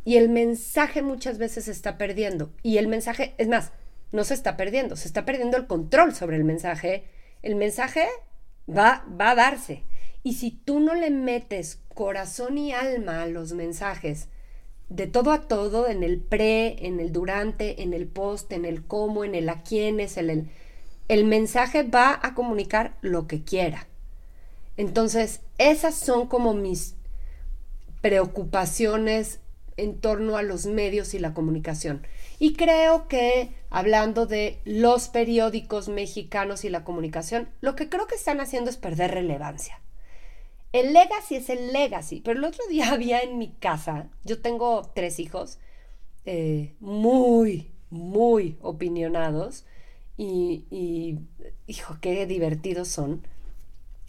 y 0.05 0.19
el 0.19 0.29
mensaje 0.29 1.01
muchas 1.01 1.39
veces 1.39 1.65
se 1.65 1.71
está 1.71 1.97
perdiendo. 1.97 2.53
Y 2.63 2.77
el 2.77 2.87
mensaje, 2.87 3.35
es 3.39 3.49
más, 3.49 3.73
no 4.13 4.23
se 4.23 4.35
está 4.35 4.59
perdiendo, 4.59 4.97
se 4.97 5.09
está 5.09 5.25
perdiendo 5.25 5.57
el 5.57 5.67
control 5.67 6.15
sobre 6.15 6.37
el 6.37 6.45
mensaje. 6.45 7.05
El 7.41 7.57
mensaje 7.57 8.07
va, 8.69 9.07
va 9.19 9.31
a 9.31 9.35
darse. 9.35 9.83
Y 10.23 10.35
si 10.35 10.51
tú 10.51 10.79
no 10.79 10.93
le 10.93 11.09
metes 11.09 11.81
corazón 11.95 12.59
y 12.59 12.75
alma 12.75 13.23
a 13.23 13.27
los 13.27 13.55
mensajes, 13.55 14.29
de 14.91 15.07
todo 15.07 15.33
a 15.33 15.49
todo, 15.49 15.89
en 15.89 16.03
el 16.03 16.21
pre, 16.21 16.85
en 16.87 17.01
el 17.01 17.13
durante, 17.13 17.83
en 17.83 17.95
el 17.95 18.07
post, 18.09 18.53
en 18.53 18.67
el 18.67 18.85
cómo, 18.85 19.25
en 19.25 19.37
el 19.37 19.49
a 19.49 19.63
quiénes, 19.63 20.19
el, 20.19 20.29
el, 20.29 20.51
el 21.09 21.25
mensaje 21.25 21.83
va 21.83 22.21
a 22.23 22.35
comunicar 22.35 22.99
lo 23.01 23.27
que 23.27 23.43
quiera. 23.43 23.89
Entonces, 24.77 25.41
esas 25.59 25.95
son 25.95 26.27
como 26.27 26.55
mis 26.55 26.95
preocupaciones 28.01 29.41
en 29.77 30.01
torno 30.01 30.37
a 30.37 30.43
los 30.43 30.67
medios 30.67 31.15
y 31.15 31.19
la 31.19 31.35
comunicación. 31.35 32.07
Y 32.39 32.55
creo 32.55 33.09
que, 33.09 33.51
hablando 33.71 34.27
de 34.27 34.61
los 34.65 35.09
periódicos 35.09 35.89
mexicanos 35.89 36.65
y 36.65 36.69
la 36.69 36.85
comunicación, 36.85 37.49
lo 37.61 37.75
que 37.75 37.89
creo 37.89 38.07
que 38.07 38.15
están 38.15 38.41
haciendo 38.41 38.71
es 38.71 38.77
perder 38.77 39.13
relevancia. 39.13 39.81
El 40.73 40.93
legacy 40.93 41.37
es 41.37 41.51
el 41.51 41.73
legacy, 41.73 42.21
pero 42.21 42.39
el 42.39 42.45
otro 42.45 42.67
día 42.69 42.93
había 42.93 43.21
en 43.21 43.39
mi 43.39 43.53
casa, 43.53 44.09
yo 44.25 44.41
tengo 44.41 44.91
tres 44.95 45.19
hijos, 45.21 45.59
eh, 46.27 46.75
muy, 46.81 47.71
muy 47.91 48.59
opinionados 48.61 49.65
y, 50.17 50.65
y, 50.71 51.19
hijo, 51.67 51.99
qué 52.01 52.27
divertidos 52.27 52.89
son. 52.89 53.27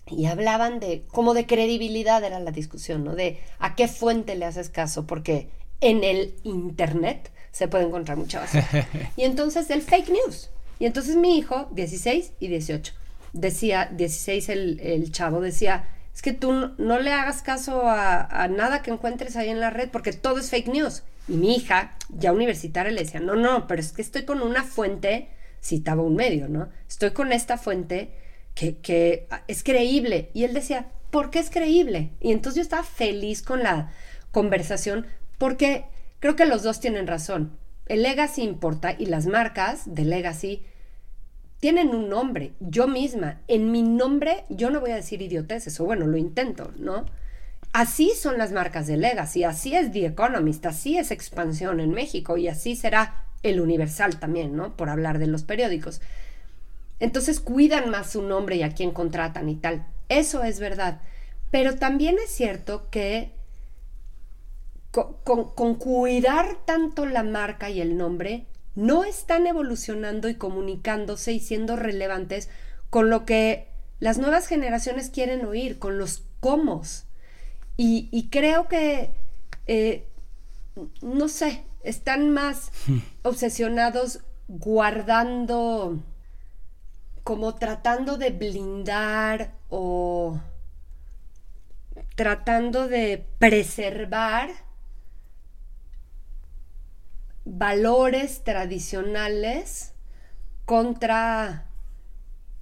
Y 0.08 0.26
hablaban 0.28 0.80
de, 0.80 1.03
como 1.12 1.34
de 1.34 1.45
credibilidad 1.47 2.24
era 2.24 2.39
la 2.39 2.51
discusión, 2.51 3.03
¿no? 3.03 3.16
De 3.16 3.39
a 3.60 3.76
qué 3.76 3.88
fuente 3.88 4.36
le 4.36 4.45
haces 4.45 4.70
caso, 4.70 5.08
porque 5.08 5.49
en 5.82 6.03
el 6.03 6.36
Internet 6.43 7.32
se 7.51 7.68
puede 7.68 7.86
encontrar 7.86 8.18
mucha 8.18 8.41
basura. 8.41 8.68
Y 9.18 9.24
entonces 9.24 9.70
el 9.70 9.82
fake 9.82 10.10
news. 10.10 10.49
Y 10.80 10.86
entonces 10.86 11.16
mi 11.16 11.38
hijo, 11.38 11.70
16 11.72 12.34
y 12.39 12.47
18, 12.49 12.93
decía, 13.34 13.89
16 13.93 14.49
el, 14.49 14.80
el 14.82 15.12
chavo 15.12 15.41
decía, 15.41 15.88
es 16.14 16.22
que 16.22 16.34
tú 16.34 16.51
no, 16.78 16.99
le 16.99 17.12
hagas 17.12 17.41
caso 17.41 17.88
a, 17.88 18.22
a, 18.26 18.47
nada 18.47 18.82
que 18.82 18.91
encuentres 18.91 19.36
ahí 19.36 19.49
en 19.49 19.60
la 19.60 19.70
red 19.70 19.89
porque 19.89 20.14
todo 20.14 20.39
es 20.39 20.49
fake 20.49 20.68
news. 20.68 21.03
Y 21.28 21.34
mi 21.34 21.56
hija, 21.56 21.95
ya 22.10 22.32
universitaria, 22.32 22.91
le 22.91 23.03
decía, 23.03 23.20
no, 23.20 23.36
no, 23.36 23.68
pero 23.68 23.82
es 23.82 23.91
que 23.91 24.01
estoy 24.01 24.24
con 24.26 24.41
una 24.41 24.64
fuente, 24.64 25.30
citaba 25.64 26.03
un 26.03 26.16
medio, 26.16 26.47
¿no? 26.47 26.70
Estoy 26.88 27.12
con 27.12 27.32
esta 27.32 27.58
fuente 27.58 28.12
que, 28.56 28.78
que 28.78 29.28
es 29.47 29.64
creíble. 29.64 30.32
Y 30.34 30.43
él 30.45 30.53
decía, 30.53 30.91
¿por 31.12 31.30
qué 31.30 31.39
es 31.39 31.49
creíble? 31.49 32.12
Y 32.20 32.32
entonces 32.32 32.58
yo 32.58 32.62
estaba 32.64 32.84
feliz 32.84 33.41
con 33.41 33.62
la 33.62 33.91
conversación 34.32 35.06
porque 35.38 35.86
creo 36.20 36.36
que 36.36 36.45
los 36.45 36.64
dos 36.64 36.80
tienen 36.80 37.08
razón. 37.08 37.58
El 37.86 38.01
legacy 38.01 38.41
importa 38.41 38.95
y 38.97 39.06
las 39.06 39.28
marcas 39.28 39.84
de 39.86 40.06
legacy 40.06 40.64
tienen 41.60 41.89
un 41.89 42.10
nombre. 42.10 42.53
Yo 42.60 42.88
misma, 42.88 43.41
en 43.47 43.72
mi 43.72 43.84
nombre, 43.84 44.45
yo 44.49 44.70
no 44.70 44.82
voy 44.82 44.91
a 44.91 44.95
decir 44.95 45.22
idioteces, 45.22 45.80
o 45.80 45.86
bueno, 45.86 46.08
lo 46.08 46.18
intento, 46.18 46.72
¿no? 46.78 47.06
Así 47.74 48.12
son 48.12 48.38
las 48.38 48.51
marcas 48.51 48.88
de 48.88 48.97
legacy, 48.97 49.43
así 49.43 49.76
es 49.76 49.91
The 49.91 50.06
Economist, 50.06 50.66
así 50.66 50.97
es 50.97 51.12
expansión 51.12 51.80
en 51.80 51.91
México 51.91 52.38
y 52.38 52.47
así 52.47 52.76
será 52.76 53.26
el 53.43 53.60
Universal 53.60 54.20
también, 54.20 54.56
¿no? 54.56 54.76
Por 54.76 54.89
hablar 54.89 55.20
de 55.20 55.28
los 55.28 55.43
periódicos. 55.43 56.01
Entonces 57.00 57.39
cuidan 57.39 57.89
más 57.89 58.12
su 58.12 58.22
nombre 58.22 58.56
y 58.56 58.64
a 58.64 58.74
quién 58.74 58.91
contratan 58.91 59.50
y 59.50 59.56
tal. 59.56 59.86
Eso 60.10 60.43
es 60.43 60.60
verdad. 60.60 61.02
Pero 61.52 61.76
también 61.76 62.18
es 62.24 62.30
cierto 62.30 62.89
que 62.89 63.32
con, 65.24 65.76
cuidar 65.76 66.58
tanto 66.66 67.06
la 67.06 67.24
marca 67.24 67.70
y 67.70 67.82
el 67.82 67.98
nombre, 67.98 68.46
no 68.76 69.04
están 69.04 69.48
evolucionando 69.48 70.30
y 70.30 70.36
comunicándose 70.36 71.34
y 71.34 71.39
siendo 71.39 71.76
relevantes 71.76 72.50
con 72.89 73.10
lo 73.10 73.26
que 73.26 73.68
las 74.00 74.18
nuevas 74.18 74.48
generaciones 74.48 75.10
quieren 75.10 75.46
oír, 75.46 75.80
con 75.80 75.98
los 75.98 76.24
cómo. 76.39 76.82
Y, 77.78 78.30
creo 78.32 78.68
que, 78.68 79.12
eh, 79.68 80.08
no 81.02 81.28
sé, 81.28 81.64
están 81.84 82.30
más 82.30 82.72
obsesionados 83.24 84.22
guardando, 84.48 86.00
como 87.26 87.55
tratando 87.55 88.17
de 88.17 88.30
blindar 88.30 89.55
o 89.67 90.39
tratando 92.15 92.88
de 92.88 93.26
preservar 93.39 94.51
valores 97.45 98.43
tradicionales 98.43 99.95
contra, 100.65 101.65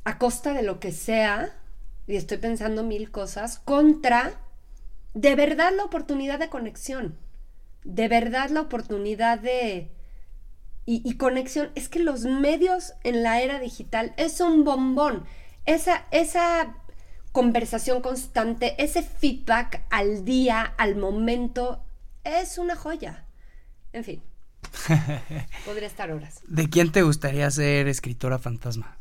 a 0.06 0.18
costa 0.18 0.54
de 0.54 0.64
lo 0.64 0.80
que 0.80 0.94
sea, 0.94 1.60
y 2.08 2.16
estoy 2.16 2.38
pensando 2.38 2.84
mil 2.84 3.12
cosas, 3.12 3.60
contra 3.60 4.40
de 5.14 5.36
verdad 5.36 5.74
la 5.76 5.84
oportunidad 5.84 6.40
de 6.40 6.48
conexión, 6.48 7.18
de 7.84 8.08
verdad 8.08 8.50
la 8.50 8.62
oportunidad 8.62 9.40
de... 9.40 9.92
Y, 10.86 11.16
conexión, 11.16 11.72
es 11.76 11.88
que 11.88 12.00
los 12.00 12.26
medios 12.26 12.94
en 13.04 13.24
la 13.24 13.42
era 13.42 13.60
digital 13.60 14.14
es 14.18 14.42
un 14.42 14.66
bombón. 14.66 15.24
Esa, 15.66 16.04
esa 16.12 16.76
conversación 17.32 18.02
constante, 18.02 18.76
ese 18.84 19.02
feedback 19.02 19.86
al 19.90 20.26
día, 20.26 20.62
al 20.62 20.98
momento, 20.98 21.82
es 22.26 22.58
una 22.58 22.76
joya. 22.76 23.26
En 23.94 24.04
fin. 24.04 24.22
Podría 25.66 25.88
estar 25.88 26.12
horas. 26.12 26.42
¿De 26.48 26.70
quién 26.70 26.92
te 26.92 27.02
gustaría 27.02 27.50
ser 27.50 27.88
escritora 27.88 28.38
fantasma? 28.38 28.98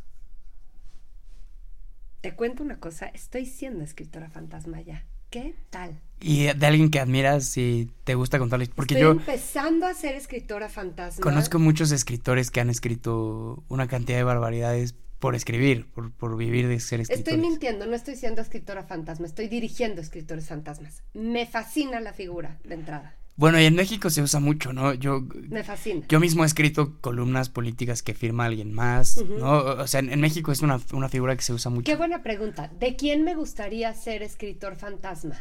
Te 2.21 2.37
cuento 2.37 2.63
una 2.63 2.79
cosa, 2.79 3.07
estoy 3.07 3.47
siendo 3.47 3.83
escritora 3.83 4.31
fantasma 4.31 4.81
ya. 4.81 5.05
¿Qué 5.31 5.57
tal? 5.71 6.01
Y 6.23 6.45
de 6.45 6.67
alguien 6.67 6.91
que 6.91 7.01
admiras 7.01 7.57
y 7.57 7.91
te 8.05 8.15
gusta 8.15 8.39
contarle. 8.39 8.69
Porque 8.75 8.95
Estoy 8.95 9.03
yo. 9.09 9.13
empezando 9.13 9.87
a 9.87 9.95
ser 9.95 10.15
escritora 10.15 10.69
fantasma. 10.69 11.21
Conozco 11.23 11.59
muchos 11.59 11.91
escritores 11.91 12.51
que 12.51 12.61
han 12.61 12.71
escrito 12.71 13.65
una 13.69 13.89
cantidad 13.89 14.19
de 14.19 14.25
barbaridades 14.25 14.95
por 15.19 15.35
escribir, 15.35 15.87
por, 15.93 16.11
por 16.13 16.37
vivir 16.37 16.67
de 16.69 16.81
ser 16.81 17.01
escritores. 17.01 17.29
Estoy 17.35 17.49
mintiendo, 17.51 17.87
no 17.87 17.95
estoy 17.95 18.17
siendo 18.17 18.41
escritora 18.43 18.83
fantasma, 18.85 19.27
estoy 19.27 19.47
dirigiendo 19.49 20.01
escritores 20.01 20.49
fantasmas. 20.49 21.03
Me 21.15 21.47
fascina 21.47 22.01
la 22.01 22.13
figura 22.13 22.59
de 22.65 22.75
entrada. 22.75 23.17
Bueno, 23.37 23.59
y 23.61 23.65
en 23.65 23.75
México 23.75 24.11
se 24.11 24.21
usa 24.21 24.41
mucho, 24.41 24.73
¿no? 24.73 24.93
Yo, 24.95 25.23
Me 25.49 25.65
fascina. 25.65 26.05
yo 26.09 26.21
mismo 26.21 26.43
he 26.43 26.47
escrito 26.47 27.01
columnas 27.01 27.49
políticas 27.49 28.03
que 28.03 28.15
firma 28.15 28.45
alguien 28.45 28.73
más, 28.75 29.17
¿no? 29.39 29.53
O 29.59 29.87
sea, 29.87 30.01
en, 30.01 30.13
en 30.13 30.21
México 30.21 30.53
es 30.53 30.61
una, 30.61 30.79
una 30.93 31.09
figura 31.09 31.35
que 31.35 31.43
se 31.43 31.53
usa 31.55 31.71
mucho. 31.71 31.85
Qué 31.91 31.97
buena 31.97 32.23
pregunta. 32.23 32.71
¿De 32.79 32.95
quién 32.95 33.25
me 33.25 33.35
gustaría 33.35 33.95
ser 33.95 34.23
escritor 34.23 34.77
fantasma? 34.77 35.39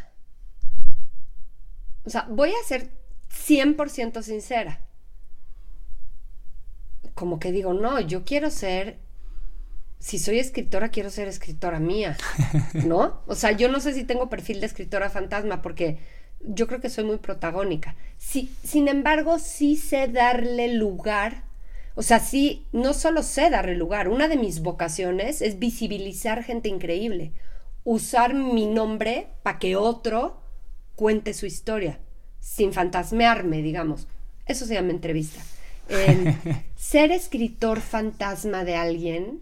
O 2.06 2.10
sea, 2.10 2.26
voy 2.30 2.52
a 2.52 2.68
ser 2.68 2.92
100% 3.32 4.22
sincera. 4.22 4.82
Como 7.14 7.40
que 7.40 7.52
digo, 7.52 7.74
no, 7.74 8.00
yo 8.00 8.24
quiero 8.24 8.50
ser, 8.50 8.98
si 10.00 10.18
soy 10.18 10.40
escritora, 10.40 10.90
quiero 10.90 11.10
ser 11.10 11.28
escritora 11.28 11.80
mía, 11.80 12.18
¿no? 12.74 13.22
O 13.28 13.36
sea, 13.36 13.52
yo 13.52 13.70
no 13.70 13.80
sé 13.80 13.94
si 13.94 14.04
tengo 14.04 14.30
perfil 14.30 14.60
de 14.60 14.68
escritora 14.68 15.10
fantasma 15.10 15.62
porque 15.62 16.00
yo 16.40 16.68
creo 16.68 16.82
que 16.82 16.90
soy 16.90 17.04
muy 17.04 17.18
protagónica. 17.18 17.96
Sí, 18.18 18.52
sin 18.64 18.88
embargo, 18.88 19.40
sí 19.40 19.76
sé 19.78 20.08
darle 20.08 20.74
lugar. 20.74 21.44
O 21.96 22.04
sea, 22.04 22.20
sí, 22.20 22.66
no 22.72 22.94
solo 22.94 23.22
sé 23.22 23.50
darle 23.50 23.76
lugar. 23.76 24.08
Una 24.08 24.28
de 24.28 24.38
mis 24.38 24.62
vocaciones 24.62 25.42
es 25.42 25.60
visibilizar 25.60 26.44
gente 26.44 26.70
increíble. 26.70 27.34
Usar 27.84 28.34
mi 28.34 28.66
nombre 28.66 29.28
para 29.44 29.60
que 29.60 29.76
otro 29.76 30.41
cuente 31.02 31.34
su 31.34 31.46
historia, 31.48 32.00
sin 32.40 32.74
fantasmearme, 32.74 33.62
digamos. 33.62 34.08
Eso 34.46 34.66
se 34.66 34.76
llama 34.76 34.92
entrevista. 34.92 35.42
Ser 36.76 37.12
escritor 37.12 37.82
fantasma 37.82 38.64
de 38.64 38.76
alguien. 38.76 39.42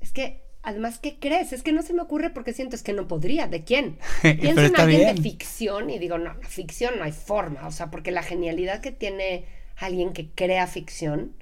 Es 0.00 0.12
que, 0.12 0.42
además, 0.62 0.98
¿qué 0.98 1.18
crees? 1.18 1.52
Es 1.52 1.62
que 1.62 1.72
no 1.72 1.82
se 1.82 1.94
me 1.94 2.02
ocurre 2.02 2.30
porque 2.30 2.52
siento 2.52 2.76
es 2.76 2.82
que 2.82 2.92
no 2.92 3.08
podría. 3.08 3.46
¿De 3.48 3.64
quién? 3.64 3.98
Pienso 4.40 4.66
en 4.66 4.76
alguien 4.76 5.04
bien. 5.04 5.16
de 5.16 5.16
ficción 5.22 5.90
y 5.90 5.98
digo, 5.98 6.18
no, 6.18 6.34
no, 6.34 6.48
ficción 6.48 6.94
no 6.98 7.04
hay 7.04 7.12
forma. 7.12 7.66
O 7.66 7.72
sea, 7.72 7.90
porque 7.90 8.10
la 8.10 8.22
genialidad 8.22 8.80
que 8.80 8.92
tiene 8.92 9.46
alguien 9.76 10.12
que 10.12 10.28
crea 10.30 10.66
ficción. 10.66 11.34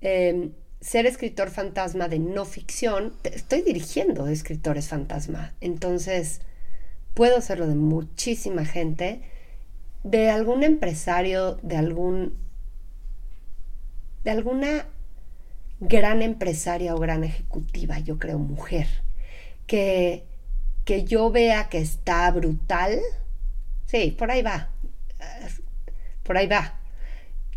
eh, 0.00 0.50
ser 0.80 1.06
escritor 1.06 1.50
fantasma 1.50 2.08
de 2.08 2.20
no 2.20 2.44
ficción, 2.44 3.14
te- 3.22 3.34
estoy 3.36 3.62
dirigiendo 3.62 4.28
escritores 4.28 4.88
fantasma. 4.88 5.54
Entonces, 5.60 6.40
puedo 7.18 7.36
hacerlo 7.36 7.66
de 7.66 7.74
muchísima 7.74 8.64
gente, 8.64 9.22
de 10.04 10.30
algún 10.30 10.62
empresario, 10.62 11.58
de 11.64 11.76
algún. 11.76 12.38
de 14.22 14.30
alguna 14.30 14.86
gran 15.80 16.22
empresaria 16.22 16.94
o 16.94 16.98
gran 17.00 17.24
ejecutiva, 17.24 17.98
yo 17.98 18.20
creo, 18.20 18.38
mujer, 18.38 18.86
que, 19.66 20.26
que 20.84 21.02
yo 21.02 21.32
vea 21.32 21.68
que 21.68 21.78
está 21.78 22.30
brutal. 22.30 23.00
Sí, 23.86 24.14
por 24.16 24.30
ahí 24.30 24.42
va. 24.42 24.70
Por 26.22 26.36
ahí 26.36 26.46
va. 26.46 26.78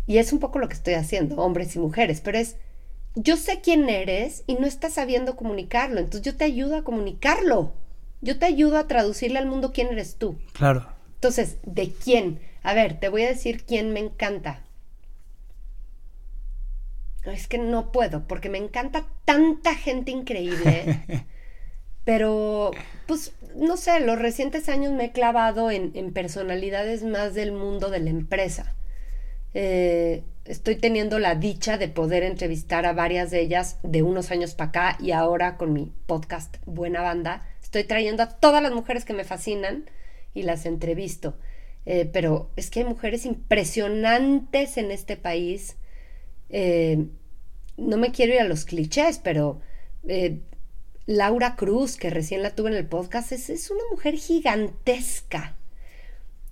Y 0.08 0.18
es 0.18 0.32
un 0.32 0.40
poco 0.40 0.58
lo 0.58 0.66
que 0.68 0.74
estoy 0.74 0.94
haciendo, 0.94 1.36
hombres 1.36 1.76
y 1.76 1.78
mujeres, 1.78 2.20
pero 2.20 2.36
es, 2.36 2.56
yo 3.14 3.36
sé 3.36 3.60
quién 3.60 3.88
eres 3.88 4.42
y 4.48 4.54
no 4.56 4.66
estás 4.66 4.94
sabiendo 4.94 5.36
comunicarlo, 5.36 6.00
entonces 6.00 6.22
yo 6.22 6.36
te 6.36 6.46
ayudo 6.46 6.74
a 6.74 6.82
comunicarlo. 6.82 7.74
Yo 8.22 8.38
te 8.38 8.46
ayudo 8.46 8.78
a 8.78 8.86
traducirle 8.86 9.38
al 9.38 9.46
mundo 9.46 9.72
quién 9.72 9.88
eres 9.88 10.16
tú. 10.16 10.38
Claro. 10.54 10.86
Entonces, 11.16 11.58
¿de 11.64 11.92
quién? 11.92 12.40
A 12.62 12.72
ver, 12.72 12.98
te 12.98 13.08
voy 13.08 13.22
a 13.22 13.28
decir 13.28 13.64
quién 13.64 13.92
me 13.92 14.00
encanta. 14.00 14.62
Es 17.24 17.46
que 17.48 17.58
no 17.58 17.92
puedo, 17.92 18.26
porque 18.26 18.48
me 18.48 18.58
encanta 18.58 19.06
tanta 19.24 19.74
gente 19.74 20.10
increíble. 20.10 21.26
pero, 22.04 22.70
pues, 23.06 23.32
no 23.56 23.76
sé, 23.76 24.00
los 24.00 24.18
recientes 24.18 24.68
años 24.68 24.92
me 24.92 25.06
he 25.06 25.12
clavado 25.12 25.70
en, 25.70 25.90
en 25.94 26.12
personalidades 26.12 27.04
más 27.04 27.34
del 27.34 27.52
mundo 27.52 27.90
de 27.90 28.00
la 28.00 28.10
empresa. 28.10 28.74
Eh, 29.54 30.24
estoy 30.44 30.76
teniendo 30.76 31.18
la 31.18 31.34
dicha 31.34 31.76
de 31.76 31.88
poder 31.88 32.22
entrevistar 32.22 32.86
a 32.86 32.92
varias 32.92 33.30
de 33.30 33.40
ellas 33.40 33.78
de 33.82 34.02
unos 34.02 34.30
años 34.30 34.54
para 34.54 34.68
acá 34.70 34.96
y 35.00 35.10
ahora 35.10 35.56
con 35.56 35.72
mi 35.72 35.92
podcast 36.06 36.56
Buena 36.66 37.02
Banda. 37.02 37.46
Estoy 37.72 37.84
trayendo 37.84 38.22
a 38.22 38.28
todas 38.28 38.62
las 38.62 38.72
mujeres 38.72 39.06
que 39.06 39.14
me 39.14 39.24
fascinan 39.24 39.88
y 40.34 40.42
las 40.42 40.66
entrevisto. 40.66 41.38
Eh, 41.86 42.04
pero 42.12 42.50
es 42.54 42.68
que 42.68 42.80
hay 42.80 42.84
mujeres 42.84 43.24
impresionantes 43.24 44.76
en 44.76 44.90
este 44.90 45.16
país. 45.16 45.76
Eh, 46.50 47.06
no 47.78 47.96
me 47.96 48.12
quiero 48.12 48.34
ir 48.34 48.40
a 48.40 48.44
los 48.44 48.66
clichés, 48.66 49.18
pero 49.24 49.62
eh, 50.06 50.40
Laura 51.06 51.56
Cruz, 51.56 51.96
que 51.96 52.10
recién 52.10 52.42
la 52.42 52.54
tuve 52.54 52.68
en 52.68 52.76
el 52.76 52.84
podcast, 52.84 53.32
es, 53.32 53.48
es 53.48 53.70
una 53.70 53.84
mujer 53.90 54.16
gigantesca 54.16 55.56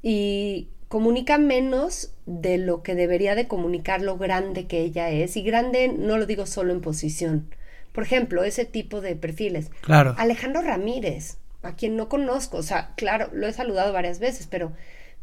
y 0.02 0.70
comunica 0.88 1.36
menos 1.36 2.14
de 2.24 2.56
lo 2.56 2.82
que 2.82 2.94
debería 2.94 3.34
de 3.34 3.46
comunicar 3.46 4.00
lo 4.00 4.16
grande 4.16 4.66
que 4.66 4.80
ella 4.80 5.10
es. 5.10 5.36
Y 5.36 5.42
grande 5.42 5.88
no 5.88 6.16
lo 6.16 6.24
digo 6.24 6.46
solo 6.46 6.72
en 6.72 6.80
posición. 6.80 7.50
Por 7.92 8.04
ejemplo, 8.04 8.44
ese 8.44 8.64
tipo 8.64 9.00
de 9.00 9.16
perfiles. 9.16 9.70
Claro. 9.80 10.14
Alejandro 10.18 10.62
Ramírez, 10.62 11.38
a 11.62 11.74
quien 11.74 11.96
no 11.96 12.08
conozco, 12.08 12.58
o 12.58 12.62
sea, 12.62 12.94
claro, 12.96 13.30
lo 13.32 13.46
he 13.46 13.52
saludado 13.52 13.92
varias 13.92 14.18
veces, 14.18 14.46
pero 14.46 14.72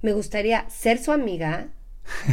me 0.02 0.14
gustaría 0.14 0.70
ser 0.70 1.00
su 1.00 1.12
amiga 1.12 1.70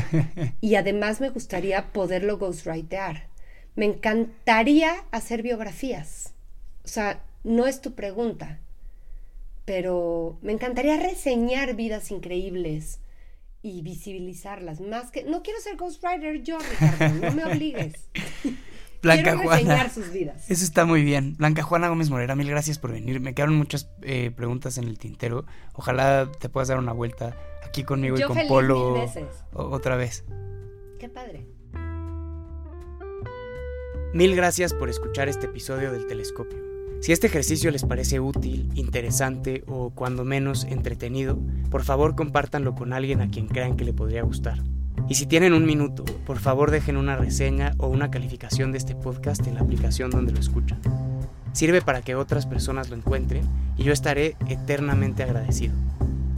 y 0.60 0.74
además 0.74 1.20
me 1.20 1.30
gustaría 1.30 1.92
poderlo 1.92 2.38
ghostwritear. 2.38 3.28
Me 3.76 3.86
encantaría 3.86 5.04
hacer 5.10 5.42
biografías. 5.42 6.34
O 6.84 6.88
sea, 6.88 7.22
no 7.42 7.66
es 7.66 7.80
tu 7.80 7.94
pregunta, 7.94 8.60
pero 9.64 10.38
me 10.42 10.52
encantaría 10.52 10.96
reseñar 10.96 11.74
vidas 11.74 12.10
increíbles 12.10 13.00
y 13.62 13.82
visibilizarlas. 13.82 14.80
Más 14.80 15.10
que. 15.10 15.24
No 15.24 15.42
quiero 15.42 15.60
ser 15.60 15.76
ghostwriter 15.76 16.42
yo, 16.42 16.58
Ricardo, 16.58 17.14
no 17.14 17.32
me 17.32 17.44
obligues. 17.52 17.94
Blanca 19.04 19.36
Juana. 19.38 19.88
sus 19.90 20.10
vidas. 20.12 20.50
Eso 20.50 20.64
está 20.64 20.84
muy 20.84 21.04
bien. 21.04 21.36
Blanca 21.36 21.62
Juana 21.62 21.88
Gómez 21.88 22.10
Morera, 22.10 22.34
mil 22.34 22.48
gracias 22.48 22.78
por 22.78 22.90
venir. 22.92 23.20
Me 23.20 23.34
quedaron 23.34 23.54
muchas 23.56 23.88
eh, 24.02 24.30
preguntas 24.34 24.78
en 24.78 24.84
el 24.84 24.98
tintero. 24.98 25.44
Ojalá 25.74 26.28
te 26.40 26.48
puedas 26.48 26.68
dar 26.68 26.78
una 26.78 26.92
vuelta 26.92 27.36
aquí 27.66 27.84
conmigo 27.84 28.16
Yo 28.16 28.24
y 28.24 28.28
con 28.28 28.36
feliz 28.36 28.48
Polo 28.48 28.92
mil 28.92 29.00
veces. 29.02 29.24
o- 29.52 29.64
otra 29.64 29.96
vez. 29.96 30.24
Qué 30.98 31.08
padre. 31.08 31.46
Mil 34.12 34.36
gracias 34.36 34.72
por 34.74 34.88
escuchar 34.88 35.28
este 35.28 35.46
episodio 35.46 35.90
del 35.92 36.06
Telescopio. 36.06 36.58
Si 37.00 37.12
este 37.12 37.26
ejercicio 37.26 37.70
les 37.70 37.84
parece 37.84 38.20
útil, 38.20 38.70
interesante 38.76 39.64
o 39.66 39.90
cuando 39.90 40.24
menos 40.24 40.64
entretenido, 40.64 41.38
por 41.70 41.82
favor 41.84 42.14
compártanlo 42.14 42.74
con 42.74 42.92
alguien 42.92 43.20
a 43.20 43.28
quien 43.30 43.46
crean 43.48 43.76
que 43.76 43.84
le 43.84 43.92
podría 43.92 44.22
gustar. 44.22 44.58
Y 45.08 45.16
si 45.16 45.26
tienen 45.26 45.52
un 45.52 45.66
minuto, 45.66 46.04
por 46.26 46.38
favor 46.38 46.70
dejen 46.70 46.96
una 46.96 47.16
reseña 47.16 47.72
o 47.78 47.88
una 47.88 48.10
calificación 48.10 48.72
de 48.72 48.78
este 48.78 48.94
podcast 48.94 49.46
en 49.46 49.54
la 49.54 49.60
aplicación 49.60 50.10
donde 50.10 50.32
lo 50.32 50.40
escuchan. 50.40 50.80
Sirve 51.52 51.82
para 51.82 52.02
que 52.02 52.14
otras 52.14 52.46
personas 52.46 52.88
lo 52.88 52.96
encuentren 52.96 53.44
y 53.76 53.84
yo 53.84 53.92
estaré 53.92 54.36
eternamente 54.48 55.22
agradecido. 55.22 55.74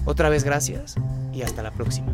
Otra 0.05 0.29
vez 0.29 0.45
gracias 0.45 0.97
y 1.33 1.43
hasta 1.43 1.63
la 1.63 1.71
próxima. 1.71 2.09